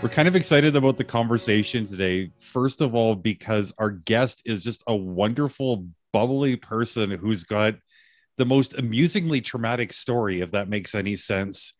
We're 0.00 0.08
kind 0.08 0.28
of 0.28 0.36
excited 0.36 0.76
about 0.76 0.96
the 0.96 1.02
conversation 1.02 1.84
today. 1.84 2.30
First 2.38 2.80
of 2.80 2.94
all, 2.94 3.16
because 3.16 3.72
our 3.78 3.90
guest 3.90 4.42
is 4.44 4.62
just 4.62 4.84
a 4.86 4.94
wonderful, 4.94 5.88
bubbly 6.12 6.54
person 6.54 7.10
who's 7.10 7.42
got 7.42 7.74
the 8.36 8.44
most 8.44 8.78
amusingly 8.78 9.40
traumatic 9.40 9.92
story, 9.92 10.40
if 10.40 10.52
that 10.52 10.68
makes 10.68 10.94
any 10.94 11.16
sense. 11.16 11.74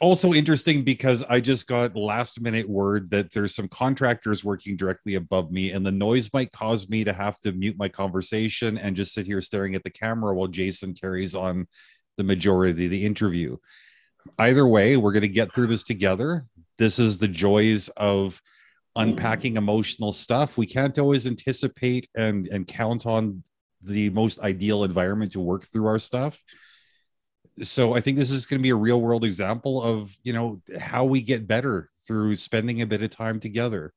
Also 0.00 0.34
interesting 0.34 0.82
because 0.82 1.22
I 1.22 1.38
just 1.38 1.68
got 1.68 1.94
last 1.94 2.40
minute 2.40 2.68
word 2.68 3.08
that 3.10 3.32
there's 3.32 3.54
some 3.54 3.68
contractors 3.68 4.44
working 4.44 4.76
directly 4.76 5.14
above 5.14 5.52
me, 5.52 5.70
and 5.70 5.86
the 5.86 5.92
noise 5.92 6.28
might 6.32 6.50
cause 6.50 6.88
me 6.88 7.04
to 7.04 7.12
have 7.12 7.40
to 7.42 7.52
mute 7.52 7.76
my 7.78 7.88
conversation 7.88 8.78
and 8.78 8.96
just 8.96 9.14
sit 9.14 9.26
here 9.26 9.40
staring 9.40 9.76
at 9.76 9.84
the 9.84 9.90
camera 9.90 10.34
while 10.34 10.48
Jason 10.48 10.92
carries 10.92 11.36
on 11.36 11.68
the 12.16 12.24
majority 12.24 12.86
of 12.86 12.90
the 12.90 13.06
interview 13.06 13.56
either 14.38 14.66
way, 14.66 14.96
we're 14.96 15.12
going 15.12 15.22
to 15.22 15.28
get 15.28 15.52
through 15.52 15.68
this 15.68 15.84
together. 15.84 16.46
This 16.78 16.98
is 16.98 17.18
the 17.18 17.28
joys 17.28 17.88
of 17.90 18.40
unpacking 18.96 19.56
emotional 19.56 20.12
stuff. 20.12 20.58
We 20.58 20.66
can't 20.66 20.98
always 20.98 21.26
anticipate 21.26 22.08
and 22.16 22.48
and 22.48 22.66
count 22.66 23.06
on 23.06 23.42
the 23.82 24.10
most 24.10 24.40
ideal 24.40 24.84
environment 24.84 25.32
to 25.32 25.40
work 25.40 25.64
through 25.64 25.86
our 25.86 25.98
stuff. 25.98 26.42
So 27.62 27.94
I 27.94 28.00
think 28.00 28.18
this 28.18 28.30
is 28.30 28.46
going 28.46 28.58
to 28.58 28.62
be 28.62 28.70
a 28.70 28.76
real 28.76 29.00
world 29.00 29.24
example 29.24 29.82
of, 29.82 30.16
you 30.22 30.32
know, 30.32 30.60
how 30.78 31.04
we 31.04 31.22
get 31.22 31.46
better 31.46 31.90
through 32.06 32.36
spending 32.36 32.82
a 32.82 32.86
bit 32.86 33.02
of 33.02 33.10
time 33.10 33.40
together. 33.40 33.92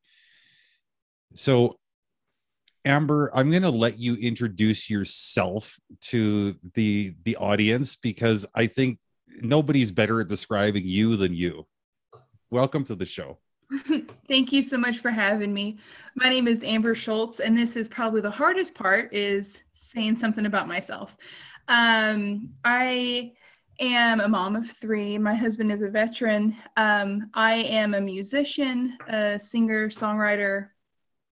So 1.36 1.78
Amber, 2.84 3.32
I'm 3.34 3.52
going 3.52 3.62
to 3.62 3.70
let 3.70 4.00
you 4.00 4.16
introduce 4.16 4.90
yourself 4.90 5.80
to 6.02 6.56
the 6.74 7.14
the 7.24 7.36
audience 7.38 7.96
because 7.96 8.46
I 8.56 8.68
think 8.68 8.98
nobody's 9.42 9.92
better 9.92 10.22
at 10.22 10.28
describing 10.28 10.84
you 10.86 11.16
than 11.16 11.34
you. 11.34 11.66
Welcome 12.50 12.84
to 12.86 12.96
the 12.96 13.06
show. 13.06 13.38
Thank 14.28 14.52
you 14.52 14.62
so 14.62 14.78
much 14.78 14.98
for 14.98 15.12
having 15.12 15.54
me. 15.54 15.78
My 16.16 16.28
name 16.28 16.48
is 16.48 16.64
Amber 16.64 16.96
Schultz, 16.96 17.40
and 17.40 17.58
this 17.58 17.76
is 17.76 17.88
probably 17.88 18.22
the 18.22 18.32
hardest 18.32 18.76
part 18.76 19.14
is 19.14 19.64
saying 19.74 20.18
something 20.18 20.46
about 20.46 20.68
myself. 20.68 21.16
Um, 21.68 22.50
I 22.66 23.32
am 23.80 24.20
a 24.20 24.28
mom 24.28 24.56
of 24.56 24.70
three. 24.70 25.18
My 25.18 25.34
husband 25.34 25.72
is 25.72 25.82
a 25.82 25.90
veteran. 25.90 26.56
Um, 26.76 27.30
I 27.34 27.54
am 27.54 27.94
a 27.94 28.02
musician, 28.02 28.98
a 29.08 29.40
singer, 29.40 29.90
songwriter, 29.90 30.70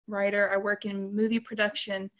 writer. 0.06 0.50
I 0.52 0.56
work 0.56 0.84
in 0.84 1.14
movie 1.14 1.40
production. 1.40 2.10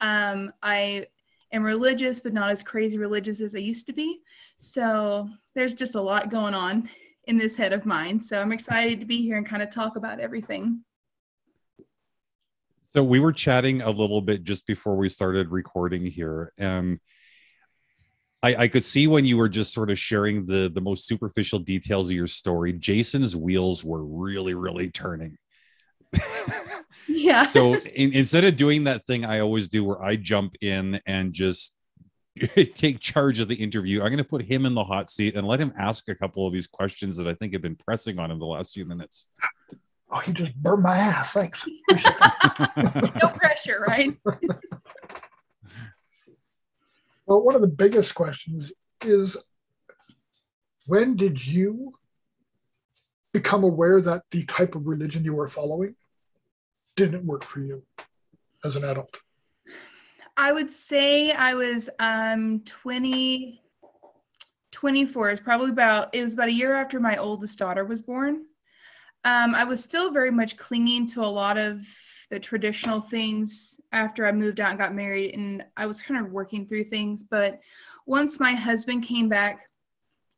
Um, 0.00 0.52
I 0.62 1.06
am 1.54 1.62
religious, 1.62 2.20
but 2.20 2.32
not 2.32 2.50
as 2.50 2.62
crazy 2.62 2.98
religious 2.98 3.40
as 3.40 3.54
I 3.54 3.58
used 3.58 3.86
to 3.86 3.92
be. 3.92 4.20
So 4.58 5.28
there's 5.54 5.74
just 5.74 5.94
a 5.94 6.00
lot 6.00 6.30
going 6.30 6.54
on 6.54 6.88
in 7.26 7.38
this 7.38 7.56
head 7.56 7.72
of 7.72 7.86
mine. 7.86 8.20
So 8.20 8.40
I'm 8.40 8.52
excited 8.52 9.00
to 9.00 9.06
be 9.06 9.22
here 9.22 9.36
and 9.36 9.46
kind 9.46 9.62
of 9.62 9.70
talk 9.70 9.96
about 9.96 10.20
everything. 10.20 10.84
So 12.90 13.02
we 13.02 13.18
were 13.18 13.32
chatting 13.32 13.82
a 13.82 13.90
little 13.90 14.20
bit 14.20 14.44
just 14.44 14.66
before 14.66 14.96
we 14.96 15.08
started 15.08 15.50
recording 15.50 16.06
here, 16.06 16.52
and 16.58 17.00
I, 18.40 18.54
I 18.54 18.68
could 18.68 18.84
see 18.84 19.08
when 19.08 19.24
you 19.24 19.36
were 19.36 19.48
just 19.48 19.72
sort 19.72 19.90
of 19.90 19.98
sharing 19.98 20.46
the 20.46 20.70
the 20.72 20.80
most 20.80 21.08
superficial 21.08 21.58
details 21.58 22.08
of 22.08 22.14
your 22.14 22.28
story. 22.28 22.72
Jason's 22.72 23.34
wheels 23.34 23.84
were 23.84 24.04
really, 24.04 24.54
really 24.54 24.92
turning. 24.92 25.36
yeah. 27.08 27.46
so 27.46 27.74
in, 27.74 28.12
instead 28.12 28.44
of 28.44 28.56
doing 28.56 28.84
that 28.84 29.06
thing 29.06 29.24
I 29.24 29.40
always 29.40 29.68
do, 29.68 29.84
where 29.84 30.02
I 30.02 30.16
jump 30.16 30.56
in 30.60 31.00
and 31.06 31.32
just 31.32 31.74
take 32.74 33.00
charge 33.00 33.38
of 33.38 33.48
the 33.48 33.54
interview. 33.54 34.00
I'm 34.00 34.08
going 34.08 34.18
to 34.18 34.24
put 34.24 34.42
him 34.42 34.66
in 34.66 34.74
the 34.74 34.84
hot 34.84 35.08
seat 35.10 35.36
and 35.36 35.46
let 35.46 35.60
him 35.60 35.72
ask 35.78 36.08
a 36.08 36.14
couple 36.14 36.46
of 36.46 36.52
these 36.52 36.66
questions 36.66 37.16
that 37.16 37.28
I 37.28 37.34
think 37.34 37.52
have 37.52 37.62
been 37.62 37.76
pressing 37.76 38.18
on 38.18 38.30
him 38.30 38.38
the 38.38 38.46
last 38.46 38.74
few 38.74 38.84
minutes. 38.84 39.28
Oh, 40.10 40.18
he 40.18 40.32
just 40.32 40.54
burned 40.56 40.82
my 40.82 40.96
ass. 40.96 41.32
Thanks. 41.32 41.66
no 41.90 43.28
pressure, 43.36 43.84
right? 43.86 44.16
well, 47.26 47.42
one 47.42 47.54
of 47.54 47.60
the 47.60 47.68
biggest 47.68 48.14
questions 48.14 48.72
is 49.04 49.36
when 50.86 51.16
did 51.16 51.44
you 51.46 51.94
become 53.32 53.64
aware 53.64 54.00
that 54.00 54.22
the 54.30 54.44
type 54.44 54.74
of 54.74 54.86
religion 54.86 55.24
you 55.24 55.34
were 55.34 55.48
following 55.48 55.96
didn't 56.96 57.26
work 57.26 57.44
for 57.44 57.60
you 57.60 57.82
as 58.64 58.76
an 58.76 58.84
adult? 58.84 59.14
I 60.36 60.52
would 60.52 60.70
say 60.70 61.32
I 61.32 61.54
was 61.54 61.88
um 61.98 62.60
20 62.64 63.60
24. 64.72 65.30
It's 65.30 65.40
probably 65.40 65.70
about 65.70 66.14
it 66.14 66.22
was 66.22 66.34
about 66.34 66.48
a 66.48 66.52
year 66.52 66.74
after 66.74 66.98
my 66.98 67.16
oldest 67.16 67.58
daughter 67.58 67.84
was 67.84 68.02
born. 68.02 68.44
Um, 69.24 69.54
I 69.54 69.64
was 69.64 69.82
still 69.82 70.10
very 70.10 70.30
much 70.30 70.56
clinging 70.56 71.06
to 71.08 71.22
a 71.22 71.26
lot 71.26 71.56
of 71.56 71.80
the 72.30 72.38
traditional 72.40 73.00
things 73.00 73.80
after 73.92 74.26
I 74.26 74.32
moved 74.32 74.60
out 74.60 74.70
and 74.70 74.78
got 74.78 74.94
married, 74.94 75.34
and 75.34 75.64
I 75.76 75.86
was 75.86 76.02
kind 76.02 76.20
of 76.20 76.32
working 76.32 76.66
through 76.66 76.84
things. 76.84 77.22
But 77.22 77.60
once 78.04 78.40
my 78.40 78.52
husband 78.52 79.04
came 79.04 79.28
back 79.28 79.60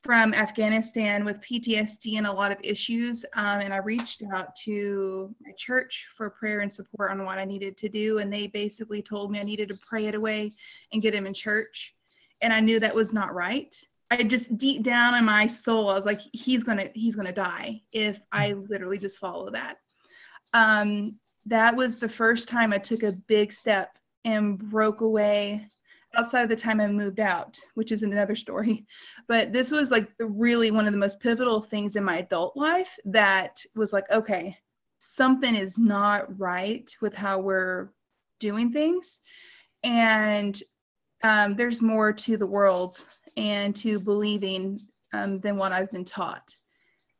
from 0.06 0.32
Afghanistan 0.34 1.24
with 1.24 1.40
PTSD 1.40 2.16
and 2.16 2.28
a 2.28 2.32
lot 2.32 2.52
of 2.52 2.58
issues. 2.62 3.24
Um, 3.34 3.60
and 3.60 3.74
I 3.74 3.78
reached 3.78 4.22
out 4.32 4.54
to 4.64 5.34
my 5.44 5.50
church 5.58 6.06
for 6.16 6.30
prayer 6.30 6.60
and 6.60 6.72
support 6.72 7.10
on 7.10 7.24
what 7.24 7.38
I 7.38 7.44
needed 7.44 7.76
to 7.78 7.88
do. 7.88 8.18
And 8.18 8.32
they 8.32 8.46
basically 8.46 9.02
told 9.02 9.32
me 9.32 9.40
I 9.40 9.42
needed 9.42 9.68
to 9.70 9.78
pray 9.84 10.06
it 10.06 10.14
away 10.14 10.52
and 10.92 11.02
get 11.02 11.12
him 11.12 11.26
in 11.26 11.34
church. 11.34 11.92
And 12.40 12.52
I 12.52 12.60
knew 12.60 12.78
that 12.78 12.94
was 12.94 13.12
not 13.12 13.34
right. 13.34 13.76
I 14.08 14.22
just 14.22 14.56
deep 14.56 14.84
down 14.84 15.16
in 15.16 15.24
my 15.24 15.48
soul, 15.48 15.90
I 15.90 15.94
was 15.94 16.06
like, 16.06 16.20
he's 16.32 16.62
gonna, 16.62 16.88
he's 16.94 17.16
gonna 17.16 17.32
die 17.32 17.82
if 17.92 18.20
I 18.30 18.52
literally 18.52 18.98
just 18.98 19.18
follow 19.18 19.50
that. 19.50 19.78
Um, 20.54 21.16
that 21.46 21.74
was 21.74 21.98
the 21.98 22.08
first 22.08 22.48
time 22.48 22.72
I 22.72 22.78
took 22.78 23.02
a 23.02 23.10
big 23.12 23.52
step 23.52 23.98
and 24.24 24.56
broke 24.56 25.00
away 25.00 25.68
outside 26.14 26.42
of 26.42 26.48
the 26.48 26.56
time 26.56 26.80
I 26.80 26.88
moved 26.88 27.20
out, 27.20 27.58
which 27.74 27.92
is 27.92 28.02
another 28.02 28.36
story. 28.36 28.86
But 29.28 29.52
this 29.52 29.72
was 29.72 29.90
like 29.90 30.08
really 30.20 30.70
one 30.70 30.86
of 30.86 30.92
the 30.92 30.98
most 30.98 31.18
pivotal 31.18 31.60
things 31.60 31.96
in 31.96 32.04
my 32.04 32.18
adult 32.18 32.56
life 32.56 32.96
that 33.06 33.58
was 33.74 33.92
like, 33.92 34.08
okay, 34.12 34.56
something 35.00 35.54
is 35.56 35.78
not 35.78 36.38
right 36.38 36.88
with 37.00 37.16
how 37.16 37.40
we're 37.40 37.90
doing 38.38 38.72
things. 38.72 39.22
And 39.82 40.62
um, 41.24 41.56
there's 41.56 41.82
more 41.82 42.12
to 42.12 42.36
the 42.36 42.46
world 42.46 43.04
and 43.36 43.74
to 43.76 43.98
believing 43.98 44.80
um, 45.12 45.40
than 45.40 45.56
what 45.56 45.72
I've 45.72 45.90
been 45.90 46.04
taught. 46.04 46.54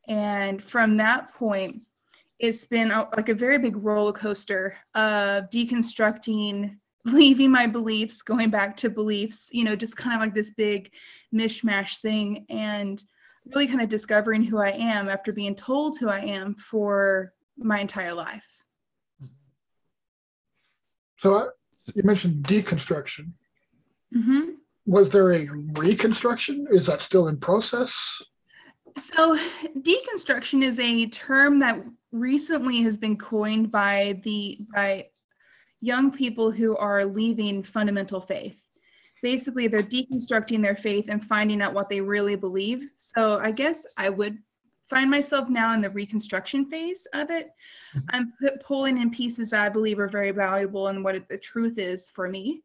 And 0.07 0.63
from 0.63 0.95
that 0.97 1.33
point, 1.33 1.81
it's 2.39 2.65
been 2.65 2.91
a, 2.91 3.09
like 3.17 3.29
a 3.29 3.35
very 3.35 3.57
big 3.57 3.75
roller 3.75 4.13
coaster 4.13 4.77
of 4.95 5.49
deconstructing 5.49 6.77
leaving 7.07 7.51
my 7.51 7.67
beliefs, 7.67 8.21
going 8.21 8.49
back 8.49 8.77
to 8.77 8.89
beliefs, 8.89 9.49
you 9.51 9.63
know, 9.63 9.75
just 9.75 9.95
kind 9.97 10.15
of 10.15 10.21
like 10.21 10.35
this 10.35 10.51
big 10.51 10.91
mishmash 11.33 12.01
thing 12.01 12.45
and 12.49 13.03
really 13.55 13.67
kind 13.67 13.81
of 13.81 13.89
discovering 13.89 14.43
who 14.43 14.57
I 14.57 14.71
am 14.71 15.07
after 15.07 15.31
being 15.31 15.55
told 15.55 15.97
who 15.97 16.09
I 16.09 16.19
am 16.19 16.55
for 16.55 17.33
my 17.57 17.79
entire 17.79 18.13
life. 18.13 18.45
So 21.19 21.35
uh, 21.35 21.45
you 21.95 22.03
mentioned 22.03 22.43
deconstruction. 22.43 23.31
Mm-hmm. 24.15 24.49
Was 24.85 25.09
there 25.09 25.33
a 25.33 25.47
reconstruction? 25.49 26.67
Is 26.71 26.85
that 26.87 27.01
still 27.01 27.27
in 27.27 27.37
process? 27.37 27.93
So, 28.97 29.37
deconstruction 29.77 30.63
is 30.63 30.79
a 30.79 31.07
term 31.07 31.59
that 31.59 31.83
recently 32.11 32.81
has 32.83 32.97
been 32.97 33.17
coined 33.17 33.71
by 33.71 34.19
the 34.23 34.59
by 34.73 35.09
young 35.81 36.11
people 36.11 36.51
who 36.51 36.75
are 36.77 37.05
leaving 37.05 37.63
fundamental 37.63 38.21
faith. 38.21 38.61
Basically, 39.21 39.67
they're 39.67 39.81
deconstructing 39.81 40.61
their 40.61 40.75
faith 40.75 41.07
and 41.09 41.23
finding 41.23 41.61
out 41.61 41.73
what 41.73 41.89
they 41.89 42.01
really 42.01 42.35
believe. 42.35 42.87
So 42.97 43.39
I 43.39 43.51
guess 43.51 43.85
I 43.97 44.09
would 44.09 44.37
find 44.89 45.09
myself 45.09 45.49
now 45.49 45.73
in 45.73 45.81
the 45.81 45.89
reconstruction 45.89 46.69
phase 46.69 47.07
of 47.13 47.29
it. 47.29 47.49
I'm 48.09 48.33
pulling 48.63 48.97
in 48.97 49.11
pieces 49.11 49.49
that 49.49 49.65
I 49.65 49.69
believe 49.69 49.99
are 49.99 50.07
very 50.07 50.31
valuable 50.31 50.87
and 50.87 51.03
what 51.03 51.15
it, 51.15 51.27
the 51.27 51.37
truth 51.37 51.77
is 51.77 52.09
for 52.09 52.29
me. 52.29 52.63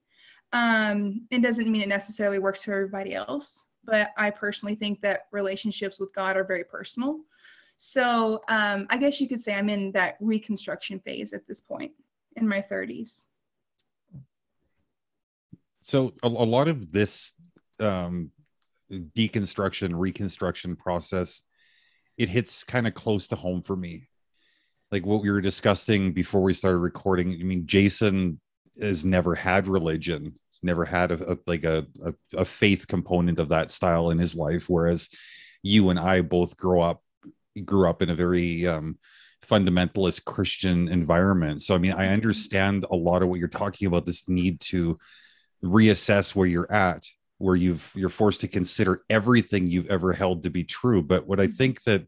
Um, 0.53 1.27
it 1.31 1.43
doesn't 1.43 1.71
mean 1.71 1.83
it 1.83 1.89
necessarily 1.89 2.39
works 2.39 2.63
for 2.63 2.75
everybody 2.75 3.15
else, 3.15 3.67
but 3.85 4.11
I 4.17 4.31
personally 4.31 4.75
think 4.75 5.01
that 5.01 5.23
relationships 5.33 5.99
with 5.99 6.15
God 6.15 6.37
are 6.37 6.45
very 6.45 6.65
personal. 6.65 7.21
So 7.79 8.43
um, 8.49 8.87
I 8.91 8.99
guess 8.99 9.21
you 9.21 9.29
could 9.29 9.41
say 9.41 9.55
I'm 9.55 9.71
in 9.71 9.91
that 9.93 10.17
reconstruction 10.21 11.01
phase 11.01 11.33
at 11.33 11.47
this 11.49 11.61
point 11.61 11.93
in 12.37 12.49
my 12.49 12.63
30s. 12.63 13.27
So 15.83 16.13
a, 16.23 16.29
a 16.29 16.29
lot 16.29 16.69
of 16.69 16.93
this 16.93 17.33
um, 17.81 18.31
deconstruction, 18.91 19.91
reconstruction 19.95 20.77
process, 20.77 21.43
it 22.17 22.29
hits 22.29 22.65
kind 22.65 22.87
of 22.87 22.95
close 22.95 23.29
to 23.29 23.37
home 23.37 23.63
for 23.63 23.77
me. 23.77 24.09
Like 24.91 25.07
what 25.07 25.23
we 25.23 25.31
were 25.31 25.41
discussing 25.41 26.13
before 26.13 26.43
we 26.43 26.53
started 26.53 26.79
recording. 26.79 27.33
I 27.41 27.45
mean, 27.45 27.67
Jason 27.67 28.41
has 28.81 29.05
never 29.05 29.35
had 29.35 29.67
religion, 29.67 30.39
never 30.63 30.85
had 30.85 31.11
a, 31.11 31.33
a 31.33 31.39
like 31.47 31.65
a, 31.65 31.87
a, 32.05 32.15
a 32.37 32.45
faith 32.45 32.87
component 32.87 33.39
of 33.39 33.49
that 33.49 33.71
style 33.71 34.11
in 34.11 34.19
his 34.19 34.35
life, 34.35 34.69
whereas 34.69 35.09
you 35.63 35.91
and 35.91 35.99
I 35.99 36.21
both 36.21 36.57
grow 36.57 36.83
up 36.83 37.03
grew 37.65 37.89
up 37.89 38.03
in 38.03 38.11
a 38.11 38.15
very 38.15 38.67
um, 38.67 38.99
fundamentalist 39.43 40.25
Christian 40.25 40.89
environment. 40.89 41.63
So 41.63 41.75
I 41.75 41.79
mean, 41.79 41.93
I 41.93 42.07
Mm-hmm. 42.07 42.13
understand 42.13 42.87
a 42.91 42.97
lot 42.97 43.23
of 43.23 43.29
what 43.29 43.39
you're 43.39 43.49
talking 43.49 43.87
about. 43.87 44.07
This 44.07 44.29
need 44.29 44.61
to 44.61 44.99
reassess 45.63 46.35
where 46.35 46.47
you're 46.47 46.73
at, 46.73 47.05
where 47.39 47.57
you've 47.57 47.91
you're 47.95 48.09
forced 48.09 48.41
to 48.43 48.49
consider 48.49 49.03
everything 49.11 49.67
you've 49.67 49.91
ever 49.91 50.13
held 50.13 50.43
to 50.45 50.51
be 50.51 50.65
true. 50.65 51.03
But 51.03 51.27
what 51.27 51.41
I 51.41 51.49
think 51.49 51.83
that 51.83 52.07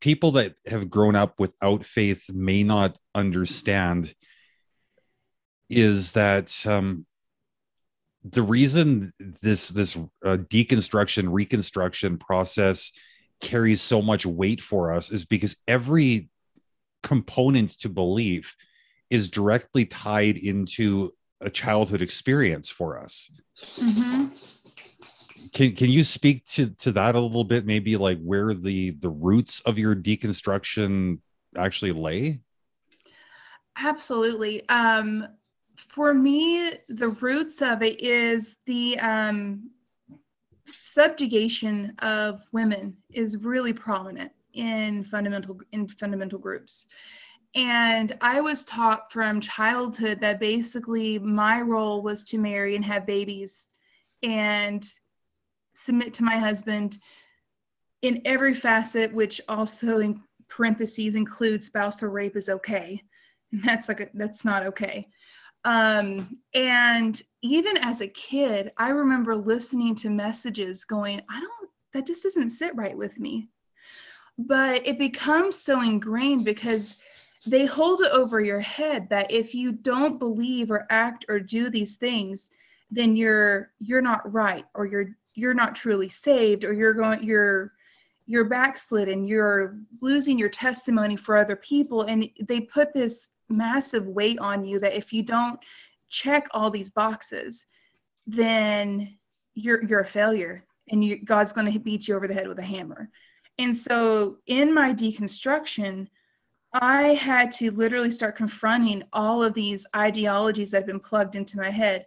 people 0.00 0.32
that 0.32 0.54
have 0.66 0.90
grown 0.90 1.14
up 1.14 1.38
without 1.38 1.84
faith 1.84 2.24
may 2.32 2.62
not 2.62 2.96
understand 3.14 4.14
is 5.68 6.12
that 6.12 6.66
um, 6.66 7.06
the 8.24 8.42
reason 8.42 9.12
this 9.18 9.68
this 9.68 9.96
uh, 9.96 10.36
deconstruction 10.36 11.28
reconstruction 11.30 12.18
process 12.18 12.92
carries 13.40 13.80
so 13.80 14.02
much 14.02 14.26
weight 14.26 14.60
for 14.60 14.92
us 14.92 15.10
is 15.10 15.24
because 15.24 15.56
every 15.66 16.28
component 17.02 17.70
to 17.70 17.88
belief 17.88 18.56
is 19.08 19.30
directly 19.30 19.84
tied 19.84 20.36
into 20.36 21.10
a 21.40 21.50
childhood 21.50 22.02
experience 22.02 22.70
for 22.70 22.98
us. 22.98 23.30
Hmm 23.78 24.26
can 25.52 25.72
can 25.74 25.90
you 25.90 26.04
speak 26.04 26.44
to 26.44 26.70
to 26.70 26.92
that 26.92 27.14
a 27.14 27.20
little 27.20 27.44
bit 27.44 27.66
maybe 27.66 27.96
like 27.96 28.20
where 28.22 28.54
the 28.54 28.90
the 28.90 29.08
roots 29.08 29.60
of 29.60 29.78
your 29.78 29.94
deconstruction 29.96 31.18
actually 31.56 31.92
lay? 31.92 32.40
Absolutely. 33.76 34.68
Um, 34.68 35.26
for 35.76 36.12
me, 36.12 36.74
the 36.88 37.08
roots 37.08 37.62
of 37.62 37.82
it 37.82 38.00
is 38.00 38.56
the 38.66 38.98
um, 38.98 39.70
subjugation 40.74 41.94
of 42.00 42.42
women 42.52 42.96
is 43.12 43.36
really 43.36 43.72
prominent 43.72 44.32
in 44.54 45.04
fundamental 45.04 45.58
in 45.72 45.88
fundamental 45.88 46.38
groups. 46.38 46.86
And 47.54 48.16
I 48.20 48.40
was 48.40 48.62
taught 48.64 49.10
from 49.12 49.40
childhood 49.40 50.20
that 50.20 50.38
basically 50.38 51.18
my 51.18 51.60
role 51.60 52.00
was 52.02 52.22
to 52.24 52.38
marry 52.38 52.76
and 52.76 52.84
have 52.84 53.06
babies 53.06 53.68
and 54.22 54.86
submit 55.74 56.14
to 56.14 56.24
my 56.24 56.36
husband 56.36 56.98
in 58.02 58.22
every 58.24 58.54
facet, 58.54 59.12
which 59.12 59.40
also 59.48 59.98
in 59.98 60.22
parentheses 60.48 61.14
includes 61.14 61.66
spousal 61.66 62.08
rape 62.08 62.36
is 62.36 62.48
okay. 62.48 63.02
And 63.52 63.62
that's 63.64 63.88
like 63.88 64.00
a, 64.00 64.08
that's 64.14 64.44
not 64.44 64.64
okay. 64.66 65.08
Um, 65.64 66.38
and 66.54 67.20
even 67.42 67.76
as 67.76 68.00
a 68.00 68.08
kid, 68.08 68.72
I 68.76 68.88
remember 68.90 69.36
listening 69.36 69.94
to 69.96 70.10
messages 70.10 70.84
going, 70.84 71.20
I 71.28 71.40
don't, 71.40 71.70
that 71.92 72.06
just 72.06 72.22
doesn't 72.22 72.50
sit 72.50 72.74
right 72.76 72.96
with 72.96 73.18
me. 73.18 73.48
But 74.38 74.86
it 74.86 74.98
becomes 74.98 75.56
so 75.56 75.82
ingrained 75.82 76.44
because 76.44 76.96
they 77.46 77.66
hold 77.66 78.00
it 78.00 78.12
over 78.12 78.40
your 78.40 78.60
head 78.60 79.08
that 79.10 79.30
if 79.30 79.54
you 79.54 79.72
don't 79.72 80.18
believe 80.18 80.70
or 80.70 80.86
act 80.90 81.24
or 81.28 81.40
do 81.40 81.68
these 81.68 81.96
things, 81.96 82.50
then 82.90 83.16
you're 83.16 83.70
you're 83.78 84.02
not 84.02 84.30
right 84.32 84.64
or 84.74 84.86
you're 84.86 85.10
you're 85.34 85.54
not 85.54 85.74
truly 85.74 86.08
saved 86.08 86.64
or 86.64 86.72
you're 86.72 86.94
going 86.94 87.22
you're 87.22 87.72
you're 88.26 88.44
backslidden 88.44 89.24
you're 89.24 89.78
losing 90.00 90.38
your 90.38 90.48
testimony 90.48 91.16
for 91.16 91.36
other 91.36 91.56
people 91.56 92.02
and 92.02 92.28
they 92.48 92.60
put 92.60 92.92
this 92.92 93.30
massive 93.50 94.06
weight 94.06 94.38
on 94.38 94.64
you 94.64 94.78
that 94.78 94.96
if 94.96 95.12
you 95.12 95.22
don't 95.22 95.58
check 96.08 96.46
all 96.52 96.70
these 96.70 96.90
boxes 96.90 97.66
then 98.26 99.16
you're 99.54 99.82
you're 99.84 100.00
a 100.00 100.06
failure 100.06 100.64
and 100.90 101.04
you, 101.04 101.24
god's 101.24 101.52
going 101.52 101.70
to 101.70 101.78
beat 101.78 102.08
you 102.08 102.16
over 102.16 102.26
the 102.26 102.34
head 102.34 102.48
with 102.48 102.58
a 102.58 102.62
hammer. 102.62 103.08
And 103.58 103.76
so 103.76 104.38
in 104.46 104.72
my 104.72 104.94
deconstruction 104.94 106.08
i 106.72 107.14
had 107.14 107.50
to 107.50 107.72
literally 107.72 108.10
start 108.12 108.36
confronting 108.36 109.02
all 109.12 109.42
of 109.42 109.54
these 109.54 109.84
ideologies 109.96 110.70
that 110.70 110.78
have 110.78 110.86
been 110.86 111.00
plugged 111.00 111.34
into 111.34 111.56
my 111.56 111.70
head. 111.70 112.06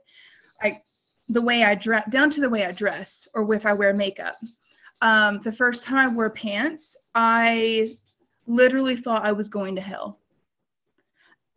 Like 0.63 0.83
the 1.29 1.41
way 1.41 1.63
i 1.63 1.75
dress 1.75 2.03
down 2.09 2.29
to 2.31 2.41
the 2.41 2.49
way 2.49 2.65
i 2.65 2.71
dress 2.71 3.27
or 3.33 3.53
if 3.53 3.65
i 3.65 3.73
wear 3.73 3.93
makeup. 3.93 4.35
Um, 5.01 5.41
the 5.43 5.51
first 5.51 5.83
time 5.83 5.97
I 5.97 6.13
wore 6.13 6.29
pants, 6.29 6.95
I 7.13 7.97
literally 8.47 8.95
thought 8.95 9.25
I 9.25 9.33
was 9.33 9.49
going 9.49 9.75
to 9.75 9.81
hell. 9.81 10.19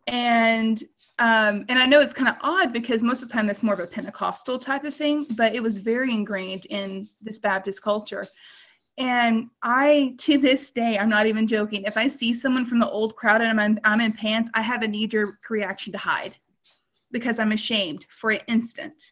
And 0.07 0.83
um, 1.19 1.65
and 1.67 1.79
I 1.79 1.85
know 1.85 1.99
it's 1.99 2.13
kind 2.13 2.29
of 2.29 2.35
odd 2.41 2.71
because 2.71 3.01
most 3.01 3.23
of 3.23 3.29
the 3.29 3.33
time 3.33 3.47
that's 3.47 3.63
more 3.63 3.73
of 3.73 3.79
a 3.79 3.87
Pentecostal 3.87 4.59
type 4.59 4.83
of 4.83 4.93
thing, 4.93 5.25
but 5.35 5.55
it 5.55 5.63
was 5.63 5.77
very 5.77 6.13
ingrained 6.13 6.65
in 6.65 7.07
this 7.21 7.39
Baptist 7.39 7.81
culture. 7.81 8.25
And 8.99 9.49
I, 9.63 10.13
to 10.19 10.37
this 10.37 10.69
day, 10.71 10.97
I'm 10.97 11.09
not 11.09 11.25
even 11.25 11.47
joking. 11.47 11.83
If 11.83 11.97
I 11.97 12.07
see 12.07 12.33
someone 12.35 12.65
from 12.65 12.77
the 12.79 12.89
old 12.89 13.15
crowd 13.15 13.41
and 13.41 13.59
I'm, 13.59 13.79
I'm 13.83 13.99
in 14.01 14.13
pants, 14.13 14.49
I 14.53 14.61
have 14.61 14.83
a 14.83 14.87
knee 14.87 15.07
jerk 15.07 15.37
reaction 15.49 15.91
to 15.93 15.97
hide 15.99 16.35
because 17.11 17.39
I'm 17.39 17.51
ashamed 17.51 18.05
for 18.09 18.31
an 18.31 18.41
instant 18.47 19.03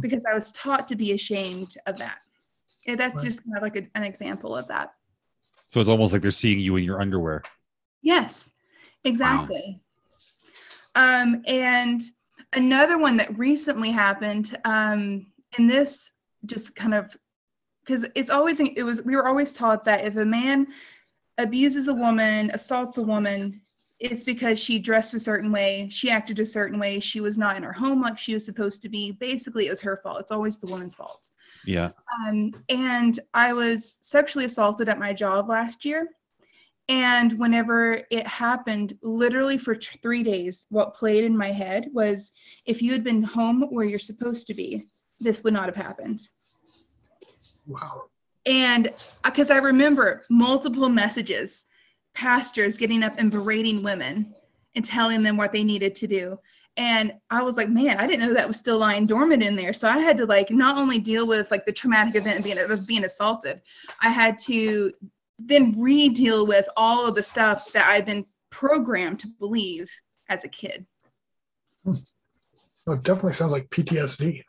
because 0.00 0.24
I 0.24 0.34
was 0.34 0.50
taught 0.52 0.88
to 0.88 0.96
be 0.96 1.12
ashamed 1.12 1.76
of 1.86 1.96
that. 1.98 2.18
Yeah, 2.86 2.96
that's 2.96 3.16
Right. 3.16 3.24
just 3.24 3.42
kind 3.44 3.56
of 3.56 3.62
like 3.62 3.76
a, 3.76 3.88
an 3.96 4.02
example 4.04 4.56
of 4.56 4.66
that. 4.68 4.94
so 5.68 5.78
it's 5.80 5.88
almost 5.88 6.12
like 6.12 6.22
they're 6.22 6.30
seeing 6.32 6.58
you 6.58 6.74
in 6.76 6.82
your 6.84 7.00
underwear 7.00 7.42
Yes, 8.02 8.50
exactly. 9.04 9.80
Um, 10.96 11.42
and 11.46 12.02
another 12.54 12.98
one 12.98 13.16
that 13.18 13.38
recently 13.38 13.92
happened, 13.92 14.58
um, 14.64 15.26
and 15.56 15.70
this 15.70 16.10
just 16.46 16.74
kind 16.74 16.94
of 16.94 17.16
because 17.84 18.06
it's 18.14 18.30
always 18.30 18.58
it 18.60 18.82
was 18.82 19.02
we 19.02 19.14
were 19.14 19.28
always 19.28 19.52
taught 19.52 19.84
that 19.84 20.04
if 20.04 20.16
a 20.16 20.24
man 20.24 20.66
abuses 21.38 21.88
a 21.88 21.94
woman, 21.94 22.50
assaults 22.52 22.98
a 22.98 23.02
woman, 23.02 23.60
it's 24.00 24.24
because 24.24 24.58
she 24.58 24.78
dressed 24.78 25.14
a 25.14 25.20
certain 25.20 25.52
way, 25.52 25.88
she 25.90 26.10
acted 26.10 26.38
a 26.38 26.46
certain 26.46 26.78
way, 26.78 26.98
she 26.98 27.20
was 27.20 27.38
not 27.38 27.56
in 27.56 27.62
her 27.62 27.72
home 27.72 28.00
like 28.00 28.18
she 28.18 28.34
was 28.34 28.44
supposed 28.44 28.82
to 28.82 28.88
be. 28.88 29.12
Basically, 29.12 29.66
it 29.66 29.70
was 29.70 29.80
her 29.82 29.98
fault. 30.02 30.20
It's 30.20 30.32
always 30.32 30.58
the 30.58 30.66
woman's 30.66 30.94
fault. 30.94 31.28
yeah 31.66 31.90
Um, 32.26 32.52
and 32.68 33.20
I 33.34 33.52
was 33.52 33.94
sexually 34.00 34.46
assaulted 34.46 34.88
at 34.88 34.98
my 34.98 35.12
job 35.12 35.48
last 35.48 35.84
year. 35.84 36.08
And 36.88 37.36
whenever 37.38 38.02
it 38.10 38.26
happened, 38.26 38.96
literally 39.02 39.58
for 39.58 39.74
t- 39.74 39.98
three 40.02 40.22
days, 40.22 40.66
what 40.68 40.94
played 40.94 41.24
in 41.24 41.36
my 41.36 41.50
head 41.50 41.88
was 41.92 42.32
if 42.64 42.80
you 42.80 42.92
had 42.92 43.02
been 43.02 43.22
home 43.22 43.62
where 43.70 43.84
you're 43.84 43.98
supposed 43.98 44.46
to 44.46 44.54
be, 44.54 44.86
this 45.18 45.42
would 45.42 45.52
not 45.52 45.66
have 45.66 45.74
happened. 45.74 46.20
Wow. 47.66 48.04
And 48.44 48.88
uh, 48.88 49.30
because 49.30 49.50
I 49.50 49.56
remember 49.56 50.22
multiple 50.30 50.88
messages, 50.88 51.66
pastors 52.14 52.76
getting 52.76 53.02
up 53.02 53.14
and 53.18 53.30
berating 53.30 53.82
women 53.82 54.34
and 54.76 54.84
telling 54.84 55.22
them 55.22 55.36
what 55.36 55.52
they 55.52 55.64
needed 55.64 55.94
to 55.96 56.06
do. 56.06 56.38
And 56.76 57.14
I 57.30 57.42
was 57.42 57.56
like, 57.56 57.70
man, 57.70 57.98
I 57.98 58.06
didn't 58.06 58.26
know 58.26 58.34
that 58.34 58.46
was 58.46 58.58
still 58.58 58.78
lying 58.78 59.06
dormant 59.06 59.42
in 59.42 59.56
there. 59.56 59.72
So 59.72 59.88
I 59.88 59.98
had 59.98 60.18
to 60.18 60.26
like 60.26 60.50
not 60.50 60.76
only 60.76 60.98
deal 60.98 61.26
with 61.26 61.50
like 61.50 61.64
the 61.64 61.72
traumatic 61.72 62.14
event 62.14 62.38
of 62.38 62.44
being, 62.44 62.58
of 62.58 62.86
being 62.86 63.04
assaulted, 63.04 63.62
I 64.02 64.10
had 64.10 64.36
to 64.38 64.92
then 65.38 65.74
re-deal 65.78 66.46
with 66.46 66.68
all 66.76 67.06
of 67.06 67.14
the 67.14 67.22
stuff 67.22 67.72
that 67.72 67.88
I've 67.88 68.06
been 68.06 68.24
programmed 68.50 69.18
to 69.20 69.28
believe 69.28 69.90
as 70.28 70.44
a 70.44 70.48
kid. 70.48 70.86
Well, 71.84 72.96
it 72.96 73.02
definitely 73.02 73.34
sounds 73.34 73.52
like 73.52 73.68
PTSD. 73.70 74.42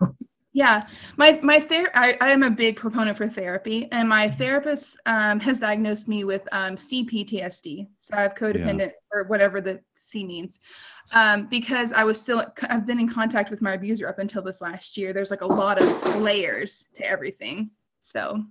Yeah, 0.54 0.88
my 1.18 1.40
my 1.44 1.60
ther- 1.60 1.92
I, 1.94 2.18
I 2.20 2.32
am 2.32 2.42
a 2.42 2.50
big 2.50 2.78
proponent 2.78 3.16
for 3.16 3.28
therapy, 3.28 3.88
and 3.92 4.10
my 4.10 4.28
therapist 4.28 4.98
um, 5.06 5.40
has 5.40 5.60
diagnosed 5.60 6.08
me 6.08 6.24
with 6.24 6.48
um, 6.52 6.76
CPTSD. 6.76 7.88
So 8.00 8.18
I 8.18 8.22
have 8.22 8.34
codependent 8.34 8.94
or 9.12 9.26
whatever 9.26 9.62
the 9.62 9.82
C 9.96 10.26
means, 10.26 10.60
um, 11.14 11.46
because 11.46 11.92
I 11.92 12.04
was 12.04 12.20
still 12.20 12.44
I've 12.64 12.88
been 12.88 13.00
in 13.00 13.08
contact 13.08 13.52
with 13.52 13.62
my 13.62 13.74
abuser 13.74 14.08
up 14.08 14.18
until 14.18 14.42
this 14.42 14.60
last 14.60 14.98
year. 14.98 15.14
There's 15.14 15.30
like 15.30 15.42
a 15.42 15.46
lot 15.46 15.80
of 15.80 16.16
layers 16.22 16.88
to 16.96 17.06
everything. 17.06 17.70
So 18.00 18.44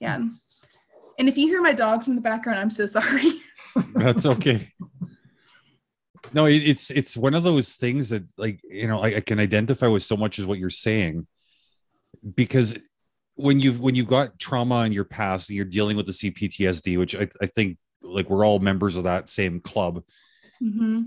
yeah, 0.00 0.16
and 1.18 1.28
if 1.28 1.38
you 1.38 1.46
hear 1.46 1.62
my 1.62 1.72
dogs 1.72 2.08
in 2.08 2.16
the 2.16 2.22
background, 2.22 2.58
I'm 2.58 2.70
so 2.70 2.86
sorry. 2.86 3.32
that's 3.94 4.26
okay 4.26 4.72
no 6.32 6.46
it, 6.46 6.56
it's 6.56 6.90
it's 6.90 7.16
one 7.16 7.34
of 7.34 7.42
those 7.42 7.74
things 7.74 8.08
that 8.08 8.24
like 8.36 8.60
you 8.68 8.86
know 8.86 9.00
I, 9.00 9.16
I 9.16 9.20
can 9.20 9.40
identify 9.40 9.86
with 9.86 10.02
so 10.02 10.16
much 10.16 10.38
as 10.38 10.46
what 10.46 10.58
you're 10.58 10.70
saying 10.70 11.26
because 12.34 12.76
when 13.34 13.60
you've 13.60 13.80
when 13.80 13.94
you've 13.94 14.06
got 14.06 14.38
trauma 14.38 14.84
in 14.84 14.92
your 14.92 15.04
past 15.04 15.48
and 15.48 15.56
you're 15.56 15.64
dealing 15.64 15.96
with 15.96 16.06
the 16.06 16.12
CPTSD, 16.12 16.98
which 16.98 17.16
I, 17.16 17.28
I 17.40 17.46
think 17.46 17.78
like 18.02 18.28
we're 18.28 18.44
all 18.44 18.58
members 18.58 18.96
of 18.96 19.04
that 19.04 19.28
same 19.28 19.60
club. 19.60 20.02
Mm-hmm. 20.62 21.02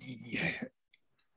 It, 0.00 0.58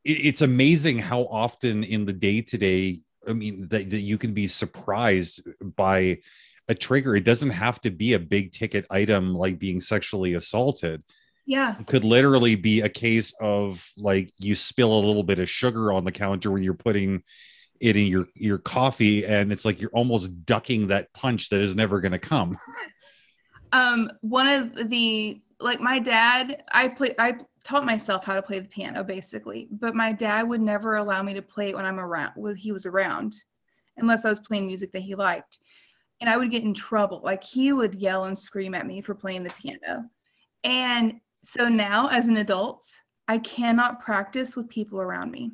it's 0.03 0.41
amazing 0.41 0.99
how 0.99 1.23
often 1.23 1.83
in 1.83 2.05
the 2.05 2.13
day 2.13 2.41
to 2.41 2.57
day, 2.57 3.01
I 3.27 3.33
mean, 3.33 3.67
that, 3.69 3.89
that 3.89 3.99
you 3.99 4.17
can 4.17 4.33
be 4.33 4.47
surprised 4.47 5.41
by 5.61 6.19
a 6.67 6.75
trigger. 6.75 7.15
It 7.15 7.23
doesn't 7.23 7.49
have 7.49 7.81
to 7.81 7.91
be 7.91 8.13
a 8.13 8.19
big 8.19 8.51
ticket 8.51 8.85
item 8.89 9.33
like 9.33 9.59
being 9.59 9.81
sexually 9.81 10.33
assaulted. 10.35 11.03
Yeah. 11.45 11.75
It 11.79 11.87
could 11.87 12.03
literally 12.03 12.55
be 12.55 12.81
a 12.81 12.89
case 12.89 13.33
of 13.41 13.85
like 13.97 14.31
you 14.37 14.55
spill 14.55 14.93
a 14.93 15.01
little 15.05 15.23
bit 15.23 15.39
of 15.39 15.49
sugar 15.49 15.91
on 15.91 16.05
the 16.05 16.11
counter 16.11 16.51
when 16.51 16.63
you're 16.63 16.73
putting 16.73 17.23
it 17.81 17.97
in 17.97 18.05
your 18.05 18.27
your 18.35 18.59
coffee 18.59 19.25
and 19.25 19.51
it's 19.51 19.65
like 19.65 19.81
you're 19.81 19.91
almost 19.91 20.45
ducking 20.45 20.87
that 20.87 21.11
punch 21.13 21.49
that 21.49 21.59
is 21.59 21.75
never 21.75 21.99
going 21.99 22.11
to 22.11 22.19
come 22.19 22.57
um 23.73 24.09
one 24.21 24.47
of 24.47 24.89
the 24.89 25.41
like 25.59 25.81
my 25.81 25.97
dad 25.97 26.63
i 26.71 26.87
play 26.87 27.13
i 27.17 27.35
taught 27.63 27.83
myself 27.83 28.23
how 28.23 28.35
to 28.35 28.41
play 28.41 28.59
the 28.59 28.67
piano 28.67 29.03
basically 29.03 29.67
but 29.71 29.95
my 29.95 30.13
dad 30.13 30.43
would 30.43 30.61
never 30.61 30.97
allow 30.97 31.23
me 31.23 31.33
to 31.33 31.41
play 31.41 31.69
it 31.69 31.75
when 31.75 31.85
i'm 31.85 31.99
around 31.99 32.31
when 32.35 32.55
he 32.55 32.71
was 32.71 32.85
around 32.85 33.35
unless 33.97 34.25
i 34.25 34.29
was 34.29 34.39
playing 34.39 34.67
music 34.67 34.91
that 34.91 35.01
he 35.01 35.15
liked 35.15 35.59
and 36.21 36.29
i 36.29 36.37
would 36.37 36.51
get 36.51 36.63
in 36.63 36.73
trouble 36.73 37.19
like 37.23 37.43
he 37.43 37.73
would 37.73 37.95
yell 37.95 38.25
and 38.25 38.37
scream 38.37 38.73
at 38.73 38.87
me 38.87 39.01
for 39.01 39.13
playing 39.13 39.43
the 39.43 39.53
piano 39.61 40.05
and 40.63 41.19
so 41.43 41.67
now 41.67 42.07
as 42.07 42.27
an 42.27 42.37
adult 42.37 42.85
i 43.27 43.37
cannot 43.37 44.01
practice 44.01 44.55
with 44.55 44.69
people 44.69 45.01
around 45.01 45.31
me 45.31 45.51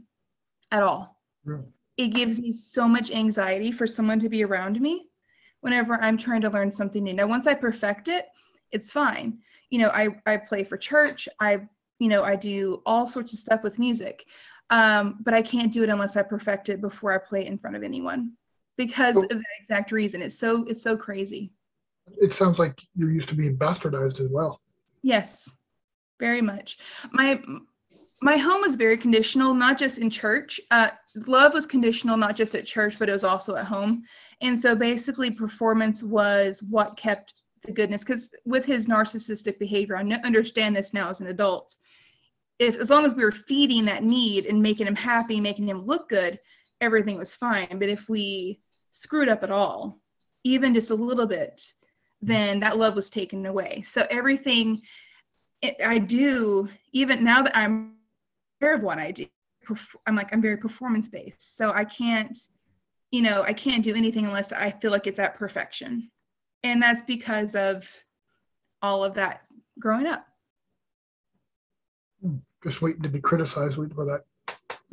at 0.72 0.84
all 0.84 1.20
Really? 1.44 1.64
it 1.98 2.10
gives 2.10 2.40
me 2.40 2.54
so 2.54 2.88
much 2.88 3.10
anxiety 3.12 3.72
for 3.72 3.88
someone 3.88 4.20
to 4.20 4.30
be 4.30 4.44
around 4.44 4.80
me 4.80 5.08
whenever 5.62 5.96
I'm 6.02 6.18
trying 6.18 6.42
to 6.42 6.50
learn 6.50 6.72
something 6.72 7.04
new. 7.04 7.14
Now, 7.14 7.28
once 7.28 7.48
I 7.48 7.54
perfect 7.54 8.08
it, 8.08 8.28
it's 8.72 8.92
fine. 8.92 9.40
You 9.70 9.80
know, 9.80 9.90
I, 9.90 10.10
I 10.26 10.38
play 10.38 10.64
for 10.64 10.78
church. 10.78 11.28
I, 11.40 11.62
you 12.00 12.08
know, 12.08 12.24
I 12.24 12.36
do 12.36 12.82
all 12.86 13.08
sorts 13.08 13.34
of 13.34 13.40
stuff 13.40 13.64
with 13.64 13.80
music. 13.80 14.26
Um, 14.70 15.18
but 15.22 15.34
I 15.34 15.42
can't 15.42 15.72
do 15.72 15.84
it 15.84 15.90
unless 15.90 16.16
I 16.16 16.22
perfect 16.22 16.70
it 16.70 16.82
before 16.82 17.12
I 17.14 17.18
play 17.18 17.42
it 17.42 17.48
in 17.48 17.58
front 17.58 17.76
of 17.76 17.84
anyone 17.84 18.34
because 18.78 19.16
So- 19.16 19.24
of 19.24 19.30
that 19.30 19.44
exact 19.60 19.92
reason. 19.92 20.22
It's 20.22 20.38
so, 20.38 20.64
it's 20.66 20.84
so 20.84 20.96
crazy. 20.96 21.52
It 22.22 22.34
sounds 22.34 22.58
like 22.58 22.80
you're 22.96 23.12
used 23.12 23.28
to 23.30 23.36
being 23.36 23.58
bastardized 23.58 24.22
as 24.22 24.30
well. 24.30 24.62
Yes, 25.02 25.50
very 26.20 26.42
much. 26.42 26.78
My 27.12 27.42
my 28.20 28.38
home 28.38 28.62
was 28.62 28.74
very 28.74 28.98
conditional, 28.98 29.54
not 29.54 29.78
just 29.78 30.00
in 30.00 30.10
church. 30.10 30.60
Uh, 30.72 30.90
love 31.28 31.54
was 31.54 31.68
conditional, 31.68 32.18
not 32.18 32.36
just 32.36 32.56
at 32.56 32.66
church, 32.66 32.98
but 32.98 33.10
it 33.10 33.12
was 33.12 33.24
also 33.24 33.56
at 33.56 33.66
home. 33.66 34.04
And 34.42 34.60
so 34.60 34.76
basically, 34.76 35.30
performance 35.30 36.02
was 36.02 36.64
what 36.64 36.98
kept 36.98 37.36
the 37.64 37.72
goodness. 37.72 38.04
Because 38.04 38.32
with 38.44 38.66
his 38.66 38.88
narcissistic 38.88 39.60
behavior, 39.60 39.98
I 39.98 40.02
understand 40.02 40.76
this 40.76 40.96
now 40.96 41.10
as 41.10 41.22
an 41.22 41.28
adult. 41.28 41.76
If 42.58 42.80
as 42.80 42.90
long 42.90 43.06
as 43.06 43.14
we 43.14 43.24
were 43.24 43.32
feeding 43.32 43.86
that 43.86 44.04
need 44.04 44.48
and 44.48 44.64
making 44.64 44.88
him 44.88 44.96
happy, 44.96 45.40
making 45.40 45.68
him 45.70 45.86
look 45.86 46.10
good, 46.10 46.40
everything 46.82 47.20
was 47.20 47.36
fine. 47.36 47.78
But 47.78 47.90
if 47.90 48.10
we 48.10 48.62
screwed 48.92 49.30
up 49.30 49.44
at 49.44 49.52
all, 49.52 50.00
even 50.44 50.74
just 50.74 50.90
a 50.92 50.96
little 50.96 51.28
bit, 51.28 51.58
mm-hmm. 51.58 52.28
then 52.28 52.60
that 52.62 52.78
love 52.78 52.96
was 52.96 53.10
taken 53.10 53.46
away. 53.46 53.82
So 53.84 54.06
everything 54.10 54.82
it, 55.62 55.78
I 55.86 55.98
do, 55.98 56.70
even 56.94 57.24
now 57.24 57.44
that 57.44 57.56
I'm 57.58 57.96
aware 58.62 58.76
of 58.76 58.82
what 58.82 59.00
I 59.00 59.12
do, 59.12 59.26
I'm 60.06 60.16
like, 60.16 60.30
I'm 60.32 60.42
very 60.42 60.58
performance 60.58 61.10
based. 61.10 61.58
So 61.58 61.72
I 61.72 61.84
can't, 61.84 62.38
you 63.12 63.22
know, 63.22 63.44
I 63.44 63.54
can't 63.54 63.84
do 63.84 63.96
anything 63.96 64.26
unless 64.26 64.52
I 64.52 64.72
feel 64.72 64.92
like 64.92 65.08
it's 65.08 65.20
at 65.20 65.36
perfection. 65.36 66.10
And 66.64 66.82
that's 66.82 67.02
because 67.02 67.56
of 67.56 67.90
all 68.82 69.04
of 69.04 69.16
that 69.16 69.42
growing 69.80 70.06
up. 70.06 70.26
Hmm. 72.22 72.38
Just 72.64 72.82
waiting 72.82 73.04
to 73.04 73.10
be 73.10 73.20
criticized, 73.20 73.76
for 73.76 74.06
that. 74.06 74.24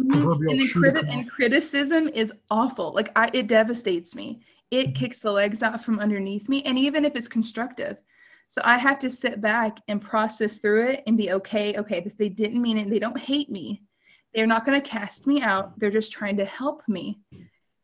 Mhm. 0.01 0.11
Proverbial 0.23 0.53
And, 0.53 0.61
the 0.61 0.69
criti- 0.69 1.09
and 1.13 1.31
criticism 1.31 2.09
is 2.09 2.33
awful. 2.51 2.93
Like 2.93 3.11
I, 3.17 3.31
it 3.33 3.47
devastates 3.47 4.15
me. 4.15 4.43
It 4.71 4.89
Mhm. 4.89 4.95
kicks 4.97 5.21
the 5.21 5.31
legs 5.31 5.63
out 5.63 5.83
from 5.85 6.01
underneath 6.01 6.49
me, 6.49 6.63
and 6.65 6.79
even 6.79 7.05
if 7.05 7.15
it's 7.15 7.29
constructive, 7.29 7.99
so 8.49 8.61
I 8.65 8.77
have 8.79 8.99
to 9.01 9.11
sit 9.11 9.41
back 9.41 9.79
and 9.89 10.01
process 10.03 10.57
through 10.59 10.85
it 10.89 11.03
and 11.07 11.17
be 11.17 11.33
okay. 11.33 11.75
Okay, 11.77 12.01
this, 12.01 12.15
they 12.15 12.29
didn't 12.29 12.61
mean 12.63 12.79
it. 12.79 12.91
They 12.91 12.99
don't 12.99 13.19
hate 13.19 13.51
me. 13.51 13.85
They're 14.35 14.47
not 14.49 14.67
going 14.67 14.81
to 14.81 14.89
cast 14.89 15.27
me 15.27 15.41
out. 15.43 15.79
They're 15.79 15.91
just 15.91 16.13
trying 16.13 16.37
to 16.39 16.45
help 16.45 16.83
me. 16.89 17.21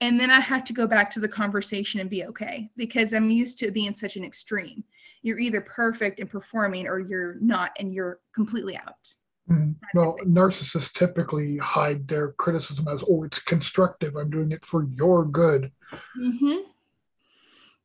And 0.00 0.18
then 0.18 0.30
I 0.30 0.40
have 0.40 0.64
to 0.64 0.72
go 0.72 0.86
back 0.86 1.10
to 1.10 1.20
the 1.20 1.28
conversation 1.28 2.00
and 2.00 2.08
be 2.10 2.24
okay 2.24 2.70
because 2.76 3.12
I'm 3.12 3.30
used 3.30 3.58
to 3.58 3.66
it 3.66 3.74
being 3.74 3.92
such 3.94 4.16
an 4.16 4.24
extreme. 4.24 4.82
You're 5.22 5.38
either 5.38 5.60
perfect 5.60 6.18
and 6.18 6.28
performing 6.30 6.86
or 6.88 6.98
you're 6.98 7.34
not 7.40 7.70
and 7.78 7.92
you're 7.94 8.18
completely 8.34 8.76
out. 8.76 9.14
Mhm. 9.50 9.74
Well, 9.94 10.16
narcissists 10.24 10.92
typically 10.92 11.56
hide 11.56 12.06
their 12.06 12.32
criticism 12.32 12.86
as, 12.88 13.02
oh, 13.08 13.24
it's 13.24 13.40
constructive. 13.40 14.16
I'm 14.16 14.30
doing 14.30 14.52
it 14.52 14.64
for 14.64 14.84
your 14.84 15.24
good. 15.24 15.72
Mm-hmm. 16.18 16.58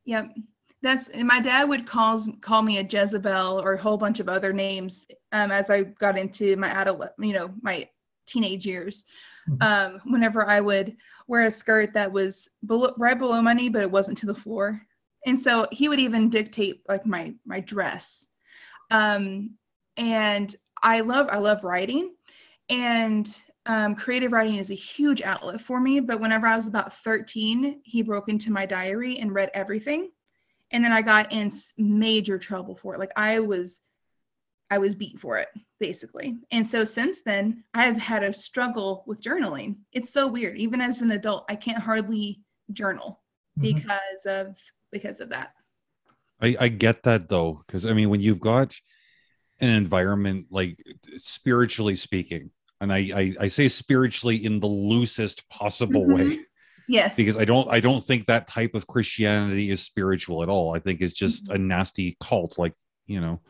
Yep. 0.06 0.36
That's 0.84 1.08
and 1.10 1.28
my 1.28 1.40
dad 1.40 1.68
would 1.68 1.88
calls 1.88 2.30
call 2.42 2.62
me 2.62 2.78
a 2.78 2.84
Jezebel 2.84 3.60
or 3.64 3.74
a 3.74 3.82
whole 3.82 3.98
bunch 3.98 4.20
of 4.20 4.30
other 4.30 4.54
names 4.54 5.08
um, 5.32 5.52
as 5.52 5.72
I 5.72 5.84
got 5.84 6.18
into 6.18 6.56
my 6.58 6.70
adult, 6.70 7.04
you 7.18 7.34
know, 7.34 7.52
my 7.62 7.90
teenage 8.28 8.68
years. 8.68 9.06
Mhm. 9.50 9.64
Um, 9.64 10.02
whenever 10.12 10.46
I 10.48 10.60
would 10.60 10.96
wear 11.28 11.44
a 11.44 11.52
skirt 11.52 11.94
that 11.94 12.12
was 12.12 12.50
below, 12.66 12.94
right 12.98 13.18
below 13.18 13.42
my 13.42 13.54
knee, 13.54 13.70
but 13.70 13.82
it 13.82 13.90
wasn't 13.90 14.18
to 14.20 14.26
the 14.28 14.36
floor, 14.36 14.82
and 15.26 15.40
so 15.40 15.68
he 15.72 15.90
would 15.90 16.00
even 16.00 16.30
dictate 16.30 16.82
like 16.88 17.06
my 17.06 17.34
my 17.46 17.60
dress. 17.60 18.28
Um, 18.92 19.52
and 19.98 20.56
I 20.82 21.00
love 21.02 21.28
I 21.30 21.38
love 21.38 21.64
writing, 21.64 22.14
and 22.70 23.34
um, 23.66 23.96
creative 23.96 24.32
writing 24.32 24.58
is 24.58 24.70
a 24.70 24.76
huge 24.76 25.22
outlet 25.22 25.60
for 25.60 25.80
me. 25.80 26.00
But 26.00 26.20
whenever 26.20 26.46
I 26.48 26.56
was 26.56 26.68
about 26.68 26.94
13, 26.94 27.82
he 27.84 28.02
broke 28.04 28.30
into 28.30 28.52
my 28.52 28.66
diary 28.66 29.18
and 29.18 29.34
read 29.34 29.50
everything. 29.54 30.12
And 30.72 30.84
then 30.84 30.92
I 30.92 31.02
got 31.02 31.32
in 31.32 31.52
major 31.78 32.38
trouble 32.38 32.76
for 32.76 32.94
it. 32.94 33.00
Like 33.00 33.12
I 33.16 33.40
was, 33.40 33.82
I 34.70 34.78
was 34.78 34.96
beat 34.96 35.20
for 35.20 35.38
it 35.38 35.48
basically. 35.80 36.38
And 36.52 36.66
so 36.66 36.86
since 36.86 37.22
then, 37.22 37.64
I've 37.74 37.98
had 37.98 38.24
a 38.24 38.34
struggle 38.34 39.04
with 39.08 39.22
journaling. 39.22 39.78
It's 39.94 40.12
so 40.12 40.28
weird. 40.28 40.58
Even 40.58 40.80
as 40.80 41.02
an 41.02 41.12
adult, 41.12 41.46
I 41.50 41.56
can't 41.56 41.82
hardly 41.82 42.42
journal 42.72 43.22
Mhm. 43.58 43.62
because 43.62 44.26
of 44.28 44.56
because 44.92 45.20
of 45.22 45.30
that. 45.30 45.54
I, 46.42 46.56
I 46.60 46.68
get 46.68 47.04
that 47.04 47.30
though, 47.30 47.64
because 47.66 47.86
I 47.86 47.94
mean, 47.94 48.10
when 48.10 48.22
you've 48.22 48.40
got 48.40 48.76
an 49.62 49.74
environment 49.76 50.48
like 50.50 50.82
spiritually 51.18 51.96
speaking, 51.96 52.52
and 52.82 52.92
I, 52.92 52.98
I 53.16 53.36
I 53.42 53.48
say 53.48 53.68
spiritually 53.68 54.44
in 54.46 54.60
the 54.60 54.68
loosest 54.68 55.48
possible 55.50 56.06
Mhm. 56.06 56.14
way, 56.16 56.40
Yes. 56.88 57.16
because 57.16 57.38
I 57.38 57.46
don't 57.46 57.70
I 57.70 57.80
don't 57.80 58.04
think 58.04 58.26
that 58.26 58.48
type 58.48 58.76
of 58.76 58.86
Christianity 58.88 59.70
is 59.72 59.82
spiritual 59.82 60.44
at 60.44 60.50
all. 60.50 60.76
I 60.76 60.80
think 60.80 61.02
it's 61.02 61.14
just 61.14 61.50
a 61.50 61.58
nasty 61.58 62.18
cult, 62.20 62.58
like 62.58 62.74
you 63.08 63.22
know. 63.22 63.42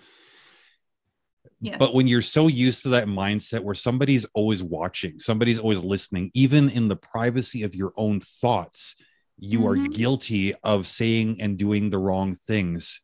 yes. 1.61 1.77
But 1.79 1.93
when 1.95 2.07
you're 2.07 2.21
so 2.21 2.47
used 2.47 2.83
to 2.83 2.89
that 2.89 3.07
mindset 3.07 3.61
where 3.61 3.75
somebody's 3.75 4.25
always 4.33 4.61
watching, 4.61 5.17
somebody's 5.19 5.59
always 5.59 5.79
listening, 5.79 6.29
even 6.33 6.69
in 6.69 6.87
the 6.87 6.95
privacy 6.95 7.63
of 7.63 7.73
your 7.73 7.93
own 7.97 8.19
thoughts, 8.19 8.95
you 9.37 9.65
are 9.67 9.75
Mhm. 9.75 9.93
guilty 9.93 10.53
of 10.63 10.85
saying 10.87 11.41
and 11.41 11.57
doing 11.57 11.89
the 11.89 11.97
wrong 11.97 12.33
things. 12.35 13.01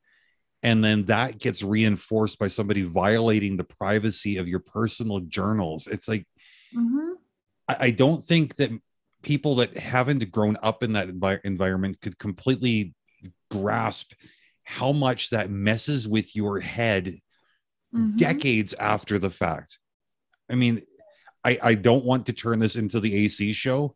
And 0.63 0.83
then 0.83 1.05
that 1.05 1.39
gets 1.39 1.63
reinforced 1.63 2.37
by 2.37 2.47
somebody 2.47 2.83
violating 2.83 3.57
the 3.57 3.63
privacy 3.63 4.37
of 4.37 4.47
your 4.47 4.59
personal 4.59 5.19
journals. 5.21 5.87
It's 5.87 6.07
like, 6.07 6.25
Mhm. 6.75 7.15
I, 7.67 7.77
I 7.79 7.91
don't 7.91 8.23
think 8.23 8.55
that 8.55 8.71
people 9.23 9.55
that 9.55 9.75
haven't 9.75 10.31
grown 10.31 10.57
up 10.63 10.83
in 10.83 10.93
that 10.93 11.07
envi- 11.09 11.41
environment 11.43 11.99
could 12.01 12.17
completely 12.17 12.93
grasp 13.49 14.13
how 14.63 14.91
much 14.91 15.29
that 15.31 15.49
messes 15.49 16.07
with 16.07 16.35
your 16.35 16.59
head 16.59 17.17
Mhm. 17.93 18.15
decades 18.17 18.73
after 18.75 19.19
the 19.19 19.29
fact. 19.29 19.77
I 20.49 20.55
mean, 20.55 20.83
I, 21.43 21.57
I 21.61 21.75
don't 21.75 22.05
want 22.05 22.27
to 22.27 22.33
turn 22.33 22.59
this 22.59 22.75
into 22.75 22.99
the 22.99 23.15
AC 23.25 23.53
show, 23.53 23.95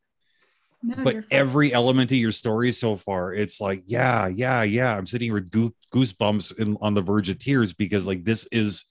No, 0.85 1.03
but 1.03 1.23
every 1.31 1.73
element 1.73 2.11
of 2.11 2.17
your 2.17 2.31
story 2.31 2.71
so 2.71 2.95
far, 2.95 3.33
it's 3.33 3.59
like, 3.59 3.81
yeah, 3.87 4.27
yeah, 4.27 4.61
yeah. 4.61 4.95
I'm 4.95 5.07
sitting 5.07 5.25
here 5.25 5.33
with 5.33 5.49
goo- 5.49 5.73
goosebumps 5.91 6.59
in, 6.59 6.77
on 6.79 6.93
the 6.93 7.01
verge 7.01 7.27
of 7.29 7.39
tears 7.39 7.73
because, 7.73 8.05
like, 8.05 8.23
this 8.23 8.47
is, 8.51 8.85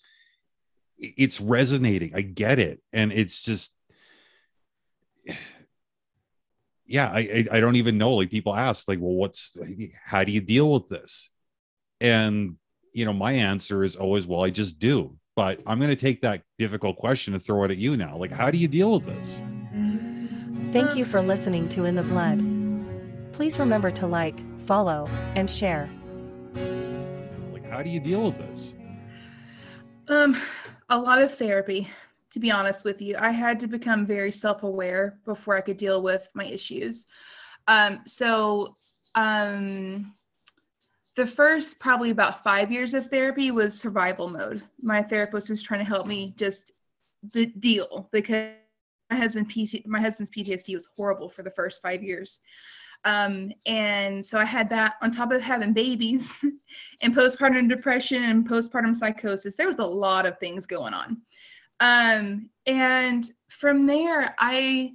it's 0.99 1.41
resonating. 1.41 2.11
I 2.13 2.23
get 2.23 2.59
it. 2.59 2.81
And 2.93 3.13
it's 3.13 3.45
just, 3.45 3.77
yeah, 6.87 7.13
I, 7.13 7.21
I, 7.21 7.47
I 7.53 7.61
don't 7.61 7.77
even 7.77 7.97
know. 7.97 8.15
Like, 8.15 8.31
people 8.31 8.57
ask, 8.57 8.89
like, 8.89 8.99
well, 8.99 9.15
what's, 9.15 9.57
how 10.05 10.25
do 10.25 10.33
you 10.33 10.41
deal 10.41 10.73
with 10.73 10.89
this? 10.89 11.31
And, 12.01 12.57
you 12.93 13.05
know, 13.05 13.13
my 13.13 13.31
answer 13.31 13.85
is 13.85 13.95
always, 13.95 14.27
well, 14.27 14.45
I 14.45 14.51
just 14.51 14.81
do. 14.81 15.17
But 15.37 15.61
I'm 15.65 15.79
going 15.79 15.91
to 15.91 15.97
take 15.97 16.23
that 16.23 16.43
difficult 16.59 16.97
question 16.97 17.35
and 17.35 17.43
throw 17.43 17.63
it 17.63 17.71
at 17.71 17.77
you 17.77 17.97
now. 17.97 18.17
Like, 18.17 18.33
how 18.33 18.51
do 18.51 18.59
you 18.59 18.67
deal 18.67 18.95
with 18.95 19.07
this? 19.07 19.41
Thank 20.75 20.97
you 20.97 21.05
for 21.05 21.21
listening 21.21 21.69
to 21.69 21.85
In 21.85 21.95
the 21.95 22.03
Blood. 22.03 22.41
Please 23.33 23.61
remember 23.61 23.93
to 23.93 24.09
like, 24.09 24.37
follow, 24.63 25.09
and 25.37 25.49
share. 25.49 25.89
Like, 27.53 27.65
how 27.71 27.81
do 27.81 27.89
you 27.89 28.01
deal 28.01 28.25
with 28.25 28.39
this? 28.39 28.75
Um, 30.09 30.37
a 30.89 30.99
lot 30.99 31.23
of 31.23 31.33
therapy, 31.33 31.89
to 32.33 32.41
be 32.41 32.51
honest 32.51 32.85
with 32.85 33.01
you. 33.01 33.15
I 33.21 33.31
had 33.31 33.61
to 33.61 33.69
become 33.69 34.05
very 34.05 34.33
self-aware 34.33 35.21
before 35.25 35.57
I 35.57 35.61
could 35.61 35.77
deal 35.77 36.03
with 36.03 36.29
my 36.35 36.45
issues. 36.45 37.07
Um, 37.69 38.01
so 38.05 38.77
um 39.15 40.13
the 41.15 41.25
first 41.25 41.79
probably 41.79 42.11
about 42.11 42.43
five 42.43 42.73
years 42.73 42.95
of 42.95 43.07
therapy 43.07 43.53
was 43.53 43.79
survival 43.79 44.29
mode. 44.29 44.61
My 44.83 45.05
therapist 45.05 45.51
was 45.51 45.63
trying 45.63 45.79
to 45.79 45.87
help 45.87 46.09
me 46.09 46.35
just 46.37 46.73
d- 47.31 47.55
deal 47.61 48.09
because 48.11 48.55
my 49.11 49.17
husband 49.17 49.51
PT, 49.51 49.87
my 49.87 50.01
husband's 50.01 50.31
PTSD 50.31 50.75
was 50.75 50.89
horrible 50.97 51.29
for 51.29 51.43
the 51.43 51.51
first 51.51 51.83
five 51.83 52.03
years. 52.03 52.41
Um, 53.05 53.53
and 53.67 54.25
so 54.25 54.39
I 54.39 54.45
had 54.47 54.69
that 54.71 54.95
on 55.03 55.11
top 55.11 55.31
of 55.31 55.43
having 55.43 55.73
babies 55.73 56.43
and 57.03 57.15
postpartum 57.15 57.69
depression 57.69 58.23
and 58.23 58.49
postpartum 58.49 58.97
psychosis. 58.97 59.57
There 59.57 59.67
was 59.67 59.79
a 59.79 59.85
lot 59.85 60.25
of 60.27 60.39
things 60.39 60.67
going 60.67 60.95
on. 60.95 61.21
Um, 61.81 62.49
and 62.67 63.31
from 63.51 63.87
there, 63.87 64.35
I 64.39 64.95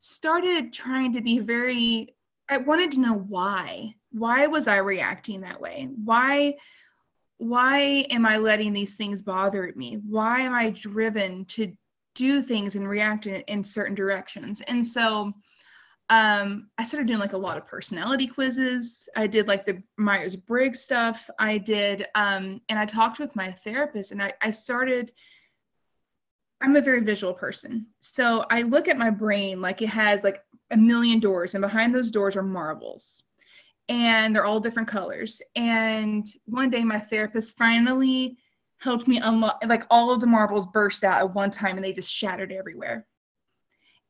started 0.00 0.72
trying 0.72 1.14
to 1.14 1.22
be 1.22 1.38
very, 1.38 2.14
I 2.48 2.58
wanted 2.58 2.92
to 2.92 3.00
know 3.00 3.14
why. 3.14 3.94
Why 4.12 4.46
was 4.46 4.68
I 4.68 4.76
reacting 4.76 5.40
that 5.42 5.60
way? 5.60 5.88
Why? 6.04 6.56
Why 7.38 8.06
am 8.10 8.24
I 8.24 8.38
letting 8.38 8.72
these 8.72 8.94
things 8.94 9.20
bother 9.20 9.70
me? 9.76 10.00
Why 10.08 10.40
am 10.40 10.54
I 10.54 10.70
driven 10.70 11.44
to 11.46 11.72
do 12.16 12.42
things 12.42 12.74
and 12.74 12.88
react 12.88 13.26
in, 13.26 13.42
in 13.42 13.62
certain 13.62 13.94
directions? 13.94 14.60
And 14.62 14.84
so 14.84 15.32
um, 16.08 16.68
I 16.78 16.84
started 16.84 17.08
doing 17.08 17.18
like 17.18 17.32
a 17.32 17.38
lot 17.38 17.56
of 17.56 17.66
personality 17.66 18.26
quizzes. 18.26 19.08
I 19.16 19.26
did 19.26 19.48
like 19.48 19.66
the 19.66 19.82
Myers 19.96 20.36
Briggs 20.36 20.80
stuff. 20.80 21.28
I 21.38 21.58
did, 21.58 22.06
um, 22.14 22.60
and 22.68 22.78
I 22.78 22.86
talked 22.86 23.18
with 23.18 23.34
my 23.34 23.52
therapist, 23.64 24.12
and 24.12 24.22
I, 24.22 24.32
I 24.40 24.50
started. 24.50 25.12
I'm 26.62 26.76
a 26.76 26.80
very 26.80 27.00
visual 27.00 27.34
person, 27.34 27.86
so 28.00 28.46
I 28.50 28.62
look 28.62 28.88
at 28.88 28.96
my 28.96 29.10
brain 29.10 29.60
like 29.60 29.82
it 29.82 29.88
has 29.88 30.24
like 30.24 30.42
a 30.70 30.76
million 30.76 31.20
doors, 31.20 31.54
and 31.54 31.62
behind 31.62 31.94
those 31.94 32.10
doors 32.12 32.36
are 32.36 32.42
marbles, 32.42 33.24
and 33.88 34.34
they're 34.34 34.44
all 34.44 34.60
different 34.60 34.88
colors. 34.88 35.42
And 35.56 36.26
one 36.46 36.70
day, 36.70 36.84
my 36.84 37.00
therapist 37.00 37.58
finally 37.58 38.38
helped 38.78 39.08
me 39.08 39.18
unlock, 39.18 39.62
like 39.66 39.84
all 39.90 40.10
of 40.10 40.20
the 40.20 40.26
marbles 40.26 40.66
burst 40.66 41.04
out 41.04 41.20
at 41.20 41.34
one 41.34 41.50
time, 41.50 41.76
and 41.76 41.84
they 41.84 41.92
just 41.92 42.12
shattered 42.12 42.52
everywhere. 42.52 43.06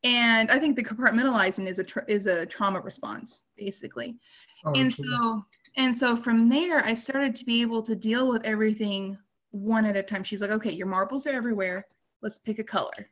And 0.05 0.51
i 0.51 0.59
think 0.59 0.77
the 0.77 0.85
compartmentalizing 0.85 1.67
is 1.67 1.79
a 1.79 1.85
tra- 1.85 2.05
is 2.07 2.27
a 2.27 2.47
trauma 2.47 2.81
response 2.81 3.45
basically. 3.57 4.17
Oh, 4.65 4.73
and 4.73 4.93
so 4.93 5.45
and 5.77 5.97
so 5.97 6.17
from 6.17 6.49
there 6.49 6.85
i 6.85 6.95
started 6.95 7.35
to 7.37 7.45
be 7.45 7.63
able 7.63 7.83
to 7.83 7.97
deal 7.97 8.29
with 8.29 8.45
everything 8.45 9.19
one 9.51 9.87
at 9.87 9.97
a 9.97 10.03
time. 10.03 10.23
She's 10.23 10.43
like 10.43 10.51
okay 10.51 10.73
your 10.73 10.87
marbles 10.87 11.27
are 11.27 11.33
everywhere. 11.33 11.87
Let's 12.23 12.39
pick 12.39 12.59
a 12.59 12.65
color. 12.65 13.11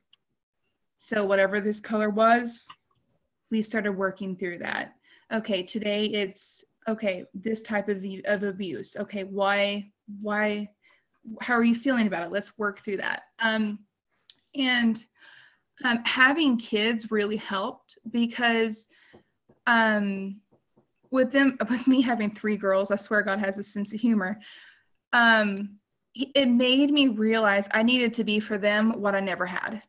So 0.98 1.24
whatever 1.24 1.60
this 1.60 1.80
color 1.80 2.10
was 2.10 2.68
we 3.50 3.62
started 3.62 3.92
working 3.92 4.36
through 4.36 4.58
that. 4.58 4.94
Okay 5.32 5.62
today 5.62 6.04
it's 6.06 6.64
okay 6.86 7.24
this 7.32 7.62
type 7.62 7.88
of, 7.88 8.04
of 8.26 8.42
abuse. 8.42 8.96
Okay 8.96 9.24
why 9.24 9.90
why 10.20 10.68
how 11.40 11.54
are 11.54 11.64
you 11.64 11.74
feeling 11.74 12.06
about 12.06 12.22
it? 12.22 12.32
Let's 12.32 12.56
work 12.58 12.80
through 12.80 12.98
that. 12.98 13.24
Um 13.40 13.80
and 14.54 15.04
um, 15.82 16.00
having 16.04 16.56
kids 16.56 17.10
really 17.10 17.36
helped 17.36 17.98
because 18.10 18.86
um, 19.66 20.40
with 21.10 21.32
them 21.32 21.56
with 21.70 21.86
me 21.86 22.00
having 22.00 22.34
three 22.34 22.56
girls 22.56 22.90
i 22.90 22.96
swear 22.96 23.22
god 23.22 23.38
has 23.38 23.58
a 23.58 23.62
sense 23.62 23.92
of 23.92 24.00
humor. 24.00 24.38
Um, 25.12 25.78
it 26.16 26.48
made 26.48 26.90
me 26.90 27.08
realize 27.08 27.68
i 27.72 27.82
needed 27.82 28.14
to 28.14 28.24
be 28.24 28.40
for 28.40 28.58
them 28.58 29.00
what 29.00 29.14
i 29.14 29.20
never 29.20 29.46
had. 29.46 29.82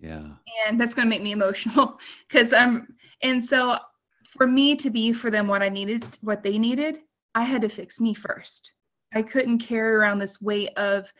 Yeah. 0.00 0.28
and 0.66 0.80
that's 0.80 0.94
going 0.94 1.06
to 1.06 1.10
make 1.10 1.22
me 1.22 1.32
emotional 1.32 1.98
because 2.28 2.52
i'm 2.52 2.88
and 3.22 3.44
so 3.44 3.76
for 4.24 4.46
me 4.46 4.76
to 4.76 4.90
be 4.90 5.12
for 5.12 5.30
them 5.30 5.46
what 5.46 5.62
i 5.62 5.68
needed 5.68 6.04
what 6.20 6.42
they 6.42 6.58
needed 6.58 7.00
i 7.34 7.42
had 7.42 7.62
to 7.62 7.68
fix 7.68 8.00
me 8.00 8.14
first 8.14 8.72
i 9.14 9.22
couldn't 9.22 9.58
carry 9.58 9.94
around 9.94 10.18
this 10.18 10.40
weight 10.40 10.70
of 10.76 11.12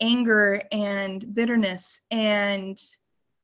anger 0.00 0.62
and 0.72 1.34
bitterness 1.34 2.00
and 2.10 2.82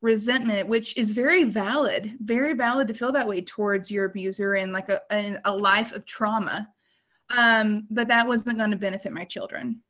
resentment 0.01 0.68
which 0.68 0.96
is 0.96 1.11
very 1.11 1.44
valid 1.44 2.16
very 2.20 2.55
valid 2.55 2.87
to 2.87 2.94
feel 2.94 3.11
that 3.12 3.27
way 3.27 3.40
towards 3.40 3.90
your 3.90 4.05
abuser 4.05 4.55
and 4.55 4.72
like 4.72 4.88
a, 4.88 5.01
a, 5.11 5.37
a 5.44 5.53
life 5.57 5.92
of 5.92 6.05
trauma. 6.05 6.68
Um, 7.37 7.87
but 7.90 8.09
that 8.09 8.27
wasn't 8.27 8.59
going 8.59 8.70
to 8.70 8.77
benefit 8.77 9.12
my 9.12 9.24
children. 9.24 9.83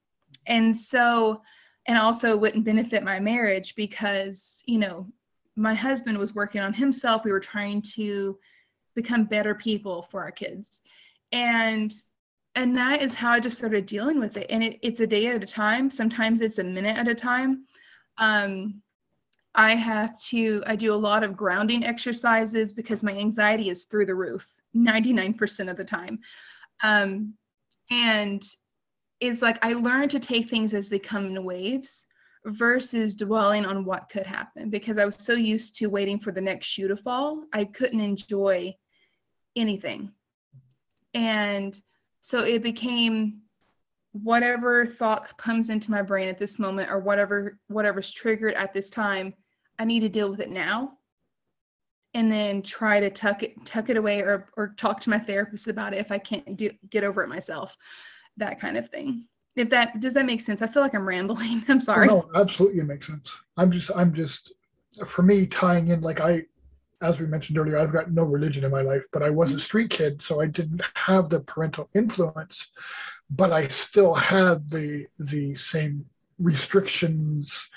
And 0.47 0.77
so 0.77 1.43
and 1.87 1.99
also 1.99 2.37
wouldn't 2.37 2.65
benefit 2.65 3.03
my 3.03 3.21
marriage 3.21 3.75
because 3.75 4.63
you 4.67 4.79
know 4.79 5.07
my 5.57 5.75
husband 5.75 6.17
was 6.17 6.35
working 6.35 6.61
on 6.61 6.73
himself. 6.73 7.25
We 7.25 7.33
were 7.33 7.41
trying 7.41 7.83
to 7.95 8.39
become 8.95 9.25
better 9.25 9.55
people 9.55 10.07
for 10.11 10.23
our 10.23 10.31
kids. 10.31 10.83
And 11.33 11.93
and 12.59 12.77
that 12.77 13.01
is 13.01 13.15
how 13.15 13.31
i 13.31 13.41
just 13.41 13.57
started 13.57 13.87
dealing 13.87 14.19
with 14.19 14.37
it. 14.37 14.49
And 14.51 14.63
it, 14.65 14.81
it's 14.83 14.99
a 14.99 15.07
day 15.07 15.29
at 15.29 15.43
a 15.43 15.47
time. 15.47 15.91
Sometimes 15.91 16.41
it's 16.41 16.59
a 16.59 16.65
minute 16.65 16.97
at 16.97 17.09
a 17.09 17.15
time. 17.15 17.65
Um, 18.19 18.83
i 19.55 19.75
have 19.75 20.19
to 20.19 20.63
i 20.67 20.77
do 20.77 20.93
a 20.93 21.05
lot 21.09 21.25
of 21.25 21.37
grounding 21.37 21.83
exercises 21.83 22.73
because 22.73 23.03
my 23.03 23.13
anxiety 23.13 23.71
is 23.71 23.85
through 23.85 24.07
the 24.07 24.15
roof 24.15 24.53
99% 24.77 25.71
of 25.71 25.77
the 25.77 25.85
time. 25.85 26.19
Um, 26.83 27.35
and 27.91 28.43
it's 29.21 29.41
like 29.41 29.65
I 29.65 29.73
learned 29.73 30.11
to 30.13 30.21
take 30.21 30.49
things 30.49 30.75
as 30.75 30.89
they 30.89 30.99
come 30.99 31.27
in 31.27 31.45
waves 31.45 32.07
versus 32.45 33.15
dwelling 33.15 33.65
on 33.65 33.85
what 33.85 34.09
could 34.11 34.27
happen 34.27 34.69
because 34.69 34.99
I 34.99 35.07
was 35.07 35.17
so 35.17 35.33
used 35.33 35.77
to 35.77 35.87
waiting 35.87 36.19
for 36.19 36.33
the 36.33 36.41
next 36.41 36.67
shoe 36.67 36.89
to 36.89 36.97
fall, 36.97 37.45
I 37.53 37.65
couldn't 37.65 38.01
enjoy 38.01 38.75
anything. 39.57 40.13
And 41.15 41.81
so 42.29 42.41
it 42.41 42.63
became 42.63 43.39
whatever 44.13 44.85
thought 44.85 45.35
comes 45.39 45.71
into 45.71 45.91
my 45.91 46.03
brain 46.03 46.29
at 46.29 46.39
this 46.39 46.59
moment 46.59 46.91
or 46.91 46.99
whatever 46.99 47.59
whatever's 47.69 48.13
triggered 48.13 48.53
at 48.53 48.75
this 48.75 48.91
time, 48.91 49.33
I 49.79 49.87
need 49.87 50.01
to 50.01 50.11
deal 50.11 50.31
with 50.31 50.41
it 50.41 50.51
now. 50.51 50.93
And 52.13 52.31
then 52.31 52.61
try 52.61 53.01
to 53.01 53.09
tuck 53.09 53.43
it 53.43 53.65
tuck 53.65 53.89
it 53.89 53.97
away 53.97 54.21
or 54.21 54.51
or 54.59 54.75
talk 54.77 55.01
to 55.01 55.11
my 55.11 55.19
therapist 55.19 55.69
about 55.69 55.95
it 55.95 56.01
if 56.01 56.13
I 56.13 56.19
can't 56.19 56.55
do, 56.55 56.71
get 56.91 57.03
over 57.03 57.23
it 57.23 57.29
myself 57.29 57.75
that 58.37 58.61
kind 58.61 58.77
of 58.77 58.91
thing. 58.91 59.25
If 59.57 59.71
that 59.71 59.99
does 59.99 60.13
that 60.13 60.27
make 60.27 60.43
sense? 60.43 60.61
I 60.61 60.67
feel 60.67 60.83
like 60.83 60.95
I'm 60.95 61.09
rambling. 61.09 61.65
I'm 61.69 61.81
sorry. 61.81 62.09
No, 62.09 62.29
absolutely 62.35 62.81
it 62.81 62.85
makes 62.85 63.07
sense. 63.07 63.35
I'm 63.57 63.73
just, 63.73 63.91
I'm 63.97 64.13
just, 64.13 64.53
for 65.07 65.23
me, 65.23 65.47
tying 65.47 65.89
in, 65.89 66.03
like 66.03 66.21
I, 66.21 66.43
as 67.01 67.21
we 67.21 67.27
mentioned 67.27 67.59
earlier, 67.59 67.79
I've 67.79 67.93
got 67.93 68.11
no 68.11 68.25
religion 68.25 68.65
in 68.65 68.71
my 68.71 68.83
life, 68.83 69.05
but 69.13 69.23
I 69.23 69.31
was 69.31 69.55
a 69.55 69.61
street 69.61 69.91
kid, 69.91 70.21
so 70.23 70.41
I 70.41 70.47
didn't 70.47 70.83
have 70.95 71.31
the 71.31 71.41
parental 71.41 71.89
influence, 71.95 72.67
but 73.31 73.53
I 73.53 73.69
still 73.69 74.15
had 74.15 74.71
the 74.71 75.07
the 75.19 75.55
same 75.55 76.07
restrictions 76.39 77.69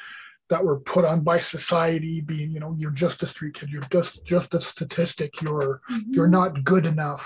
that 0.50 0.64
were 0.64 0.80
put 0.80 1.06
on 1.06 1.22
by 1.22 1.40
society 1.40 2.20
being 2.22 2.52
you 2.52 2.60
know 2.60 2.76
you're 2.78 2.92
just 2.92 3.24
a 3.24 3.28
street 3.28 3.56
kid 3.56 3.70
you're 3.70 3.82
just 3.90 4.24
just 4.26 4.54
a 4.54 4.62
statistic 4.62 5.42
you're 5.42 5.82
Mhm. 5.90 6.14
you're 6.16 6.28
not 6.28 6.64
good 6.64 6.86
enough 6.86 7.26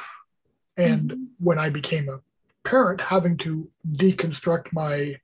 and 0.77 1.09
Mhm. 1.11 1.27
when 1.39 1.59
i 1.59 1.69
became 1.69 2.07
a 2.07 2.21
parent 2.63 3.01
having 3.01 3.35
to 3.37 3.69
deconstruct 3.91 4.71
my 4.71 5.19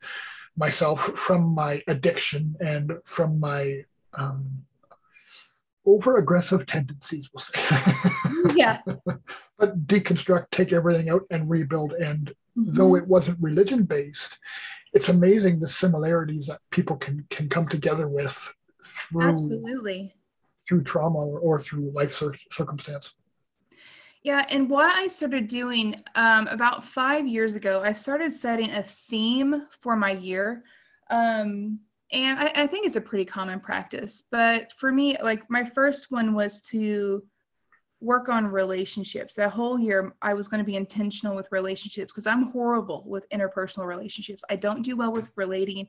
myself 0.57 0.99
from 1.25 1.41
my 1.63 1.81
addiction 1.87 2.55
and 2.59 2.91
from 3.05 3.39
my 3.39 3.85
um, 4.13 4.65
over 5.85 6.17
aggressive 6.17 6.65
tendencies 6.65 7.29
we'll 7.33 7.41
say 7.43 8.55
yeah. 8.55 8.81
but 9.57 9.87
deconstruct 9.87 10.45
take 10.51 10.71
everything 10.73 11.09
out 11.09 11.23
and 11.29 11.49
rebuild 11.49 11.93
and 11.93 12.33
Mhm. 12.57 12.73
though 12.75 12.95
it 12.97 13.07
wasn't 13.07 13.37
religion 13.41 13.83
based 13.85 14.37
it's 14.91 15.07
amazing 15.07 15.59
the 15.61 15.69
similarities 15.69 16.47
that 16.47 16.59
people 16.69 16.97
can 16.97 17.25
can 17.29 17.47
come 17.47 17.65
together 17.65 18.09
with 18.09 18.53
through 18.83 19.29
Absolutely. 19.29 20.13
through 20.67 20.83
trauma 20.83 21.17
or, 21.19 21.39
or 21.39 21.59
through 21.61 21.89
life 21.95 22.13
cir- 22.13 22.33
circumstance 22.51 23.13
Yeah, 24.23 24.45
and 24.49 24.69
what 24.69 24.93
I 24.93 25.07
started 25.07 25.47
doing 25.47 25.95
um, 26.15 26.45
about 26.47 26.83
five 26.83 27.25
years 27.25 27.55
ago, 27.55 27.81
I 27.81 27.93
started 27.93 28.33
setting 28.33 28.69
a 28.71 28.83
theme 28.83 29.65
for 29.81 29.95
my 29.95 30.11
year. 30.11 30.63
Um, 31.09 31.79
and 32.11 32.39
I, 32.39 32.51
I 32.55 32.67
think 32.67 32.85
it's 32.85 32.95
a 32.95 33.01
pretty 33.01 33.25
common 33.25 33.59
practice. 33.59 34.23
But 34.31 34.71
for 34.73 34.91
me, 34.91 35.17
like 35.21 35.49
my 35.49 35.63
first 35.63 36.11
one 36.11 36.33
was 36.33 36.61
to 36.63 37.23
work 38.01 38.29
on 38.29 38.47
relationships. 38.47 39.35
That 39.35 39.51
whole 39.51 39.79
year, 39.79 40.15
I 40.21 40.33
was 40.33 40.47
going 40.47 40.59
to 40.59 40.65
be 40.65 40.75
intentional 40.75 41.35
with 41.35 41.51
relationships 41.51 42.11
because 42.11 42.27
I'm 42.27 42.51
horrible 42.51 43.03
with 43.05 43.29
interpersonal 43.29 43.85
relationships. 43.85 44.43
I 44.49 44.55
don't 44.55 44.81
do 44.81 44.97
well 44.97 45.11
with 45.13 45.29
relating 45.35 45.87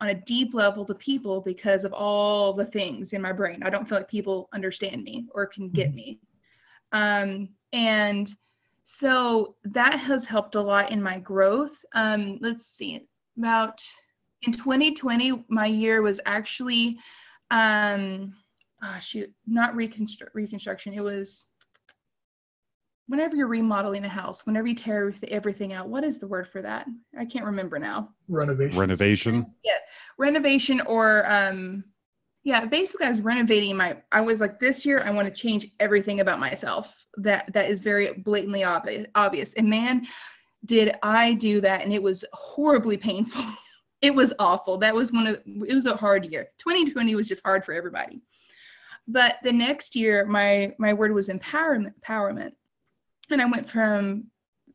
on 0.00 0.08
a 0.08 0.14
deep 0.14 0.54
level 0.54 0.86
to 0.86 0.94
people 0.94 1.42
because 1.42 1.84
of 1.84 1.92
all 1.92 2.54
the 2.54 2.64
things 2.64 3.12
in 3.12 3.20
my 3.20 3.32
brain. 3.32 3.62
I 3.62 3.68
don't 3.68 3.86
feel 3.86 3.98
like 3.98 4.08
people 4.08 4.48
understand 4.54 5.02
me 5.04 5.26
or 5.34 5.46
can 5.46 5.68
get 5.68 5.90
Mhm. 5.90 5.94
me. 5.94 6.20
Um, 6.92 7.50
and 7.74 8.34
so 8.82 9.56
that 9.64 9.98
has 10.00 10.26
helped 10.26 10.54
a 10.54 10.60
lot 10.60 10.90
in 10.90 11.02
my 11.02 11.18
growth. 11.20 11.84
Um, 11.92 12.38
let's 12.40 12.66
see, 12.66 13.06
about 13.36 13.84
in 14.42 14.52
2020, 14.52 15.44
my 15.48 15.66
year 15.66 16.02
was 16.02 16.20
actually, 16.26 16.98
um, 17.50 18.34
oh 18.82 18.98
shoot, 19.00 19.32
not 19.46 19.74
reconstru- 19.74 20.28
reconstruction. 20.34 20.92
It 20.94 21.02
was 21.02 21.48
whenever 23.06 23.34
you're 23.36 23.48
remodeling 23.48 24.04
a 24.04 24.08
house, 24.08 24.46
whenever 24.46 24.68
you 24.68 24.74
tear 24.74 25.12
everything 25.28 25.72
out, 25.72 25.88
what 25.88 26.04
is 26.04 26.18
the 26.18 26.28
word 26.28 26.46
for 26.46 26.62
that? 26.62 26.86
I 27.18 27.24
can't 27.24 27.44
remember 27.44 27.78
now. 27.78 28.10
Renovation. 28.28 28.78
Renovation. 28.78 29.54
Yeah, 29.64 29.78
renovation 30.16 30.80
or 30.82 31.30
um, 31.30 31.84
yeah, 32.44 32.64
basically 32.64 33.06
I 33.06 33.10
was 33.10 33.20
renovating 33.20 33.76
my. 33.76 33.98
I 34.12 34.20
was 34.20 34.40
like, 34.40 34.58
this 34.58 34.86
year 34.86 35.02
I 35.04 35.10
want 35.10 35.28
to 35.28 35.34
change 35.34 35.66
everything 35.80 36.20
about 36.20 36.40
myself. 36.40 37.04
That 37.16 37.52
that 37.52 37.68
is 37.68 37.80
very 37.80 38.14
blatantly 38.14 38.64
obvious. 38.64 39.06
Obvious, 39.14 39.52
and 39.54 39.68
man, 39.68 40.06
did 40.64 40.94
I 41.02 41.34
do 41.34 41.60
that, 41.60 41.82
and 41.82 41.92
it 41.92 42.02
was 42.02 42.24
horribly 42.32 42.96
painful. 42.96 43.44
it 44.02 44.14
was 44.14 44.32
awful. 44.38 44.78
That 44.78 44.94
was 44.94 45.12
one 45.12 45.26
of. 45.26 45.42
It 45.46 45.74
was 45.74 45.86
a 45.86 45.96
hard 45.96 46.24
year. 46.26 46.48
2020 46.58 47.14
was 47.14 47.28
just 47.28 47.44
hard 47.44 47.64
for 47.64 47.74
everybody. 47.74 48.22
But 49.06 49.36
the 49.42 49.52
next 49.52 49.94
year, 49.96 50.24
my 50.26 50.74
my 50.78 50.92
word 50.94 51.12
was 51.12 51.28
empowerment. 51.28 51.94
Empowerment 52.00 52.52
and 53.30 53.40
I 53.40 53.46
went 53.46 53.68
from 53.68 54.24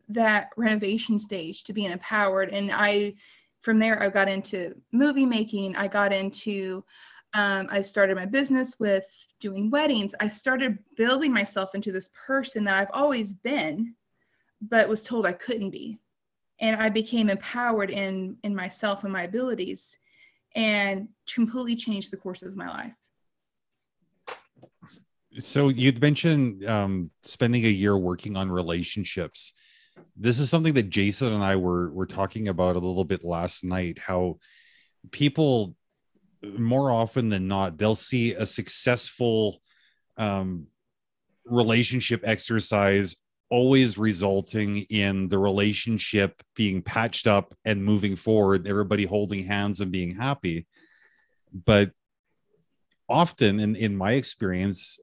that 0.10 0.50
renovation 0.56 1.20
stage 1.20 1.64
to 1.66 1.74
being 1.74 1.92
empowered. 1.92 2.50
And 2.50 2.72
I, 2.72 3.16
from 3.62 3.80
there, 3.80 4.02
I 4.02 4.10
got 4.10 4.28
into 4.28 4.76
movie 4.92 5.26
making. 5.26 5.76
I 5.76 5.88
got 5.88 6.14
into, 6.14 6.84
um, 7.34 7.68
I 7.70 7.82
started 7.82 8.16
my 8.16 8.26
business 8.26 8.80
with 8.80 9.06
doing 9.40 9.70
weddings. 9.70 10.14
I 10.20 10.28
started 10.28 10.78
building 10.96 11.34
myself 11.34 11.76
into 11.76 11.92
this 11.92 12.10
person 12.26 12.64
that 12.66 12.76
I've 12.76 12.92
always 12.94 13.34
been, 13.34 13.96
but 14.62 14.88
was 14.88 15.04
told 15.04 15.26
I 15.26 15.34
couldn't 15.34 15.72
be. 15.72 16.00
And 16.60 16.82
I 16.82 16.90
became 16.90 17.30
empowered 17.30 17.90
in 17.90 18.38
in 18.44 18.56
myself 18.56 19.04
and 19.04 19.12
my 19.12 19.24
abilities, 19.24 19.98
and 20.56 21.10
completely 21.32 21.76
changed 21.76 22.12
the 22.12 22.18
course 22.18 22.44
of 22.44 22.56
my 22.56 22.70
life. 22.70 22.94
So 25.38 25.68
you'd 25.68 26.02
mentioned 26.02 26.64
um, 26.66 27.12
spending 27.24 27.66
a 27.66 27.70
year 27.70 27.98
working 27.98 28.38
on 28.38 28.50
relationships. 28.50 29.54
This 30.16 30.40
is 30.40 30.50
something 30.50 30.74
that 30.74 30.90
jason 30.90 31.34
and 31.34 31.44
i 31.44 31.56
were 31.56 31.90
were 31.92 32.06
talking 32.06 32.50
about 32.50 32.76
a 32.76 32.80
little 32.80 33.06
bit 33.06 33.24
last 33.24 33.64
night 33.64 33.98
how 33.98 34.38
people 35.12 35.76
more 36.58 36.92
often 36.92 37.30
than 37.30 37.48
not 37.48 37.78
they'll 37.78 37.96
see 37.96 38.34
a 38.34 38.46
successful 38.46 39.62
um, 40.18 40.68
relationship 41.46 42.22
exercise 42.24 43.16
always 43.50 43.98
resulting 43.98 44.80
in 44.90 45.28
the 45.30 45.38
relationship 45.38 46.42
being 46.56 46.82
patched 46.82 47.28
up 47.28 47.54
and 47.64 47.84
moving 47.84 48.16
forward 48.16 48.68
everybody 48.68 49.06
holding 49.06 49.44
hands 49.46 49.82
and 49.82 49.92
being 49.92 50.16
happy 50.16 50.66
but 51.66 51.92
often 53.08 53.60
in, 53.60 53.76
in 53.76 53.96
my 53.96 54.14
experience 54.14 55.00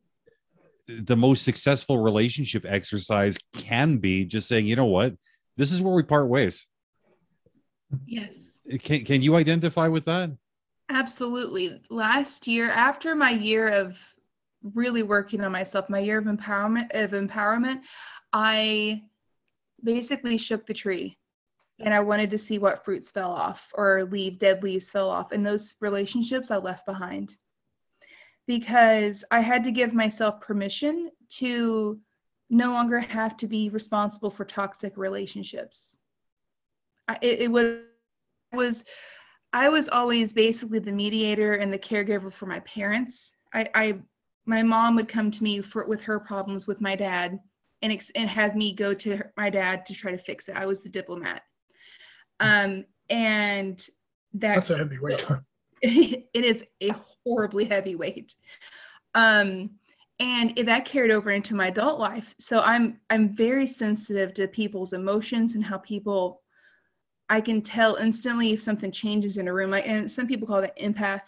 the 0.86 1.16
most 1.16 1.44
successful 1.44 1.98
relationship 1.98 2.64
exercise 2.66 3.38
can 3.56 3.98
be 3.98 4.24
just 4.24 4.48
saying, 4.48 4.66
you 4.66 4.76
know 4.76 4.86
what, 4.86 5.14
this 5.56 5.72
is 5.72 5.80
where 5.80 5.94
we 5.94 6.02
part 6.02 6.28
ways. 6.28 6.66
Yes. 8.06 8.60
Can 8.82 9.04
can 9.04 9.22
you 9.22 9.36
identify 9.36 9.88
with 9.88 10.04
that? 10.06 10.30
Absolutely. 10.88 11.80
Last 11.90 12.46
year, 12.46 12.70
after 12.70 13.14
my 13.14 13.30
year 13.30 13.68
of 13.68 13.98
really 14.74 15.02
working 15.02 15.42
on 15.42 15.52
myself, 15.52 15.88
my 15.90 15.98
year 15.98 16.18
of 16.18 16.24
empowerment 16.24 16.90
of 16.94 17.10
empowerment, 17.10 17.80
I 18.32 19.02
basically 19.82 20.38
shook 20.38 20.66
the 20.66 20.74
tree 20.74 21.18
and 21.80 21.92
I 21.92 22.00
wanted 22.00 22.30
to 22.30 22.38
see 22.38 22.58
what 22.58 22.84
fruits 22.84 23.10
fell 23.10 23.32
off 23.32 23.70
or 23.74 24.04
leave 24.04 24.38
dead 24.38 24.62
leaves 24.62 24.90
fell 24.90 25.08
off. 25.08 25.32
And 25.32 25.44
those 25.44 25.74
relationships 25.80 26.50
I 26.50 26.56
left 26.56 26.86
behind 26.86 27.36
because 28.46 29.24
I 29.30 29.40
had 29.40 29.64
to 29.64 29.72
give 29.72 29.92
myself 29.92 30.40
permission 30.40 31.10
to 31.30 32.00
no 32.50 32.72
longer 32.72 33.00
have 33.00 33.36
to 33.38 33.46
be 33.46 33.70
responsible 33.70 34.30
for 34.30 34.44
toxic 34.44 34.96
relationships. 34.96 35.98
I, 37.08 37.18
it, 37.22 37.40
it 37.42 37.50
was 37.50 37.78
was 38.52 38.84
I 39.52 39.68
was 39.68 39.88
always 39.88 40.32
basically 40.32 40.78
the 40.78 40.92
mediator 40.92 41.54
and 41.54 41.72
the 41.72 41.78
caregiver 41.78 42.32
for 42.32 42.46
my 42.46 42.60
parents. 42.60 43.34
I, 43.52 43.68
I 43.74 43.98
my 44.44 44.62
mom 44.62 44.96
would 44.96 45.08
come 45.08 45.30
to 45.30 45.42
me 45.42 45.62
for 45.62 45.86
with 45.86 46.04
her 46.04 46.20
problems 46.20 46.66
with 46.66 46.80
my 46.80 46.94
dad 46.94 47.38
and 47.82 47.92
ex, 47.92 48.10
and 48.14 48.30
have 48.30 48.56
me 48.56 48.72
go 48.72 48.94
to 48.94 49.16
her, 49.16 49.32
my 49.36 49.50
dad 49.50 49.84
to 49.86 49.94
try 49.94 50.12
to 50.12 50.18
fix 50.18 50.48
it. 50.48 50.56
I 50.56 50.66
was 50.66 50.82
the 50.82 50.88
diplomat. 50.88 51.42
Um, 52.40 52.84
and 53.10 53.78
that 54.34 54.56
that's 54.56 54.70
a 54.70 54.78
heavy 54.78 54.98
weight. 54.98 55.24
it 55.82 56.44
is 56.44 56.64
a 56.80 56.94
horribly 57.24 57.64
heavy 57.64 57.96
weight. 57.96 58.34
Um, 59.14 59.70
and 60.18 60.56
that 60.56 60.84
carried 60.84 61.10
over 61.10 61.30
into 61.30 61.54
my 61.54 61.68
adult 61.68 61.98
life. 61.98 62.34
So 62.38 62.60
I'm 62.60 63.00
I'm 63.10 63.34
very 63.34 63.66
sensitive 63.66 64.32
to 64.34 64.46
people's 64.48 64.92
emotions 64.92 65.54
and 65.54 65.64
how 65.64 65.78
people 65.78 66.42
I 67.28 67.40
can 67.40 67.62
tell 67.62 67.96
instantly 67.96 68.52
if 68.52 68.62
something 68.62 68.92
changes 68.92 69.38
in 69.38 69.48
a 69.48 69.52
room. 69.52 69.70
Like, 69.70 69.88
and 69.88 70.10
some 70.10 70.26
people 70.26 70.46
call 70.46 70.60
that 70.60 70.78
empath. 70.78 71.22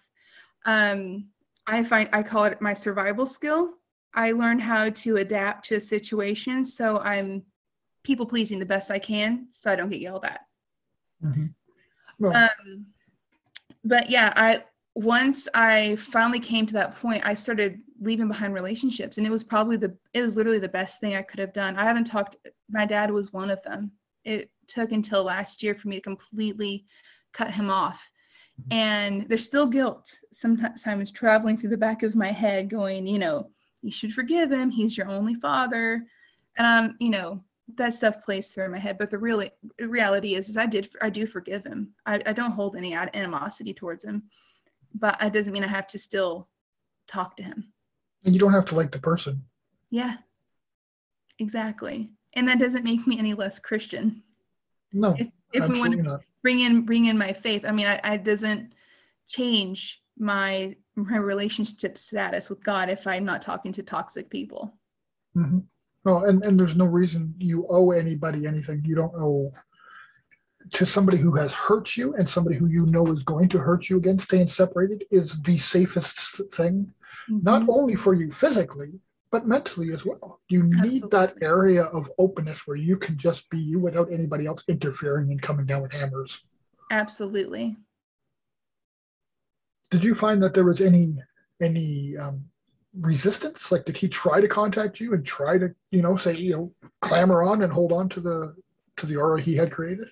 Um, 0.67 1.29
I 1.67 1.83
find 1.83 2.09
I 2.13 2.23
call 2.23 2.45
it 2.45 2.61
my 2.61 2.75
survival 2.75 3.27
skill. 3.27 3.75
I 4.15 4.33
learn 4.33 4.59
how 4.59 4.91
to 4.91 5.17
adapt 5.17 5.67
to 5.67 5.77
a 5.77 5.81
situation, 5.81 6.65
so 6.65 6.99
I'm 6.99 7.43
people 8.03 8.27
pleasing 8.27 8.59
the 8.59 8.67
best 8.67 8.91
I 8.91 8.99
can, 8.99 9.49
so 9.51 9.71
I 9.71 9.77
don't 9.77 9.89
get 9.89 10.01
yelled 10.01 10.25
at. 10.25 10.41
Mm-hmm. 11.25 11.47
Well, 12.19 12.33
um, 12.37 12.87
but 13.85 14.09
yeah, 14.11 14.33
I 14.37 14.65
once 14.95 15.49
I 15.55 15.97
finally 15.97 16.39
came 16.39 16.67
to 16.67 16.75
that 16.75 16.97
point, 16.97 17.27
I 17.27 17.35
started 17.35 17.81
leaving 18.01 18.29
behind 18.29 18.55
relationships, 18.55 19.19
and 19.19 19.27
it 19.27 19.31
was 19.31 19.43
probably 19.43 19.77
the 19.77 19.97
it 20.13 20.23
was 20.23 20.37
literally 20.37 20.61
the 20.61 20.69
best 20.69 21.01
thing 21.01 21.17
I 21.17 21.23
could 21.23 21.41
have 21.41 21.53
done. 21.53 21.77
I 21.77 21.85
haven't 21.85 22.05
talked. 22.05 22.37
My 22.71 22.87
dad 22.87 23.11
was 23.11 23.33
one 23.33 23.51
of 23.51 23.63
them. 23.63 23.93
It 24.25 24.51
took 24.69 24.93
until 24.93 25.25
last 25.25 25.63
year 25.63 25.75
for 25.75 25.89
me 25.89 25.97
to 25.97 26.03
completely 26.03 26.87
cut 27.33 27.51
him 27.51 27.71
off, 27.71 28.09
and 28.71 29.29
there's 29.29 29.45
still 29.45 29.67
guilt 29.67 30.15
sometimes 30.33 31.11
traveling 31.11 31.57
through 31.57 31.71
the 31.71 31.77
back 31.77 32.03
of 32.03 32.15
my 32.15 32.31
head, 32.31 32.71
going, 32.71 33.07
you 33.07 33.19
know, 33.19 33.51
you 33.85 33.91
should 33.91 34.15
forgive 34.15 34.51
him. 34.51 34.71
He's 34.71 34.97
your 34.97 35.09
only 35.09 35.35
father, 35.35 36.07
and 36.57 36.67
I'm, 36.67 36.97
you 36.99 37.11
know, 37.11 37.45
that 37.77 37.95
stuff 37.95 38.23
plays 38.25 38.51
through 38.51 38.69
my 38.69 38.79
head 38.79 38.99
but 38.99 39.11
the 39.11 39.19
real 39.19 39.43
reality 39.79 40.35
is, 40.35 40.51
is 40.51 40.57
i 40.59 40.67
did 40.67 40.89
i 41.01 41.09
do 41.09 41.27
forgive 41.27 41.65
him. 41.65 41.95
I, 42.05 42.21
I 42.27 42.33
don't 42.33 42.53
hold 42.53 42.77
any 42.77 42.95
animosity 42.95 43.73
towards 43.73 44.05
him 44.05 44.25
but 44.95 45.17
it 45.21 45.33
doesn't 45.33 45.53
mean 45.53 45.65
i 45.65 45.69
have 45.69 45.87
to 45.89 45.99
still 45.99 46.49
talk 47.07 47.37
to 47.37 47.43
him. 47.43 47.73
And 48.25 48.35
you 48.35 48.41
don't 48.41 48.53
have 48.53 48.67
to 48.67 48.75
like 48.75 48.93
the 48.93 48.99
person. 48.99 49.45
Yeah. 49.91 50.17
Exactly. 51.39 52.11
And 52.35 52.49
that 52.49 52.59
doesn't 52.59 52.85
make 52.85 53.07
me 53.07 53.19
any 53.19 53.35
less 53.35 53.59
christian. 53.59 54.23
No 54.93 55.15
if, 55.19 55.29
if 55.53 55.69
we 55.69 55.79
want 55.79 55.93
to 55.95 56.03
not. 56.03 56.21
bring 56.43 56.61
in 56.61 56.83
bring 56.83 57.07
in 57.07 57.17
my 57.17 57.33
faith 57.33 57.65
i 57.67 57.73
mean 57.73 57.87
I, 57.87 58.01
I 58.05 58.17
doesn't 58.19 58.75
change 59.27 60.03
my 60.19 60.75
my 60.97 61.17
relationship 61.17 61.99
status 61.99 62.49
with 62.49 62.63
god 62.63 62.89
if 62.89 63.07
i'm 63.07 63.25
not 63.25 63.43
talking 63.43 63.73
to 63.73 63.83
toxic 63.83 64.31
people 64.31 64.77
mm-hmm. 65.37 65.59
Well, 66.05 66.25
and, 66.25 66.45
and 66.45 66.61
there's 66.61 66.77
no 66.77 66.85
reason 66.85 67.35
you 67.39 67.67
owe 67.69 67.91
anybody 67.91 68.47
anything. 68.47 68.83
You 68.85 68.95
don't 68.95 69.15
owe 69.15 69.53
to 70.73 70.87
somebody 70.87 71.19
who 71.19 71.35
has 71.37 71.53
hurt 71.53 71.97
you 71.97 72.15
and 72.15 72.29
somebody 72.29 72.57
who 72.57 72.67
you 72.67 72.87
know 72.87 73.07
is 73.07 73.23
going 73.23 73.49
to 73.51 73.59
hurt 73.59 73.89
you 73.89 73.97
again. 73.97 74.19
Staying 74.19 74.49
separated 74.49 75.05
is 75.11 75.41
the 75.43 75.59
safest 75.59 76.41
thing, 76.53 76.93
mm-hmm. 77.31 77.43
not 77.43 77.69
only 77.69 77.97
for 77.97 78.15
you 78.15 78.31
physically, 78.31 79.01
but 79.31 79.47
mentally 79.47 79.93
as 79.93 80.05
well. 80.05 80.41
You 80.49 80.63
need 80.63 81.05
Absolutely. 81.05 81.09
that 81.11 81.35
area 81.43 81.85
of 81.85 82.11
openness 82.19 82.67
where 82.67 82.77
you 82.77 82.97
can 82.97 83.17
just 83.17 83.49
be 83.49 83.59
you 83.59 83.79
without 83.79 84.13
anybody 84.13 84.47
else 84.47 84.63
interfering 84.69 85.31
and 85.31 85.41
coming 85.41 85.67
down 85.67 85.83
with 85.83 85.93
hammers. 85.93 86.43
Absolutely. 86.91 87.77
Did 89.95 90.03
you 90.03 90.17
find 90.17 90.43
that 90.43 90.55
there 90.55 90.65
was 90.65 90.81
any 90.81 91.15
any 91.63 92.17
um, 92.17 92.45
resistance? 93.01 93.71
Like, 93.71 93.85
did 93.85 93.97
he 93.97 94.09
try 94.09 94.41
to 94.41 94.49
contact 94.49 94.99
you 94.99 95.15
and 95.15 95.25
try 95.25 95.57
to, 95.57 95.73
you 95.93 96.03
know, 96.03 96.17
say, 96.17 96.35
you 96.35 96.53
know, 96.53 96.91
clamor 97.01 97.45
on 97.45 97.63
and 97.63 97.73
hold 97.73 97.93
on 97.93 98.09
to 98.09 98.21
the 98.21 98.57
to 98.97 99.07
the 99.07 99.15
aura 99.15 99.41
he 99.41 99.55
had 99.55 99.71
created? 99.71 100.09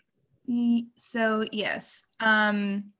So 0.97 1.45
yes. 1.51 2.05
Um, 2.21 2.93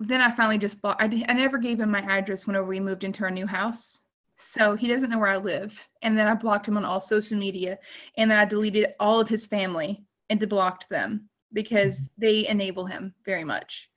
then 0.00 0.22
I 0.22 0.30
finally 0.30 0.56
just 0.56 0.80
bought. 0.80 1.02
I, 1.02 1.22
I 1.28 1.34
never 1.34 1.58
gave 1.58 1.80
him 1.80 1.90
my 1.90 2.00
address 2.00 2.46
whenever 2.46 2.64
we 2.64 2.80
moved 2.80 3.04
into 3.04 3.24
our 3.24 3.30
new 3.30 3.46
house. 3.46 4.00
So 4.38 4.74
he 4.74 4.88
doesn't 4.88 5.10
know 5.10 5.18
where 5.18 5.28
I 5.28 5.36
live. 5.36 5.86
And 6.00 6.16
then 6.16 6.28
I 6.28 6.34
blocked 6.34 6.66
him 6.66 6.78
on 6.78 6.84
all 6.86 7.02
social 7.02 7.36
media. 7.36 7.78
And 8.16 8.30
then 8.30 8.38
I 8.38 8.46
deleted 8.46 8.94
all 8.98 9.20
of 9.20 9.28
his 9.28 9.44
family 9.44 10.02
and 10.30 10.48
blocked 10.48 10.88
them 10.88 11.28
because 11.52 12.00
mm-hmm. 12.00 12.06
they 12.16 12.48
enable 12.48 12.86
him 12.86 13.12
very 13.26 13.44
much. 13.44 13.90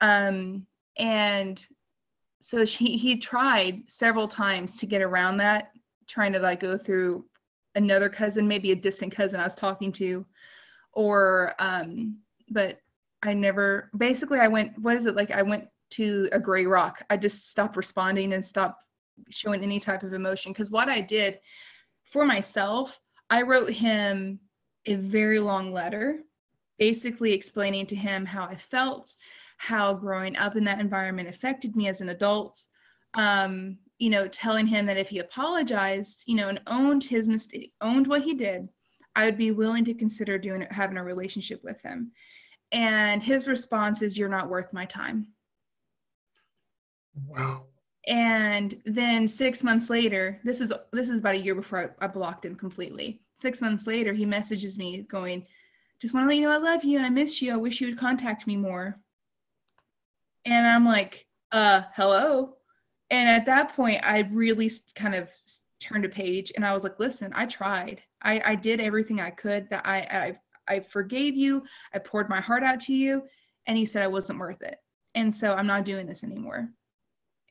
Um, 0.00 0.68
and 0.98 1.64
so 2.40 2.64
she 2.64 2.96
he 2.96 3.16
tried 3.16 3.82
several 3.86 4.28
times 4.28 4.76
to 4.76 4.86
get 4.86 5.02
around 5.02 5.38
that 5.38 5.70
trying 6.06 6.32
to 6.32 6.40
like 6.40 6.60
go 6.60 6.76
through 6.76 7.24
another 7.74 8.08
cousin, 8.08 8.48
maybe 8.48 8.72
a 8.72 8.76
distant 8.76 9.14
cousin 9.14 9.40
I 9.40 9.44
was 9.44 9.54
talking 9.54 9.92
to, 9.92 10.26
or 10.92 11.54
um, 11.58 12.18
but 12.50 12.78
I 13.22 13.34
never 13.34 13.90
basically 13.96 14.40
I 14.40 14.48
went 14.48 14.78
what 14.78 14.96
is 14.96 15.06
it 15.06 15.14
like 15.14 15.30
I 15.30 15.42
went 15.42 15.68
to 15.90 16.28
a 16.32 16.40
gray 16.40 16.66
rock. 16.66 17.02
I 17.10 17.16
just 17.16 17.48
stopped 17.48 17.76
responding 17.76 18.32
and 18.32 18.44
stopped 18.44 18.82
showing 19.28 19.62
any 19.62 19.80
type 19.80 20.02
of 20.02 20.12
emotion 20.12 20.52
because 20.52 20.70
what 20.70 20.88
I 20.88 21.00
did 21.00 21.38
for 22.04 22.24
myself, 22.24 23.00
I 23.28 23.42
wrote 23.42 23.70
him 23.70 24.40
a 24.86 24.94
very 24.94 25.38
long 25.38 25.72
letter 25.72 26.20
basically 26.78 27.32
explaining 27.32 27.84
to 27.86 27.94
him 27.94 28.24
how 28.24 28.44
I 28.44 28.56
felt, 28.56 29.14
how 29.60 29.92
growing 29.92 30.36
up 30.36 30.56
in 30.56 30.64
that 30.64 30.80
environment 30.80 31.28
affected 31.28 31.76
me 31.76 31.86
as 31.86 32.00
an 32.00 32.08
adult. 32.08 32.64
Um, 33.12 33.76
you 33.98 34.08
know, 34.08 34.26
telling 34.26 34.66
him 34.66 34.86
that 34.86 34.96
if 34.96 35.10
he 35.10 35.18
apologized, 35.18 36.24
you 36.26 36.34
know, 36.34 36.48
and 36.48 36.62
owned 36.66 37.04
his 37.04 37.28
mistake, 37.28 37.74
owned 37.82 38.06
what 38.06 38.22
he 38.22 38.32
did, 38.32 38.70
I 39.14 39.26
would 39.26 39.36
be 39.36 39.50
willing 39.50 39.84
to 39.84 39.92
consider 39.92 40.38
doing 40.38 40.66
having 40.70 40.96
a 40.96 41.04
relationship 41.04 41.62
with 41.62 41.78
him. 41.82 42.12
And 42.72 43.22
his 43.22 43.46
response 43.46 44.00
is, 44.00 44.16
"You're 44.16 44.30
not 44.30 44.48
worth 44.48 44.72
my 44.72 44.86
time." 44.86 45.26
Wow. 47.26 47.66
And 48.06 48.80
then 48.86 49.28
six 49.28 49.62
months 49.62 49.90
later, 49.90 50.40
this 50.42 50.62
is 50.62 50.72
this 50.90 51.10
is 51.10 51.18
about 51.18 51.34
a 51.34 51.38
year 51.38 51.54
before 51.54 51.94
I, 52.00 52.06
I 52.06 52.08
blocked 52.08 52.46
him 52.46 52.54
completely. 52.54 53.20
Six 53.34 53.60
months 53.60 53.86
later, 53.86 54.14
he 54.14 54.24
messages 54.24 54.78
me 54.78 55.02
going, 55.02 55.46
"Just 56.00 56.14
want 56.14 56.24
to 56.24 56.28
let 56.28 56.36
you 56.36 56.44
know 56.44 56.50
I 56.50 56.56
love 56.56 56.82
you 56.82 56.96
and 56.96 57.04
I 57.04 57.10
miss 57.10 57.42
you. 57.42 57.52
I 57.52 57.56
wish 57.56 57.82
you 57.82 57.88
would 57.88 57.98
contact 57.98 58.46
me 58.46 58.56
more." 58.56 58.96
And 60.44 60.66
I'm 60.66 60.84
like, 60.84 61.26
"Uh, 61.52 61.82
hello." 61.94 62.56
And 63.10 63.28
at 63.28 63.46
that 63.46 63.74
point, 63.74 64.00
I 64.02 64.28
really 64.30 64.70
kind 64.94 65.14
of 65.14 65.28
turned 65.80 66.04
a 66.04 66.08
page 66.08 66.52
and 66.54 66.64
I 66.64 66.74
was 66.74 66.84
like, 66.84 66.98
"Listen, 67.00 67.32
I 67.34 67.46
tried. 67.46 68.02
I 68.22 68.40
I 68.44 68.54
did 68.54 68.80
everything 68.80 69.20
I 69.20 69.30
could. 69.30 69.68
That 69.70 69.86
I 69.86 70.38
I 70.68 70.76
I 70.76 70.80
forgave 70.80 71.36
you. 71.36 71.64
I 71.94 71.98
poured 71.98 72.28
my 72.28 72.40
heart 72.40 72.62
out 72.62 72.80
to 72.80 72.94
you." 72.94 73.24
And 73.66 73.76
he 73.76 73.86
said 73.86 74.02
I 74.02 74.08
wasn't 74.08 74.38
worth 74.38 74.62
it. 74.62 74.78
And 75.14 75.34
so 75.34 75.54
I'm 75.54 75.66
not 75.66 75.84
doing 75.84 76.06
this 76.06 76.24
anymore 76.24 76.70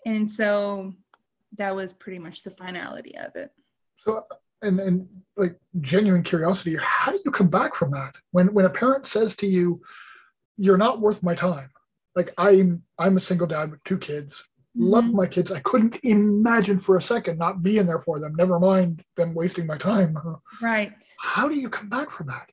and 0.05 0.29
so 0.29 0.93
that 1.57 1.75
was 1.75 1.93
pretty 1.93 2.19
much 2.19 2.43
the 2.43 2.51
finality 2.51 3.17
of 3.17 3.35
it 3.35 3.51
so 4.03 4.25
and 4.61 4.79
and 4.79 5.07
like 5.37 5.57
genuine 5.81 6.23
curiosity 6.23 6.77
how 6.81 7.11
do 7.11 7.19
you 7.23 7.31
come 7.31 7.47
back 7.47 7.75
from 7.75 7.91
that 7.91 8.15
when 8.31 8.53
when 8.53 8.65
a 8.65 8.69
parent 8.69 9.07
says 9.07 9.35
to 9.35 9.47
you 9.47 9.81
you're 10.57 10.77
not 10.77 11.01
worth 11.01 11.23
my 11.23 11.35
time 11.35 11.69
like 12.19 12.33
i'm 12.37 12.81
i'm 12.97 13.17
a 13.17 13.21
single 13.21 13.47
dad 13.47 13.71
with 13.71 13.83
two 13.83 13.97
kids 13.97 14.35
mm-hmm. 14.35 14.85
love 14.93 15.05
my 15.05 15.27
kids 15.27 15.51
i 15.51 15.59
couldn't 15.61 15.97
imagine 16.03 16.79
for 16.79 16.97
a 16.97 17.01
second 17.01 17.37
not 17.37 17.63
being 17.63 17.85
there 17.85 18.01
for 18.01 18.19
them 18.19 18.33
never 18.35 18.59
mind 18.59 19.03
them 19.17 19.33
wasting 19.33 19.65
my 19.65 19.77
time 19.77 20.17
right 20.61 21.05
how 21.19 21.47
do 21.47 21.55
you 21.55 21.69
come 21.69 21.89
back 21.89 22.11
from 22.11 22.27
that 22.27 22.49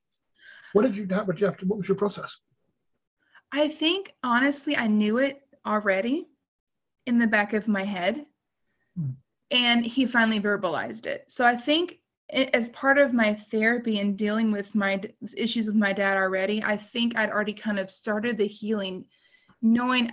what 0.72 0.83
did 0.83 0.96
you 0.96 1.07
have 1.11 1.26
what, 1.26 1.40
you 1.40 1.46
have 1.46 1.57
to, 1.59 1.66
what 1.66 1.79
was 1.79 1.88
your 1.88 1.96
process 1.96 2.37
i 3.52 3.68
think 3.68 4.14
honestly 4.22 4.76
i 4.76 4.87
knew 4.87 5.18
it 5.18 5.42
already 5.66 6.29
in 7.07 7.18
the 7.18 7.26
back 7.26 7.52
of 7.52 7.68
my 7.68 7.85
head. 7.85 8.26
Hmm. 8.98 9.11
And 9.50 9.87
he 9.87 10.07
finally 10.07 10.40
verbalized 10.40 11.07
it. 11.07 11.24
So 11.29 11.44
I 11.44 11.57
think 11.57 12.00
as 12.33 12.70
part 12.70 12.98
of 12.98 13.14
my 13.14 13.35
therapy 13.35 14.00
and 14.00 14.18
dealing 14.18 14.50
with 14.50 14.74
my 14.74 15.00
issues 15.37 15.66
with 15.66 15.76
my 15.76 15.92
dad 15.92 16.16
already, 16.16 16.62
I 16.64 16.76
think 16.76 17.16
I'd 17.16 17.31
already 17.31 17.52
kind 17.52 17.79
of 17.79 17.88
started 17.88 18.37
the 18.37 18.48
healing 18.48 19.05
knowing 19.62 20.12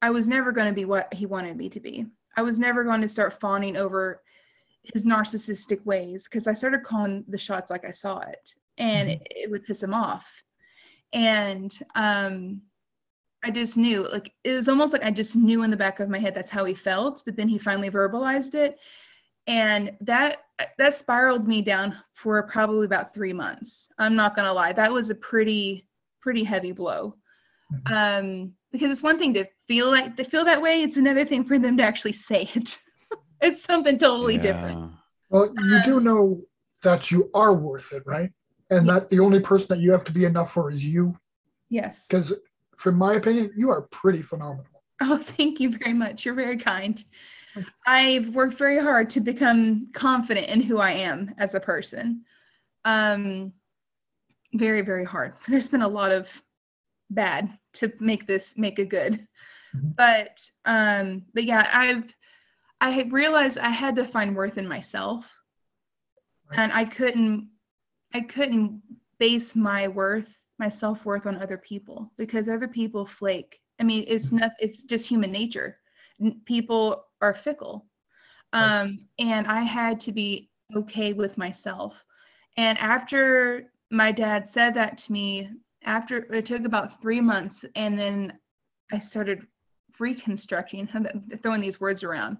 I 0.00 0.10
was 0.10 0.28
never 0.28 0.52
going 0.52 0.68
to 0.68 0.74
be 0.74 0.84
what 0.84 1.12
he 1.12 1.26
wanted 1.26 1.56
me 1.56 1.68
to 1.70 1.80
be. 1.80 2.06
I 2.36 2.42
was 2.42 2.58
never 2.58 2.84
going 2.84 3.00
to 3.00 3.08
start 3.08 3.40
fawning 3.40 3.76
over 3.76 4.22
his 4.82 5.04
narcissistic 5.04 5.84
ways 5.84 6.24
because 6.24 6.46
I 6.46 6.52
started 6.52 6.84
calling 6.84 7.24
the 7.28 7.38
shots 7.38 7.70
like 7.70 7.84
I 7.84 7.90
saw 7.90 8.20
it 8.20 8.54
and 8.78 9.08
mm-hmm. 9.08 9.22
it, 9.22 9.32
it, 9.34 9.50
would 9.50 9.64
piss 9.64 9.82
him 9.82 9.92
off. 9.92 10.42
And 11.12 11.76
um, 11.94 12.62
I 13.42 13.50
just 13.50 13.76
knew, 13.76 14.08
like, 14.08 14.32
it 14.44 14.54
was 14.54 14.68
almost 14.68 14.92
like 14.92 15.04
I 15.04 15.10
just 15.10 15.36
knew 15.36 15.62
in 15.62 15.70
the 15.70 15.76
back 15.76 16.00
of 16.00 16.08
my 16.08 16.18
head 16.18 16.34
that's 16.34 16.50
how 16.50 16.64
he 16.64 16.74
felt, 16.74 17.22
but 17.24 17.36
then 17.36 17.48
he 17.48 17.58
finally 17.58 17.90
verbalized 17.90 18.54
it. 18.54 18.78
And 19.46 19.92
that 20.02 20.38
that 20.76 20.94
spiraled 20.94 21.48
me 21.48 21.62
down 21.62 21.96
for 22.12 22.42
probably 22.42 22.84
about 22.84 23.14
three 23.14 23.32
months. 23.32 23.88
I'm 23.98 24.14
not 24.14 24.36
gonna 24.36 24.52
lie. 24.52 24.72
That 24.72 24.92
was 24.92 25.08
a 25.08 25.14
pretty, 25.14 25.86
pretty 26.20 26.44
heavy 26.44 26.72
blow. 26.72 27.16
Mm-hmm. 27.72 27.94
Um, 27.94 28.52
because 28.72 28.90
it's 28.90 29.02
one 29.02 29.18
thing 29.18 29.34
to 29.34 29.46
feel 29.66 29.90
like 29.90 30.16
to 30.16 30.24
feel 30.24 30.44
that 30.44 30.60
way, 30.60 30.82
it's 30.82 30.96
another 30.96 31.24
thing 31.24 31.44
for 31.44 31.58
them 31.58 31.76
to 31.78 31.82
actually 31.82 32.12
say 32.12 32.48
it. 32.54 32.78
it's 33.40 33.62
something 33.62 33.98
totally 33.98 34.36
yeah. 34.36 34.42
different. 34.42 34.92
Well, 35.30 35.46
you 35.46 35.76
um, 35.76 35.82
do 35.84 36.00
know 36.00 36.42
that 36.82 37.10
you 37.10 37.30
are 37.34 37.54
worth 37.54 37.92
it, 37.92 38.02
right? 38.06 38.30
And 38.70 38.86
yeah. 38.86 38.94
that 38.94 39.10
the 39.10 39.20
only 39.20 39.40
person 39.40 39.68
that 39.70 39.80
you 39.80 39.92
have 39.92 40.04
to 40.04 40.12
be 40.12 40.24
enough 40.24 40.52
for 40.52 40.70
is 40.70 40.84
you. 40.84 41.18
Yes. 41.68 42.06
Because 42.08 42.32
from 42.76 42.96
my 42.96 43.14
opinion, 43.14 43.52
you 43.56 43.70
are 43.70 43.82
pretty 43.82 44.22
phenomenal. 44.22 44.66
Oh, 45.00 45.18
thank 45.22 45.60
you 45.60 45.70
very 45.70 45.94
much. 45.94 46.24
You're 46.24 46.34
very 46.34 46.58
kind. 46.58 47.02
I've 47.86 48.34
worked 48.34 48.56
very 48.56 48.80
hard 48.80 49.10
to 49.10 49.20
become 49.20 49.88
confident 49.92 50.48
in 50.48 50.60
who 50.60 50.78
I 50.78 50.92
am 50.92 51.34
as 51.38 51.54
a 51.54 51.60
person. 51.60 52.24
Um, 52.84 53.52
very, 54.54 54.82
very 54.82 55.04
hard. 55.04 55.34
There's 55.48 55.68
been 55.68 55.82
a 55.82 55.88
lot 55.88 56.12
of 56.12 56.42
bad 57.10 57.56
to 57.74 57.92
make 58.00 58.26
this 58.26 58.56
make 58.56 58.78
a 58.78 58.84
good. 58.84 59.26
Mm-hmm. 59.74 59.88
But 59.96 60.40
um, 60.64 61.24
but 61.34 61.44
yeah, 61.44 61.68
I've 61.72 62.14
I 62.80 63.02
realized 63.02 63.58
I 63.58 63.70
had 63.70 63.96
to 63.96 64.04
find 64.04 64.36
worth 64.36 64.58
in 64.58 64.68
myself. 64.68 65.30
Right. 66.50 66.60
And 66.60 66.72
I 66.72 66.84
couldn't 66.84 67.50
I 68.14 68.22
couldn't 68.22 68.82
base 69.18 69.54
my 69.54 69.88
worth 69.88 70.38
my 70.58 70.68
self-worth 70.68 71.26
on 71.26 71.36
other 71.36 71.58
people 71.58 72.12
because 72.16 72.48
other 72.48 72.68
people 72.68 73.06
flake 73.06 73.60
i 73.80 73.82
mean 73.82 74.04
it's 74.06 74.32
not 74.32 74.52
it's 74.58 74.82
just 74.82 75.08
human 75.08 75.30
nature 75.30 75.78
people 76.44 77.04
are 77.20 77.34
fickle 77.34 77.86
um, 78.52 79.06
and 79.18 79.46
i 79.46 79.60
had 79.60 80.00
to 80.00 80.12
be 80.12 80.50
okay 80.74 81.12
with 81.12 81.38
myself 81.38 82.04
and 82.56 82.78
after 82.78 83.70
my 83.90 84.10
dad 84.12 84.46
said 84.46 84.74
that 84.74 84.98
to 84.98 85.12
me 85.12 85.50
after 85.84 86.32
it 86.32 86.46
took 86.46 86.64
about 86.64 87.00
three 87.00 87.20
months 87.20 87.64
and 87.74 87.98
then 87.98 88.32
i 88.92 88.98
started 88.98 89.46
reconstructing 89.98 90.88
throwing 91.42 91.60
these 91.60 91.80
words 91.80 92.04
around 92.04 92.36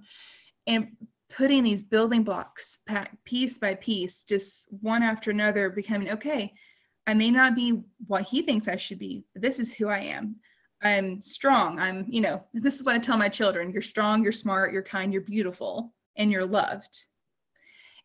and 0.67 0.89
putting 1.31 1.63
these 1.63 1.83
building 1.83 2.23
blocks 2.23 2.79
back 2.87 3.13
piece 3.25 3.59
by 3.59 3.75
piece 3.75 4.23
just 4.23 4.69
one 4.81 5.03
after 5.03 5.31
another 5.31 5.71
becoming 5.71 6.11
okay 6.11 6.53
I 7.09 7.15
may 7.15 7.31
not 7.31 7.55
be 7.55 7.81
what 8.07 8.25
he 8.25 8.43
thinks 8.43 8.69
I 8.69 8.77
should 8.77 8.99
be, 8.99 9.25
but 9.33 9.41
this 9.41 9.59
is 9.59 9.73
who 9.73 9.89
I 9.89 10.01
am. 10.01 10.37
I'm 10.83 11.23
strong. 11.23 11.79
I'm, 11.79 12.05
you 12.07 12.21
know, 12.21 12.45
this 12.53 12.79
is 12.79 12.85
what 12.85 12.95
I 12.95 12.99
tell 12.99 13.17
my 13.17 13.31
children 13.31 13.73
you're 13.73 13.81
strong, 13.81 14.23
you're 14.23 14.31
smart, 14.31 14.75
you're 14.75 14.83
kind, 14.83 15.11
you're 15.11 15.23
beautiful, 15.23 15.95
and 16.17 16.31
you're 16.31 16.45
loved. 16.45 17.07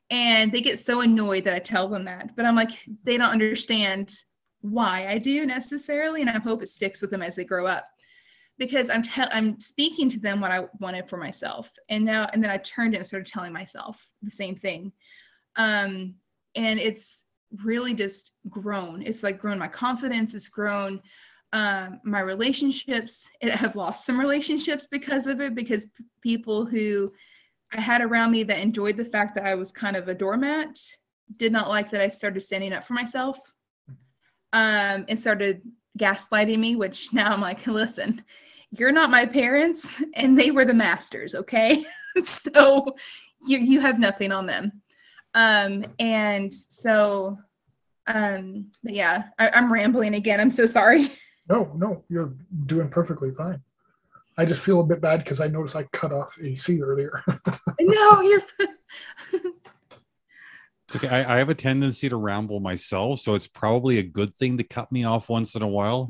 And 0.09 0.53
they 0.53 0.61
get 0.61 0.79
so 0.79 1.01
annoyed 1.01 1.43
that 1.43 1.53
I 1.53 1.59
tell 1.59 1.89
them 1.89 2.05
that. 2.05 2.33
But 2.37 2.45
I'm 2.45 2.55
like, 2.55 2.71
they 3.03 3.17
don't 3.17 3.31
understand 3.31 4.15
why 4.63 5.07
I 5.07 5.19
do 5.19 5.45
necessarily. 5.45 6.21
And 6.21 6.29
I 6.29 6.39
hope 6.39 6.63
it 6.63 6.67
sticks 6.67 7.01
with 7.01 7.11
them 7.11 7.21
as 7.21 7.35
they 7.35 7.45
grow 7.45 7.67
up 7.67 7.85
because 8.57 8.89
I'm, 8.89 9.03
te- 9.03 9.21
I'm 9.31 9.59
speaking 9.59 10.09
to 10.09 10.19
them 10.19 10.41
what 10.41 10.51
I 10.51 10.65
wanted 10.79 11.07
for 11.07 11.17
myself. 11.17 11.71
And 11.89 12.03
now, 12.03 12.27
and 12.33 12.43
then 12.43 12.49
I 12.51 12.57
turned 12.57 12.95
and 12.95 13.05
started 13.05 13.31
telling 13.31 13.53
myself 13.53 14.09
the 14.21 14.31
same 14.31 14.55
thing. 14.55 14.91
Um, 15.55 16.15
and 16.55 16.79
it's, 16.79 17.25
really 17.63 17.93
just 17.93 18.31
grown. 18.49 19.01
It's 19.01 19.23
like 19.23 19.39
grown 19.39 19.59
my 19.59 19.67
confidence, 19.67 20.33
it's 20.33 20.49
grown 20.49 21.01
um, 21.51 21.99
my 22.03 22.19
relationships. 22.21 23.29
I 23.43 23.49
have 23.49 23.75
lost 23.75 24.05
some 24.05 24.19
relationships 24.19 24.87
because 24.89 25.27
of 25.27 25.39
it, 25.39 25.53
because 25.53 25.85
p- 25.85 26.03
people 26.21 26.65
who 26.65 27.11
I 27.71 27.79
had 27.79 28.01
around 28.01 28.31
me 28.31 28.43
that 28.43 28.59
enjoyed 28.59 28.97
the 28.97 29.05
fact 29.05 29.35
that 29.35 29.45
I 29.45 29.55
was 29.55 29.71
kind 29.71 29.95
of 29.95 30.07
a 30.07 30.15
doormat 30.15 30.79
did 31.37 31.51
not 31.51 31.69
like 31.69 31.91
that 31.91 32.01
I 32.01 32.07
started 32.07 32.41
standing 32.41 32.73
up 32.73 32.83
for 32.83 32.93
myself 32.93 33.37
um, 34.53 35.05
and 35.09 35.19
started 35.19 35.61
gaslighting 35.99 36.59
me, 36.59 36.75
which 36.75 37.09
now 37.13 37.33
I'm 37.33 37.41
like, 37.41 37.65
listen, 37.67 38.23
you're 38.71 38.91
not 38.91 39.11
my 39.11 39.25
parents 39.25 40.01
and 40.13 40.39
they 40.39 40.51
were 40.51 40.65
the 40.65 40.73
masters, 40.73 41.35
okay? 41.35 41.83
so 42.21 42.95
you, 43.45 43.57
you 43.57 43.81
have 43.81 43.99
nothing 43.99 44.31
on 44.31 44.45
them. 44.45 44.71
Um, 45.33 45.83
and 45.99 46.53
so, 46.53 47.37
um, 48.07 48.71
yeah, 48.83 49.25
I, 49.39 49.49
I'm 49.49 49.73
rambling 49.73 50.13
again. 50.13 50.39
I'm 50.39 50.51
so 50.51 50.65
sorry. 50.65 51.11
No, 51.49 51.73
no, 51.75 52.05
you're 52.07 52.33
doing 52.67 52.87
perfectly 52.87 53.31
fine. 53.31 53.61
I 54.37 54.45
just 54.45 54.61
feel 54.61 54.79
a 54.79 54.85
bit 54.85 55.01
bad 55.01 55.25
because 55.25 55.41
I 55.41 55.47
noticed 55.47 55.75
I 55.75 55.83
cut 55.91 56.13
off 56.13 56.33
AC 56.41 56.81
earlier. 56.81 57.21
no, 57.81 58.21
you're. 58.21 58.43
It's 60.93 61.03
okay. 61.03 61.13
I, 61.13 61.35
I, 61.35 61.37
have 61.37 61.49
a 61.49 61.55
tendency 61.55 62.09
to 62.09 62.17
ramble 62.17 62.59
myself, 62.59 63.19
so 63.19 63.33
it's 63.35 63.47
probably 63.47 63.99
a 63.99 64.03
good 64.03 64.35
thing 64.35 64.57
to 64.57 64.63
cut 64.63 64.91
me 64.91 65.03
off 65.03 65.29
once 65.29 65.55
in 65.55 65.61
a 65.61 65.67
while. 65.67 66.09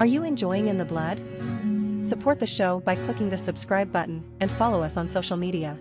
Are 0.00 0.06
you 0.06 0.24
enjoying 0.24 0.68
In 0.68 0.78
the 0.78 0.84
Blood? 0.84 1.20
Support 2.04 2.40
the 2.40 2.46
show 2.46 2.80
by 2.80 2.94
clicking 2.96 3.28
the 3.28 3.38
subscribe 3.38 3.92
button 3.92 4.24
and 4.40 4.50
follow 4.50 4.82
us 4.82 4.96
on 4.96 5.08
social 5.08 5.36
media. 5.36 5.76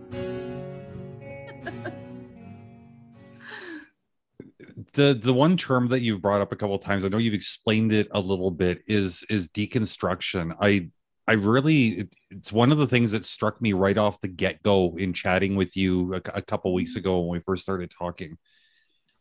the 4.94 5.14
the 5.14 5.34
one 5.34 5.56
term 5.56 5.88
that 5.90 6.02
you've 6.02 6.22
brought 6.22 6.42
up 6.42 6.52
a 6.52 6.56
couple 6.56 6.74
of 6.76 6.82
times 6.82 7.06
i 7.06 7.08
know 7.08 7.20
you've 7.20 7.34
explained 7.34 7.94
it 7.94 8.08
a 8.12 8.20
little 8.20 8.50
bit 8.50 8.82
is 8.88 9.24
is 9.30 9.48
deconstruction 9.50 10.56
i 10.60 10.90
i 11.30 11.34
really, 11.34 12.10
it's 12.30 12.52
one 12.52 12.72
of 12.72 12.78
the 12.78 12.88
things 12.88 13.12
that 13.12 13.26
struck 13.26 13.62
me 13.62 13.74
right 13.74 13.98
off 13.98 14.22
the 14.22 14.28
get-go 14.28 14.96
in 14.98 15.14
chatting 15.14 15.56
with 15.56 15.78
you 15.78 16.16
a, 16.16 16.22
a 16.36 16.42
couple 16.42 16.74
weeks 16.74 16.96
ago 16.96 17.20
when 17.20 17.30
we 17.30 17.40
first 17.40 17.64
started 17.64 17.92
talking 17.92 18.38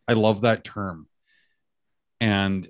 i 0.07 0.13
love 0.13 0.43
that 0.43 0.65
term 0.65 1.07
and 2.21 2.67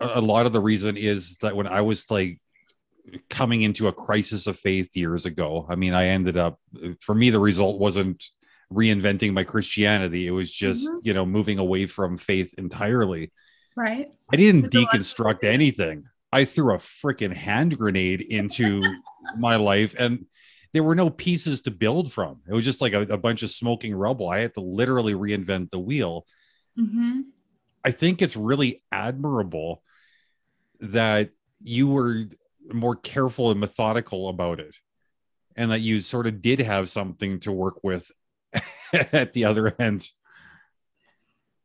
a, 0.00 0.18
a 0.18 0.20
lot 0.20 0.46
of 0.46 0.52
the 0.52 0.60
reason 0.60 0.96
is 0.96 1.36
that 1.36 1.56
when 1.56 1.66
i 1.66 1.80
was 1.80 2.10
like 2.10 2.38
coming 3.28 3.62
into 3.62 3.88
a 3.88 3.92
crisis 3.92 4.46
of 4.46 4.58
faith 4.58 4.96
years 4.96 5.26
ago 5.26 5.66
i 5.68 5.74
mean 5.74 5.92
i 5.92 6.06
ended 6.06 6.36
up 6.36 6.58
for 7.00 7.14
me 7.14 7.30
the 7.30 7.40
result 7.40 7.78
wasn't 7.78 8.24
reinventing 8.72 9.32
my 9.32 9.44
Christianity. 9.44 10.26
It 10.26 10.32
was 10.32 10.52
just, 10.52 10.88
mm-hmm. 10.88 10.98
you 11.02 11.14
know, 11.14 11.24
moving 11.24 11.58
away 11.58 11.86
from 11.86 12.16
faith 12.16 12.54
entirely. 12.58 13.32
Right. 13.76 14.08
I 14.32 14.36
didn't 14.36 14.70
deconstruct 14.70 15.44
anything. 15.44 16.04
I 16.34 16.44
threw 16.44 16.74
a 16.74 16.78
freaking 16.78 17.32
hand 17.32 17.78
grenade 17.78 18.20
into 18.20 18.82
my 19.38 19.54
life 19.54 19.94
and 19.96 20.26
there 20.72 20.82
were 20.82 20.96
no 20.96 21.08
pieces 21.08 21.60
to 21.60 21.70
build 21.70 22.10
from. 22.10 22.40
It 22.48 22.52
was 22.52 22.64
just 22.64 22.80
like 22.80 22.92
a, 22.92 23.02
a 23.02 23.16
bunch 23.16 23.44
of 23.44 23.50
smoking 23.50 23.94
rubble. 23.94 24.28
I 24.28 24.40
had 24.40 24.54
to 24.54 24.60
literally 24.60 25.14
reinvent 25.14 25.70
the 25.70 25.78
wheel. 25.78 26.26
Mm-hmm. 26.76 27.20
I 27.84 27.92
think 27.92 28.20
it's 28.20 28.36
really 28.36 28.82
admirable 28.90 29.84
that 30.80 31.30
you 31.60 31.86
were 31.86 32.24
more 32.72 32.96
careful 32.96 33.52
and 33.52 33.60
methodical 33.60 34.28
about 34.28 34.58
it 34.58 34.74
and 35.54 35.70
that 35.70 35.82
you 35.82 36.00
sort 36.00 36.26
of 36.26 36.42
did 36.42 36.58
have 36.58 36.88
something 36.88 37.38
to 37.40 37.52
work 37.52 37.84
with 37.84 38.10
at 38.92 39.34
the 39.34 39.44
other 39.44 39.72
end? 39.78 40.10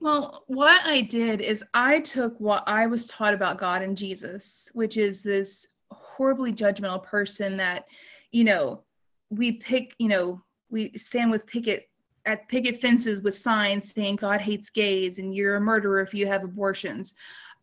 Well, 0.01 0.43
what 0.47 0.81
I 0.85 1.01
did 1.01 1.41
is 1.41 1.63
I 1.73 1.99
took 1.99 2.39
what 2.39 2.63
I 2.67 2.87
was 2.87 3.07
taught 3.07 3.33
about 3.33 3.57
God 3.57 3.81
and 3.81 3.97
Jesus, 3.97 4.69
which 4.73 4.95
is 4.95 5.23
this 5.23 5.67
horribly 5.91 6.53
judgmental 6.53 7.03
person 7.03 7.57
that, 7.57 7.85
you 8.31 8.45
know, 8.45 8.83
we 9.29 9.53
pick, 9.53 9.95
you 9.99 10.07
know, 10.07 10.41
we 10.69 10.97
stand 10.97 11.31
with 11.31 11.45
picket 11.45 11.89
at 12.25 12.47
picket 12.47 12.79
fences 12.79 13.21
with 13.21 13.35
signs 13.35 13.91
saying 13.91 14.17
God 14.17 14.39
hates 14.39 14.69
gays 14.69 15.19
and 15.19 15.33
you're 15.33 15.55
a 15.55 15.61
murderer 15.61 15.99
if 16.01 16.13
you 16.13 16.27
have 16.27 16.43
abortions. 16.43 17.15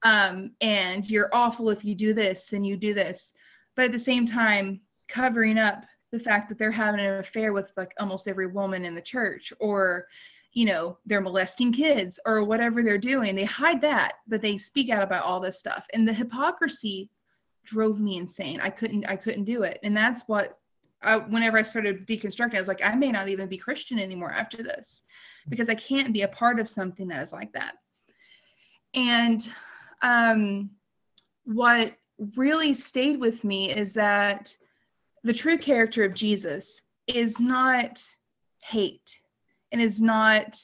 Um, 0.03 0.51
and 0.61 1.09
you're 1.09 1.31
awful 1.33 1.71
if 1.71 1.85
you 1.85 1.95
do 1.95 2.13
this 2.13 2.53
and 2.53 2.67
you 2.67 2.77
do 2.77 2.93
this. 2.93 3.33
But 3.77 3.87
at 3.87 3.93
the 3.93 3.99
same 3.99 4.27
time, 4.27 4.81
covering 5.09 5.59
up 5.59 5.85
the 6.13 6.21
fact 6.21 6.49
that 6.49 6.59
they're 6.59 6.71
having 6.71 7.01
an 7.01 7.19
affair 7.19 7.53
with 7.53 7.71
like 7.77 7.93
almost 7.99 8.29
every 8.29 8.47
woman 8.47 8.85
in 8.85 8.95
the 8.95 9.01
church 9.01 9.53
or 9.59 10.07
you 10.57 10.65
know 10.65 10.97
they're 11.05 11.21
molesting 11.21 11.71
kids 11.71 12.19
or 12.25 12.43
whatever 12.43 12.83
they're 12.83 12.97
doing 12.97 13.37
they 13.37 13.45
hide 13.45 13.83
that 13.83 14.15
but 14.27 14.41
they 14.41 14.57
speak 14.57 14.89
out 14.89 15.03
about 15.03 15.23
all 15.23 15.39
this 15.39 15.59
stuff. 15.59 15.87
And 15.93 16.09
the 16.09 16.15
hypocrisy 16.15 17.11
drove 17.65 18.01
me 18.01 18.17
insane. 18.17 18.61
I 18.61 18.71
couldn't 18.71 19.05
i 19.05 19.17
couldn't 19.17 19.45
do 19.45 19.63
it. 19.63 19.79
And 19.85 19.95
that's 19.95 20.23
what 20.27 20.59
I, 21.03 21.19
whenever 21.19 21.59
i 21.59 21.63
started 21.63 22.07
deconstructing 22.07 22.55
i 22.55 22.59
was 22.59 22.69
like 22.69 22.83
i 22.83 22.95
may 22.95 23.13
not 23.13 23.29
even 23.29 23.51
be 23.51 23.59
christian 23.59 23.99
anymore 23.99 24.33
after 24.33 24.63
this 24.63 25.03
because 25.51 25.69
i 25.69 25.75
can't 25.75 26.15
be 26.15 26.23
a 26.23 26.29
part 26.29 26.59
of 26.59 26.71
something 26.71 27.07
that 27.09 27.23
is 27.23 27.35
like 27.35 27.53
that. 27.53 27.75
And 28.95 29.47
um 30.01 30.71
what 31.45 31.97
really 32.35 32.73
stayed 32.73 33.21
with 33.21 33.45
me 33.45 33.71
is 33.71 33.93
that 33.93 34.57
the 35.23 35.35
true 35.35 35.59
character 35.59 36.03
of 36.03 36.15
Jesus 36.15 36.83
is 37.07 37.41
not 37.41 38.03
hate 38.65 39.21
and 39.73 39.81
is 39.81 40.01
not 40.01 40.59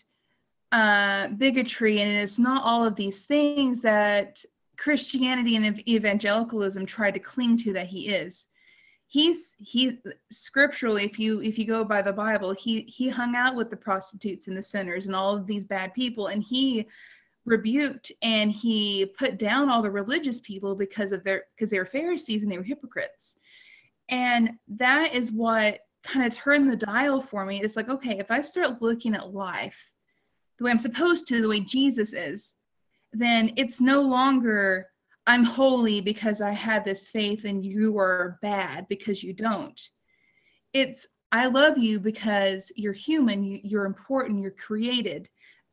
uh, 0.73 1.29
bigotry 1.29 2.01
and 2.01 2.11
it 2.11 2.23
is 2.23 2.39
not 2.39 2.63
all 2.65 2.85
of 2.85 2.97
these 2.97 3.23
things 3.23 3.81
that 3.83 4.43
Christianity 4.79 5.57
and 5.57 5.89
evangelicalism 5.89 6.87
try 6.87 7.11
to 7.11 7.19
cling 7.19 7.57
to 7.59 7.73
that 7.75 7.87
he 7.87 8.09
is. 8.09 8.47
He's 9.07 9.55
he 9.59 9.99
scripturally, 10.31 11.05
if 11.05 11.19
you 11.19 11.43
if 11.43 11.59
you 11.59 11.67
go 11.67 11.85
by 11.85 12.01
the 12.01 12.13
Bible, 12.15 12.55
he 12.55 12.81
he 12.83 13.11
hung 13.11 13.37
out 13.37 13.55
with 13.55 13.69
the 13.69 13.77
prostitutes 13.77 14.49
and 14.49 14.57
the 14.57 14.63
sinners 14.63 15.07
and 15.07 15.15
all 15.15 15.37
of 15.37 15.47
these 15.47 15.67
bad 15.67 15.93
people, 15.93 16.29
and 16.29 16.43
he 16.43 16.87
rebuked 17.45 18.11
and 18.23 18.51
he 18.51 19.07
put 19.19 19.39
down 19.39 19.69
all 19.69 19.83
the 19.83 19.91
religious 19.91 20.41
people 20.41 20.75
because 20.75 21.13
of 21.13 21.25
their 21.25 21.45
because 21.55 21.69
they 21.69 21.79
were 21.79 21.85
Pharisees 21.85 22.43
and 22.43 22.51
they 22.51 22.57
were 22.57 22.65
hypocrites. 22.65 23.37
And 24.09 24.53
that 24.69 25.15
is 25.15 25.31
what 25.31 25.81
kind 26.05 26.27
of 26.27 26.33
turned 26.33 26.71
the 26.71 26.77
dial 26.77 27.21
for 27.21 27.45
me. 27.45 27.63
It's 27.63 27.77
like, 27.77 27.89
okay, 27.89 28.19
if 28.19 28.31
I 28.31 28.41
start 28.41 28.83
looking 28.83 29.15
at 29.15 29.33
life 29.33 29.91
the 30.59 30.65
way 30.65 30.71
I'm 30.71 30.79
supposed 30.79 31.27
to, 31.29 31.41
the 31.41 31.49
way 31.49 31.61
Jesus 31.61 32.13
is, 32.13 32.57
then 33.13 33.53
it's 33.57 33.81
no 33.81 34.01
longer 34.01 34.89
I'm 35.27 35.45
holy 35.45 36.01
because 36.01 36.41
I 36.41 36.51
have 36.53 36.85
this 36.85 37.11
faith 37.11 37.45
and 37.45 37.65
you 37.65 37.99
are 37.99 38.39
bad 38.43 38.89
because 38.89 39.23
you 39.23 39.33
don't. 39.33 39.81
It's 40.73 41.07
I 41.31 41.47
love 41.47 41.79
you 41.79 42.01
because 42.01 42.73
you're 42.77 42.93
human, 42.93 43.45
you, 43.45 43.79
are 43.79 43.87
important, 43.87 44.41
you're 44.41 44.51
created. 44.51 45.29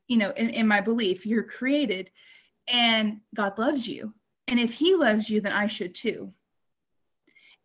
You 0.08 0.18
know, 0.18 0.32
in, 0.32 0.50
in 0.50 0.68
my 0.68 0.82
belief, 0.82 1.26
you're 1.26 1.44
created 1.44 2.12
and 2.68 3.20
God 3.36 3.58
loves 3.58 3.88
you. 3.88 4.14
And 4.48 4.60
if 4.60 4.74
he 4.74 4.96
loves 4.96 5.30
you, 5.30 5.42
then 5.42 5.52
I 5.52 5.68
should 5.68 5.96
too 5.96 6.34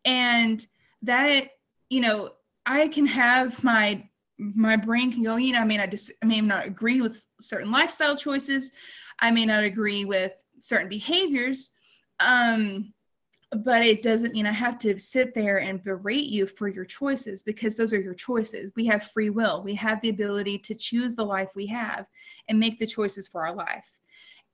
and 0.05 0.66
that 1.03 1.48
you 1.88 2.00
know 2.00 2.31
i 2.66 2.88
can 2.88 3.07
have 3.07 3.62
my 3.62 4.09
my 4.38 4.77
brain 4.77 5.12
can 5.12 5.22
go 5.22 5.37
you 5.37 5.53
know 5.53 5.61
i 5.61 5.64
may 5.64 5.77
not 5.77 5.90
just 5.90 6.12
i 6.22 6.27
may 6.27 6.40
not 6.40 6.66
agree 6.66 7.00
with 7.00 7.24
certain 7.40 7.70
lifestyle 7.70 8.16
choices. 8.16 8.72
I 9.20 9.31
may 9.31 9.46
not 9.46 9.62
agree 9.62 10.05
with 10.05 10.33
certain 10.61 10.88
behaviors 10.88 11.72
um 12.20 12.92
but 13.62 13.85
it 13.85 14.03
doesn't 14.03 14.33
mean 14.33 14.46
i 14.46 14.53
have 14.53 14.79
to 14.81 14.98
sit 14.98 15.35
there 15.35 15.59
and 15.61 15.85
berate 15.85 16.27
you 16.27 16.46
for 16.46 16.66
your 16.66 16.85
choices 16.85 17.42
because 17.42 17.77
those 17.77 17.92
are 17.92 18.00
your 18.00 18.14
choices. 18.14 18.72
We 18.74 18.87
have 18.87 19.11
free 19.11 19.31
will. 19.31 19.62
We 19.62 19.74
have 19.77 20.00
the 20.00 20.09
ability 20.09 20.59
to 20.59 20.74
choose 20.74 21.14
the 21.14 21.24
life 21.24 21.50
we 21.55 21.66
have 21.66 22.09
and 22.48 22.59
make 22.59 22.81
the 22.81 22.87
choices 22.87 23.29
for 23.29 23.46
our 23.46 23.55
life. 23.55 23.87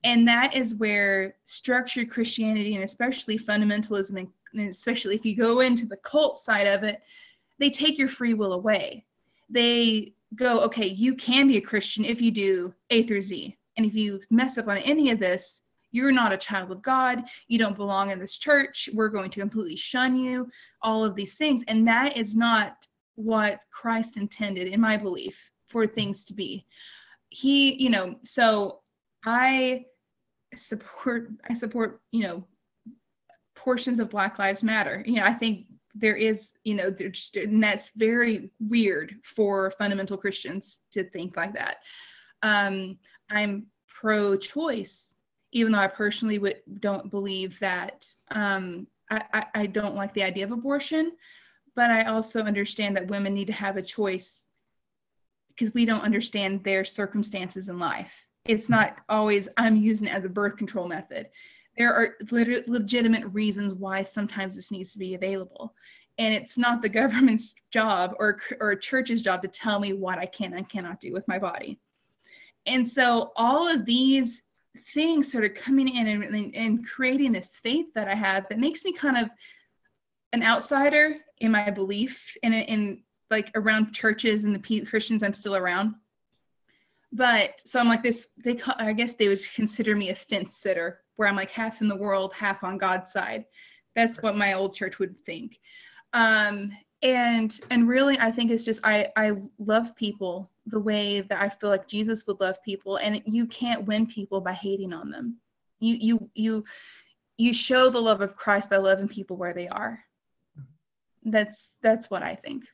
And 0.04 0.26
that 0.28 0.54
is 0.54 0.74
where 0.74 1.36
structured 1.44 2.10
christianity 2.10 2.74
and 2.74 2.84
especially 2.84 3.38
fundamentalism 3.38 4.28
and 4.52 4.68
especially 4.68 5.14
if 5.14 5.24
you 5.24 5.36
go 5.36 5.60
into 5.60 5.86
the 5.86 5.98
cult 5.98 6.38
side 6.38 6.66
of 6.66 6.82
it, 6.82 7.00
they 7.60 7.70
take 7.70 7.98
your 7.98 8.08
free 8.08 8.34
will 8.34 8.54
away. 8.54 9.04
They 9.48 10.14
go, 10.34 10.60
okay, 10.62 10.86
you 10.86 11.14
can 11.14 11.46
be 11.46 11.58
a 11.58 11.62
Christian 11.62 12.04
if 12.04 12.20
you 12.20 12.30
do 12.30 12.74
A 12.90 13.04
through 13.04 13.22
Z. 13.22 13.56
And 13.76 13.86
if 13.86 13.94
you 13.94 14.20
mess 14.30 14.58
up 14.58 14.68
on 14.68 14.78
any 14.78 15.10
of 15.10 15.20
this, 15.20 15.62
you're 15.92 16.12
not 16.12 16.32
a 16.32 16.36
child 16.36 16.70
of 16.70 16.82
God. 16.82 17.24
You 17.48 17.58
don't 17.58 17.76
belong 17.76 18.10
in 18.10 18.18
this 18.18 18.38
church. 18.38 18.88
We're 18.92 19.08
going 19.08 19.30
to 19.30 19.40
completely 19.40 19.76
shun 19.76 20.16
you, 20.16 20.48
all 20.82 21.04
of 21.04 21.14
these 21.14 21.34
things. 21.34 21.64
And 21.68 21.86
that 21.88 22.16
is 22.16 22.36
not 22.36 22.86
what 23.16 23.60
Christ 23.70 24.16
intended, 24.16 24.68
in 24.68 24.80
my 24.80 24.96
belief, 24.96 25.50
for 25.66 25.86
things 25.86 26.24
to 26.24 26.32
be. 26.32 26.64
He, 27.28 27.74
you 27.74 27.90
know, 27.90 28.16
so 28.22 28.80
I 29.24 29.86
support, 30.54 31.30
I 31.48 31.54
support, 31.54 32.00
you 32.12 32.22
know, 32.22 32.44
portions 33.56 33.98
of 33.98 34.10
Black 34.10 34.38
Lives 34.38 34.62
Matter. 34.64 35.02
You 35.06 35.16
know, 35.16 35.24
I 35.24 35.34
think 35.34 35.66
there 35.94 36.16
is, 36.16 36.52
you 36.64 36.74
know, 36.74 36.90
just, 36.90 37.36
and 37.36 37.62
that's 37.62 37.90
very 37.96 38.50
weird 38.60 39.16
for 39.24 39.70
fundamental 39.72 40.16
Christians 40.16 40.80
to 40.92 41.04
think 41.04 41.36
like 41.36 41.54
that. 41.54 41.78
Um, 42.42 42.98
I'm 43.28 43.66
pro-choice, 43.88 45.14
even 45.52 45.72
though 45.72 45.78
I 45.78 45.88
personally 45.88 46.36
w- 46.36 46.54
don't 46.78 47.10
believe 47.10 47.58
that. 47.60 48.06
Um, 48.30 48.86
I, 49.10 49.22
I, 49.32 49.46
I 49.54 49.66
don't 49.66 49.96
like 49.96 50.14
the 50.14 50.22
idea 50.22 50.44
of 50.44 50.52
abortion, 50.52 51.12
but 51.74 51.90
I 51.90 52.04
also 52.04 52.42
understand 52.42 52.96
that 52.96 53.08
women 53.08 53.34
need 53.34 53.48
to 53.48 53.52
have 53.52 53.76
a 53.76 53.82
choice 53.82 54.46
because 55.48 55.74
we 55.74 55.84
don't 55.84 56.02
understand 56.02 56.64
their 56.64 56.84
circumstances 56.84 57.68
in 57.68 57.78
life. 57.78 58.12
It's 58.46 58.68
not 58.68 58.96
always 59.08 59.48
I'm 59.56 59.76
using 59.76 60.08
it 60.08 60.14
as 60.14 60.24
a 60.24 60.28
birth 60.28 60.56
control 60.56 60.88
method 60.88 61.28
there 61.76 61.94
are 61.94 62.16
legitimate 62.66 63.26
reasons 63.32 63.74
why 63.74 64.02
sometimes 64.02 64.54
this 64.54 64.70
needs 64.70 64.92
to 64.92 64.98
be 64.98 65.14
available 65.14 65.74
and 66.20 66.34
it's 66.34 66.58
not 66.58 66.82
the 66.82 66.88
government's 67.00 67.54
job 67.72 68.14
or 68.18 68.40
or 68.60 68.72
a 68.72 68.80
church's 68.80 69.22
job 69.22 69.42
to 69.42 69.48
tell 69.48 69.80
me 69.80 69.92
what 69.94 70.18
I 70.18 70.26
can 70.26 70.52
and 70.52 70.68
cannot 70.68 71.00
do 71.00 71.12
with 71.12 71.26
my 71.26 71.38
body. 71.38 71.80
And 72.66 72.86
so 72.86 73.32
all 73.36 73.66
of 73.66 73.86
these 73.86 74.42
things 74.92 75.32
sort 75.32 75.44
of 75.44 75.54
coming 75.54 75.88
in 75.88 76.06
and, 76.06 76.22
and, 76.22 76.54
and, 76.54 76.86
creating 76.86 77.32
this 77.32 77.58
faith 77.58 77.86
that 77.94 78.06
I 78.06 78.14
have 78.14 78.48
that 78.48 78.58
makes 78.58 78.84
me 78.84 78.92
kind 78.92 79.16
of 79.16 79.28
an 80.32 80.44
outsider 80.44 81.16
in 81.38 81.50
my 81.50 81.70
belief 81.70 82.36
in 82.44 82.52
in 82.52 83.02
like 83.30 83.50
around 83.54 83.92
churches 83.92 84.44
and 84.44 84.54
the 84.54 84.84
Christians 84.84 85.22
I'm 85.22 85.34
still 85.34 85.56
around. 85.56 85.94
But 87.12 87.60
so 87.64 87.80
I'm 87.80 87.88
like 87.88 88.02
this. 88.02 88.28
They 88.36 88.60
I 88.76 88.92
guess 88.92 89.14
they 89.14 89.28
would 89.28 89.40
consider 89.54 89.96
me 89.96 90.10
a 90.10 90.14
fence 90.14 90.56
sitter 90.56 91.00
where 91.20 91.28
I'm 91.28 91.36
like 91.36 91.50
half 91.50 91.82
in 91.82 91.88
the 91.88 91.96
world, 91.96 92.32
half 92.32 92.64
on 92.64 92.78
God's 92.78 93.12
side, 93.12 93.44
That's 93.94 94.22
what 94.22 94.38
my 94.38 94.54
old 94.54 94.74
church 94.74 94.98
would 94.98 95.20
think. 95.20 95.60
Um, 96.14 96.72
and 97.02 97.60
and 97.70 97.86
really 97.86 98.18
I 98.18 98.30
think 98.30 98.50
it's 98.50 98.64
just 98.64 98.80
I 98.84 99.08
I 99.16 99.32
love 99.58 99.94
people 99.96 100.50
the 100.64 100.80
way 100.80 101.20
that 101.20 101.38
I 101.38 101.50
feel 101.50 101.68
like 101.68 101.86
Jesus 101.86 102.26
would 102.26 102.40
love 102.40 102.56
people 102.62 102.96
and 102.96 103.20
you 103.26 103.46
can't 103.46 103.84
win 103.86 104.06
people 104.06 104.40
by 104.40 104.52
hating 104.54 104.94
on 104.94 105.10
them. 105.10 105.36
You 105.78 105.94
you 106.00 106.30
you 106.34 106.64
you 107.36 107.52
show 107.52 107.90
the 107.90 108.00
love 108.00 108.22
of 108.22 108.34
Christ 108.34 108.70
by 108.70 108.76
loving 108.78 109.08
people 109.08 109.36
where 109.36 109.52
they 109.52 109.68
are. 109.68 110.02
That's 111.22 111.68
that's 111.82 112.10
what 112.10 112.22
I 112.22 112.34
think. 112.34 112.64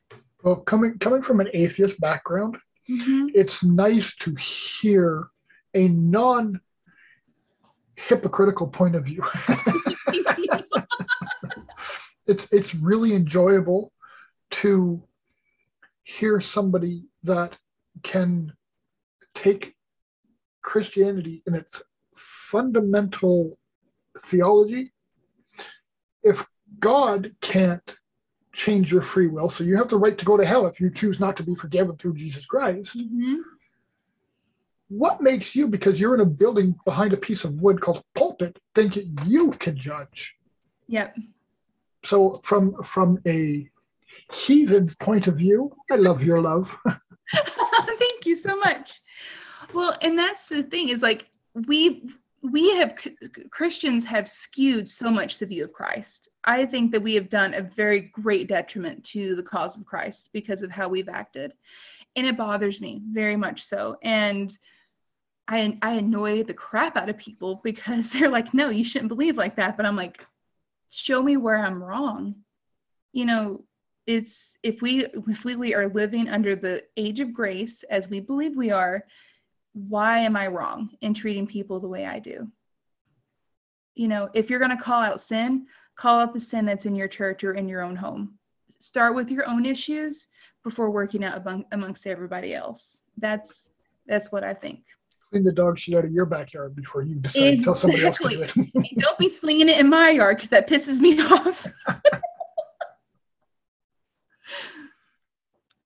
Well, 0.41 0.55
coming 0.55 0.97
coming 0.99 1.21
from 1.21 1.41
an 1.41 1.49
atheist 1.53 1.99
background, 1.99 2.57
Mhm. 2.89 3.31
it's 3.33 3.61
nice 3.61 4.15
to 4.23 4.33
hear 4.35 5.27
a 5.73 5.89
non 5.89 6.61
hypocritical 7.97 8.67
point 8.67 8.95
of 8.95 9.03
view. 9.03 9.23
it's 12.27 12.47
it's 12.51 12.75
really 12.75 13.13
enjoyable 13.13 13.91
to 14.51 15.03
hear 16.03 16.39
somebody 16.39 17.05
that 17.23 17.57
can 18.03 18.53
take 19.33 19.75
Christianity 20.61 21.43
in 21.47 21.55
its 21.55 21.81
fundamental 22.13 23.57
theology. 24.19 24.93
If 26.23 26.47
God 26.79 27.35
can't 27.41 27.95
change 28.53 28.91
your 28.91 29.01
free 29.01 29.27
will, 29.27 29.49
so 29.49 29.63
you 29.63 29.77
have 29.77 29.89
the 29.89 29.97
right 29.97 30.17
to 30.17 30.25
go 30.25 30.37
to 30.37 30.45
hell 30.45 30.65
if 30.67 30.79
you 30.79 30.89
choose 30.89 31.19
not 31.19 31.35
to 31.37 31.43
be 31.43 31.55
forgiven 31.55 31.97
through 31.97 32.15
Jesus 32.15 32.45
Christ. 32.45 32.97
Mhm. 32.97 33.41
What 34.89 35.21
makes 35.21 35.55
you, 35.55 35.67
because 35.67 35.99
you're 35.99 36.15
in 36.15 36.21
a 36.21 36.25
building 36.25 36.75
behind 36.85 37.13
a 37.13 37.17
piece 37.17 37.43
of 37.43 37.61
wood 37.61 37.81
called 37.81 37.97
a 37.97 38.19
pulpit, 38.19 38.57
think 38.73 38.97
you 39.25 39.51
can 39.51 39.77
judge? 39.77 40.35
Yep. 40.87 41.17
So 42.05 42.39
from 42.43 42.81
from 42.83 43.19
a 43.25 43.69
heathen's 44.31 44.95
point 44.95 45.27
of 45.27 45.37
view, 45.37 45.75
I 45.91 45.95
love 45.95 46.23
your 46.23 46.41
love. 46.41 46.75
Thank 47.33 48.25
you 48.25 48.35
so 48.35 48.57
much. 48.57 49.01
Well, 49.73 49.97
and 50.01 50.17
that's 50.17 50.47
the 50.47 50.63
thing 50.63 50.89
is 50.89 51.01
like 51.01 51.27
we 51.53 52.09
we 52.41 52.75
have 52.75 52.95
Christians 53.49 54.05
have 54.05 54.27
skewed 54.27 54.87
so 54.87 55.09
much 55.09 55.37
the 55.37 55.45
view 55.45 55.65
of 55.65 55.73
Christ. 55.73 56.29
I 56.45 56.65
think 56.65 56.91
that 56.91 57.01
we 57.01 57.15
have 57.15 57.29
done 57.29 57.53
a 57.53 57.61
very 57.61 58.01
great 58.01 58.47
detriment 58.47 59.03
to 59.05 59.35
the 59.35 59.43
cause 59.43 59.75
of 59.75 59.85
Christ 59.85 60.29
because 60.33 60.61
of 60.61 60.71
how 60.71 60.87
we've 60.87 61.09
acted. 61.09 61.53
And 62.15 62.25
it 62.25 62.37
bothers 62.37 62.79
me 62.79 63.01
very 63.11 63.35
much 63.35 63.63
so. 63.63 63.97
And 64.03 64.57
I 65.47 65.77
I 65.81 65.93
annoy 65.93 66.43
the 66.43 66.53
crap 66.53 66.97
out 66.97 67.09
of 67.09 67.17
people 67.17 67.61
because 67.63 68.11
they're 68.13 68.29
like, 68.29 68.53
"No, 68.53 68.69
you 68.69 68.83
shouldn't 68.83 69.09
believe 69.09 69.37
like 69.37 69.55
that." 69.57 69.77
But 69.77 69.85
I'm 69.85 69.95
like, 69.95 70.25
"Show 70.89 71.21
me 71.21 71.37
where 71.37 71.57
I'm 71.57 71.83
wrong." 71.83 72.35
You 73.13 73.25
know, 73.25 73.63
it's 74.07 74.57
if 74.63 74.81
we 74.81 75.05
if 75.05 75.43
we 75.43 75.75
are 75.75 75.89
living 75.89 76.29
under 76.29 76.55
the 76.55 76.83
age 76.95 77.19
of 77.19 77.33
grace 77.33 77.83
as 77.89 78.09
we 78.09 78.21
believe 78.21 78.55
we 78.55 78.71
are 78.71 79.03
why 79.73 80.19
am 80.19 80.35
i 80.35 80.47
wrong 80.47 80.89
in 81.01 81.13
treating 81.13 81.45
people 81.45 81.79
the 81.79 81.87
way 81.87 82.05
i 82.05 82.17
do 82.17 82.47
you 83.93 84.07
know 84.07 84.29
if 84.33 84.49
you're 84.49 84.59
going 84.59 84.75
to 84.75 84.81
call 84.81 85.01
out 85.01 85.19
sin 85.19 85.67
call 85.95 86.19
out 86.19 86.33
the 86.33 86.39
sin 86.39 86.65
that's 86.65 86.85
in 86.85 86.95
your 86.95 87.07
church 87.07 87.43
or 87.43 87.53
in 87.53 87.67
your 87.67 87.81
own 87.81 87.95
home 87.95 88.39
start 88.79 89.13
with 89.13 89.29
your 89.29 89.47
own 89.47 89.65
issues 89.65 90.27
before 90.63 90.89
working 90.89 91.23
out 91.23 91.37
among, 91.37 91.65
amongst 91.73 92.07
everybody 92.07 92.55
else 92.55 93.03
that's 93.17 93.69
that's 94.07 94.31
what 94.31 94.43
i 94.43 94.53
think 94.53 94.85
Clean 95.29 95.43
the 95.43 95.51
dog 95.51 95.77
shit 95.77 95.95
out 95.95 96.05
of 96.05 96.11
your 96.11 96.25
backyard 96.25 96.75
before 96.75 97.01
you 97.01 97.15
decide 97.15 97.57
to 97.57 97.63
tell 97.63 97.75
somebody 97.75 98.05
else 98.05 98.17
to 98.19 98.29
do 98.29 98.41
it. 98.41 98.55
And 98.55 98.85
don't 98.97 99.17
be 99.17 99.27
slinging 99.27 99.67
it 99.67 99.77
in 99.79 99.89
my 99.89 100.11
yard 100.11 100.37
because 100.37 100.49
that 100.49 100.69
pisses 100.69 101.01
me 101.01 101.19
off 101.31 101.67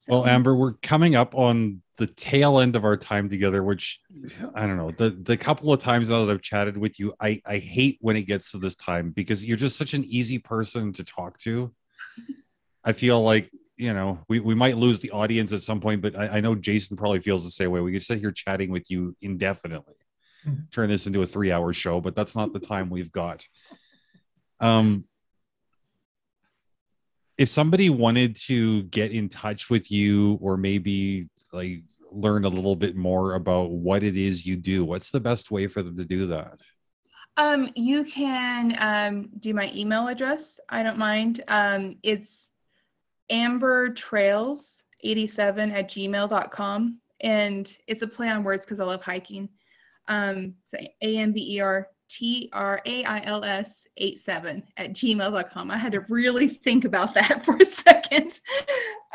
Well, 0.08 0.26
Amber, 0.26 0.56
we're 0.56 0.74
coming 0.74 1.16
up 1.16 1.36
on 1.36 1.82
the 1.98 2.08
tail 2.08 2.60
end 2.60 2.76
of 2.76 2.84
our 2.84 2.98
time 2.98 3.30
together, 3.30 3.64
which 3.64 4.02
I 4.54 4.66
don't 4.68 4.76
know. 4.76 4.92
The 4.92 5.12
the 5.12 5.38
couple 5.38 5.72
of 5.72 5.82
times 5.82 6.08
that 6.10 6.30
I've 6.30 6.42
chatted 6.42 6.76
with 6.76 7.00
you, 7.00 7.14
I 7.20 7.42
I 7.46 7.60
hate 7.60 7.98
when 8.02 8.18
it 8.18 8.24
gets 8.24 8.52
to 8.52 8.58
this 8.58 8.76
time 8.76 9.12
because 9.12 9.46
you're 9.46 9.58
just 9.58 9.78
such 9.78 9.94
an 9.94 10.04
easy 10.04 10.38
person 10.38 10.92
to 10.94 11.04
talk 11.04 11.38
to. 11.40 11.72
I 12.84 12.92
feel 12.94 13.22
like 13.22 13.52
you 13.82 13.94
know 13.94 14.24
we, 14.30 14.40
we 14.40 14.54
might 14.54 14.78
lose 14.78 15.00
the 15.00 15.10
audience 15.12 15.52
at 15.54 15.62
some 15.62 15.82
point, 15.82 16.02
but 16.04 16.16
I, 16.16 16.38
I 16.38 16.42
know 16.42 16.54
Jason 16.54 16.96
probably 16.96 17.20
feels 17.20 17.44
the 17.44 17.50
same 17.50 17.72
way. 17.72 17.82
We 17.82 17.92
could 17.92 18.04
sit 18.04 18.20
here 18.20 18.32
chatting 18.32 18.70
with 18.72 18.92
you 18.92 19.16
indefinitely, 19.22 19.96
Mhm. 20.48 20.72
turn 20.72 20.90
this 20.90 21.08
into 21.08 21.22
a 21.24 21.26
three 21.26 21.52
hour 21.52 21.74
show, 21.74 22.00
but 22.00 22.16
that's 22.16 22.36
not 22.36 22.54
the 22.54 22.60
time 22.60 22.90
we've 22.90 23.12
got. 23.12 23.46
Um, 24.60 25.06
if 27.38 27.50
somebody 27.50 27.90
wanted 27.90 28.36
to 28.48 28.84
get 28.84 29.12
in 29.12 29.28
touch 29.30 29.70
with 29.72 29.92
you 29.92 30.38
or 30.42 30.58
maybe 30.58 31.28
like 31.52 31.82
learn 32.12 32.46
a 32.46 32.50
little 32.50 32.76
bit 32.76 32.96
more 32.96 33.34
about 33.34 33.72
what 33.72 34.04
it 34.04 34.16
is 34.16 34.46
you 34.46 34.56
do 34.56 34.84
what's 34.86 35.10
the 35.12 35.20
best 35.20 35.50
way 35.50 35.66
for 35.66 35.82
them 35.82 35.96
to 35.98 36.06
do 36.06 36.28
that 36.28 36.60
Um, 37.38 37.70
you 37.76 38.04
can 38.04 38.76
um, 38.78 39.30
do 39.40 39.54
my 39.54 39.72
email 39.74 40.08
address. 40.08 40.60
I 40.70 40.84
don't 40.84 40.98
mind. 40.98 41.44
Um, 41.48 41.96
it's 42.04 42.54
ambertrails87 43.32 44.84
at 45.74 45.90
gmail.com. 45.90 47.00
And 47.22 47.78
it's 47.88 48.02
a 48.02 48.08
play 48.08 48.30
on 48.30 48.44
words 48.44 48.66
because 48.66 48.80
I 48.80 48.84
love 48.84 49.04
hiking. 49.04 49.50
Um, 50.08 50.56
so 50.64 50.78
A 51.02 51.18
M 51.18 51.32
B 51.32 51.56
E 51.56 51.60
R 51.60 51.88
T 52.10 52.50
R 52.52 52.82
A 52.86 53.04
I 53.04 53.24
L 53.26 53.44
S 53.44 53.88
87 53.98 54.64
at 54.78 54.94
gmail.com. 54.94 55.72
I 55.72 55.78
had 55.78 55.94
to 55.94 56.02
really 56.10 56.48
think 56.64 56.86
about 56.86 57.14
that 57.14 57.46
for 57.46 57.56
a 57.58 57.66
second. 57.66 58.40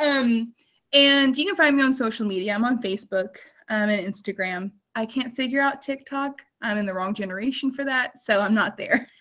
Um, 0.01 0.55
and 0.93 1.37
you 1.37 1.45
can 1.47 1.57
find 1.57 1.77
me 1.77 1.83
on 1.83 1.93
social 1.93 2.27
media. 2.27 2.55
I'm 2.55 2.65
on 2.65 2.81
Facebook 2.81 3.37
um, 3.69 3.91
and 3.91 4.07
Instagram. 4.07 4.71
I 4.95 5.05
can't 5.05 5.37
figure 5.37 5.61
out 5.61 5.83
TikTok. 5.83 6.41
I'm 6.63 6.79
in 6.79 6.87
the 6.87 6.95
wrong 6.95 7.13
generation 7.13 7.73
for 7.73 7.85
that, 7.85 8.19
so 8.19 8.41
I'm 8.41 8.55
not 8.55 8.77
there. 8.77 9.07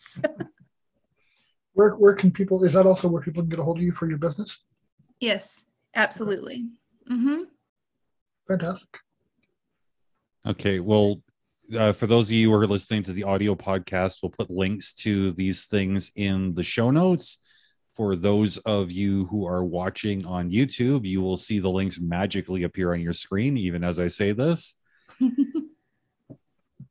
So, 0.00 0.22
Where 1.78 1.90
where 1.90 2.14
can 2.14 2.32
people 2.32 2.64
is 2.64 2.72
that 2.72 2.86
also 2.86 3.06
where 3.06 3.22
people 3.22 3.40
can 3.40 3.50
get 3.50 3.60
a 3.60 3.62
hold 3.62 3.76
of 3.76 3.84
you 3.84 3.92
for 3.92 4.08
your 4.08 4.18
business? 4.18 4.58
yes, 5.20 5.64
absolutely. 5.94 6.66
Mm-hmm. 7.08 7.42
Fantastic. 8.48 8.88
okay 10.44 10.80
well 10.80 11.22
uh, 11.78 11.92
for 11.92 12.08
those 12.08 12.26
of 12.26 12.32
you 12.32 12.50
who 12.50 12.56
are 12.56 12.66
listening 12.66 13.04
to 13.04 13.12
the 13.12 13.22
audio 13.22 13.54
podcast 13.54 14.18
we'll 14.22 14.30
put 14.30 14.50
links 14.50 14.92
to 14.92 15.30
these 15.32 15.66
things 15.66 16.10
in 16.16 16.52
the 16.54 16.64
show 16.64 16.90
notes 16.90 17.38
for 17.92 18.16
those 18.16 18.56
of 18.58 18.90
you 18.90 19.26
who 19.26 19.46
are 19.46 19.64
watching 19.64 20.26
on 20.26 20.50
youtube 20.50 21.06
you 21.06 21.22
will 21.22 21.36
see 21.36 21.60
the 21.60 21.70
links 21.70 22.00
magically 22.00 22.64
appear 22.64 22.92
on 22.92 23.00
your 23.00 23.12
screen 23.12 23.56
even 23.56 23.84
as 23.84 24.00
i 24.00 24.08
say 24.08 24.32
this 24.32 24.76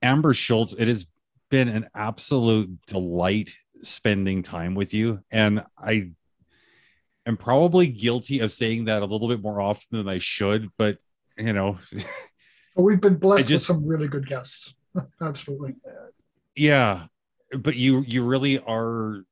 Amber 0.02 0.34
Schultz, 0.34 0.74
it 0.74 0.88
has 0.88 1.08
been 1.50 1.70
an 1.70 1.88
absolute 1.96 2.86
delight 2.86 3.56
spending 3.84 4.42
time 4.44 4.76
with 4.76 4.94
you. 4.94 5.22
And 5.32 5.64
I 5.78 6.12
am 7.26 7.38
probably 7.38 7.88
guilty 7.88 8.40
of 8.40 8.52
saying 8.52 8.86
that 8.86 9.02
a 9.02 9.06
little 9.06 9.28
bit 9.28 9.42
more 9.42 9.62
often 9.62 9.98
than 9.98 10.08
I 10.08 10.18
should, 10.18 10.70
but 10.78 10.98
you 11.38 11.54
know, 11.54 11.78
we've 12.76 13.02
been 13.02 13.18
blessed 13.18 13.48
just- 13.48 13.70
with 13.70 13.78
some 13.78 13.88
really 13.88 14.08
good 14.08 14.28
guests. 14.28 14.74
Absolutely. 15.22 15.76
yeah, 16.56 17.06
but 17.60 17.76
you 17.76 18.04
you 18.08 18.24
really 18.26 18.60
are 18.60 19.24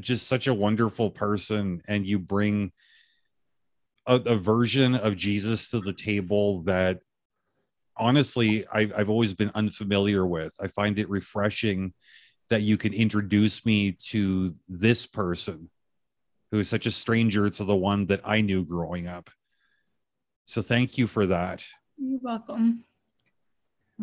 just 0.00 0.26
such 0.26 0.46
a 0.46 0.54
wonderful 0.54 1.10
person 1.10 1.82
and 1.86 2.06
you 2.06 2.18
bring 2.18 2.72
a, 4.06 4.16
a 4.16 4.36
version 4.36 4.94
of 4.94 5.16
Jesus 5.16 5.70
to 5.70 5.80
the 5.80 5.92
table 5.92 6.62
that 6.62 7.00
honestly 7.96 8.66
I've, 8.72 8.92
I've 8.96 9.10
always 9.10 9.34
been 9.34 9.50
unfamiliar 9.54 10.26
with. 10.26 10.54
I 10.60 10.68
find 10.68 10.98
it 10.98 11.08
refreshing 11.10 11.92
that 12.50 12.62
you 12.62 12.76
can 12.76 12.92
introduce 12.92 13.64
me 13.64 13.92
to 13.92 14.54
this 14.68 15.06
person 15.06 15.70
who 16.50 16.58
is 16.58 16.68
such 16.68 16.86
a 16.86 16.90
stranger 16.90 17.48
to 17.48 17.64
the 17.64 17.76
one 17.76 18.06
that 18.06 18.20
I 18.24 18.40
knew 18.40 18.64
growing 18.64 19.08
up. 19.08 19.30
So 20.46 20.60
thank 20.60 20.98
you 20.98 21.06
for 21.06 21.26
that. 21.26 21.64
You're 21.96 22.20
welcome. 22.22 22.84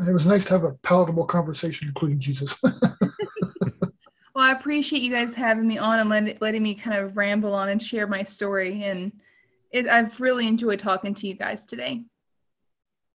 It 0.07 0.13
was 0.13 0.25
nice 0.25 0.45
to 0.45 0.51
have 0.51 0.63
a 0.63 0.71
palatable 0.81 1.25
conversation, 1.25 1.87
including 1.87 2.19
Jesus. 2.19 2.53
Well, 4.39 4.47
I 4.47 4.53
appreciate 4.53 5.01
you 5.01 5.11
guys 5.11 5.33
having 5.33 5.67
me 5.67 5.77
on 5.77 5.99
and 5.99 6.09
letting, 6.09 6.37
letting 6.39 6.63
me 6.63 6.73
kind 6.73 6.97
of 6.97 7.17
ramble 7.17 7.53
on 7.53 7.67
and 7.67 7.83
share 7.83 8.07
my 8.07 8.23
story. 8.23 8.85
And 8.85 9.11
it, 9.69 9.85
I've 9.85 10.17
really 10.21 10.47
enjoyed 10.47 10.79
talking 10.79 11.13
to 11.15 11.27
you 11.27 11.33
guys 11.33 11.65
today. 11.65 12.03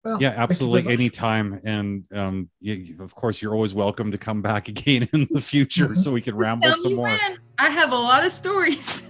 Well, 0.03 0.17
Yeah, 0.21 0.29
thank 0.29 0.33
you 0.33 0.35
very 0.35 0.43
absolutely. 0.43 0.93
Anytime. 0.93 1.61
And 1.63 2.03
um, 2.13 2.49
you, 2.59 2.97
of 2.99 3.15
course, 3.15 3.41
you're 3.41 3.53
always 3.53 3.73
welcome 3.73 4.11
to 4.11 4.17
come 4.17 4.41
back 4.41 4.67
again 4.73 5.07
in 5.13 5.27
the 5.31 5.41
future 5.41 5.95
so 5.95 6.11
we 6.11 6.21
can 6.21 6.35
ramble 6.37 6.67
Tell 6.69 6.77
some 6.77 6.95
more. 6.95 7.07
when. 7.09 7.37
I 7.57 7.69
have 7.69 7.91
a 7.91 7.97
lot 7.97 8.25
of 8.25 8.31
stories. 8.31 9.05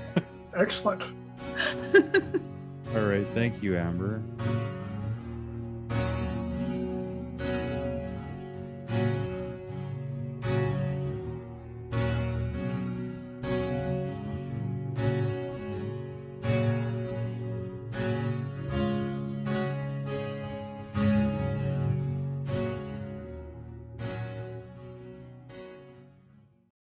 Excellent. 0.56 1.02
All 2.94 3.02
right. 3.02 3.26
Thank 3.34 3.62
you, 3.62 3.76
Amber. 3.76 4.22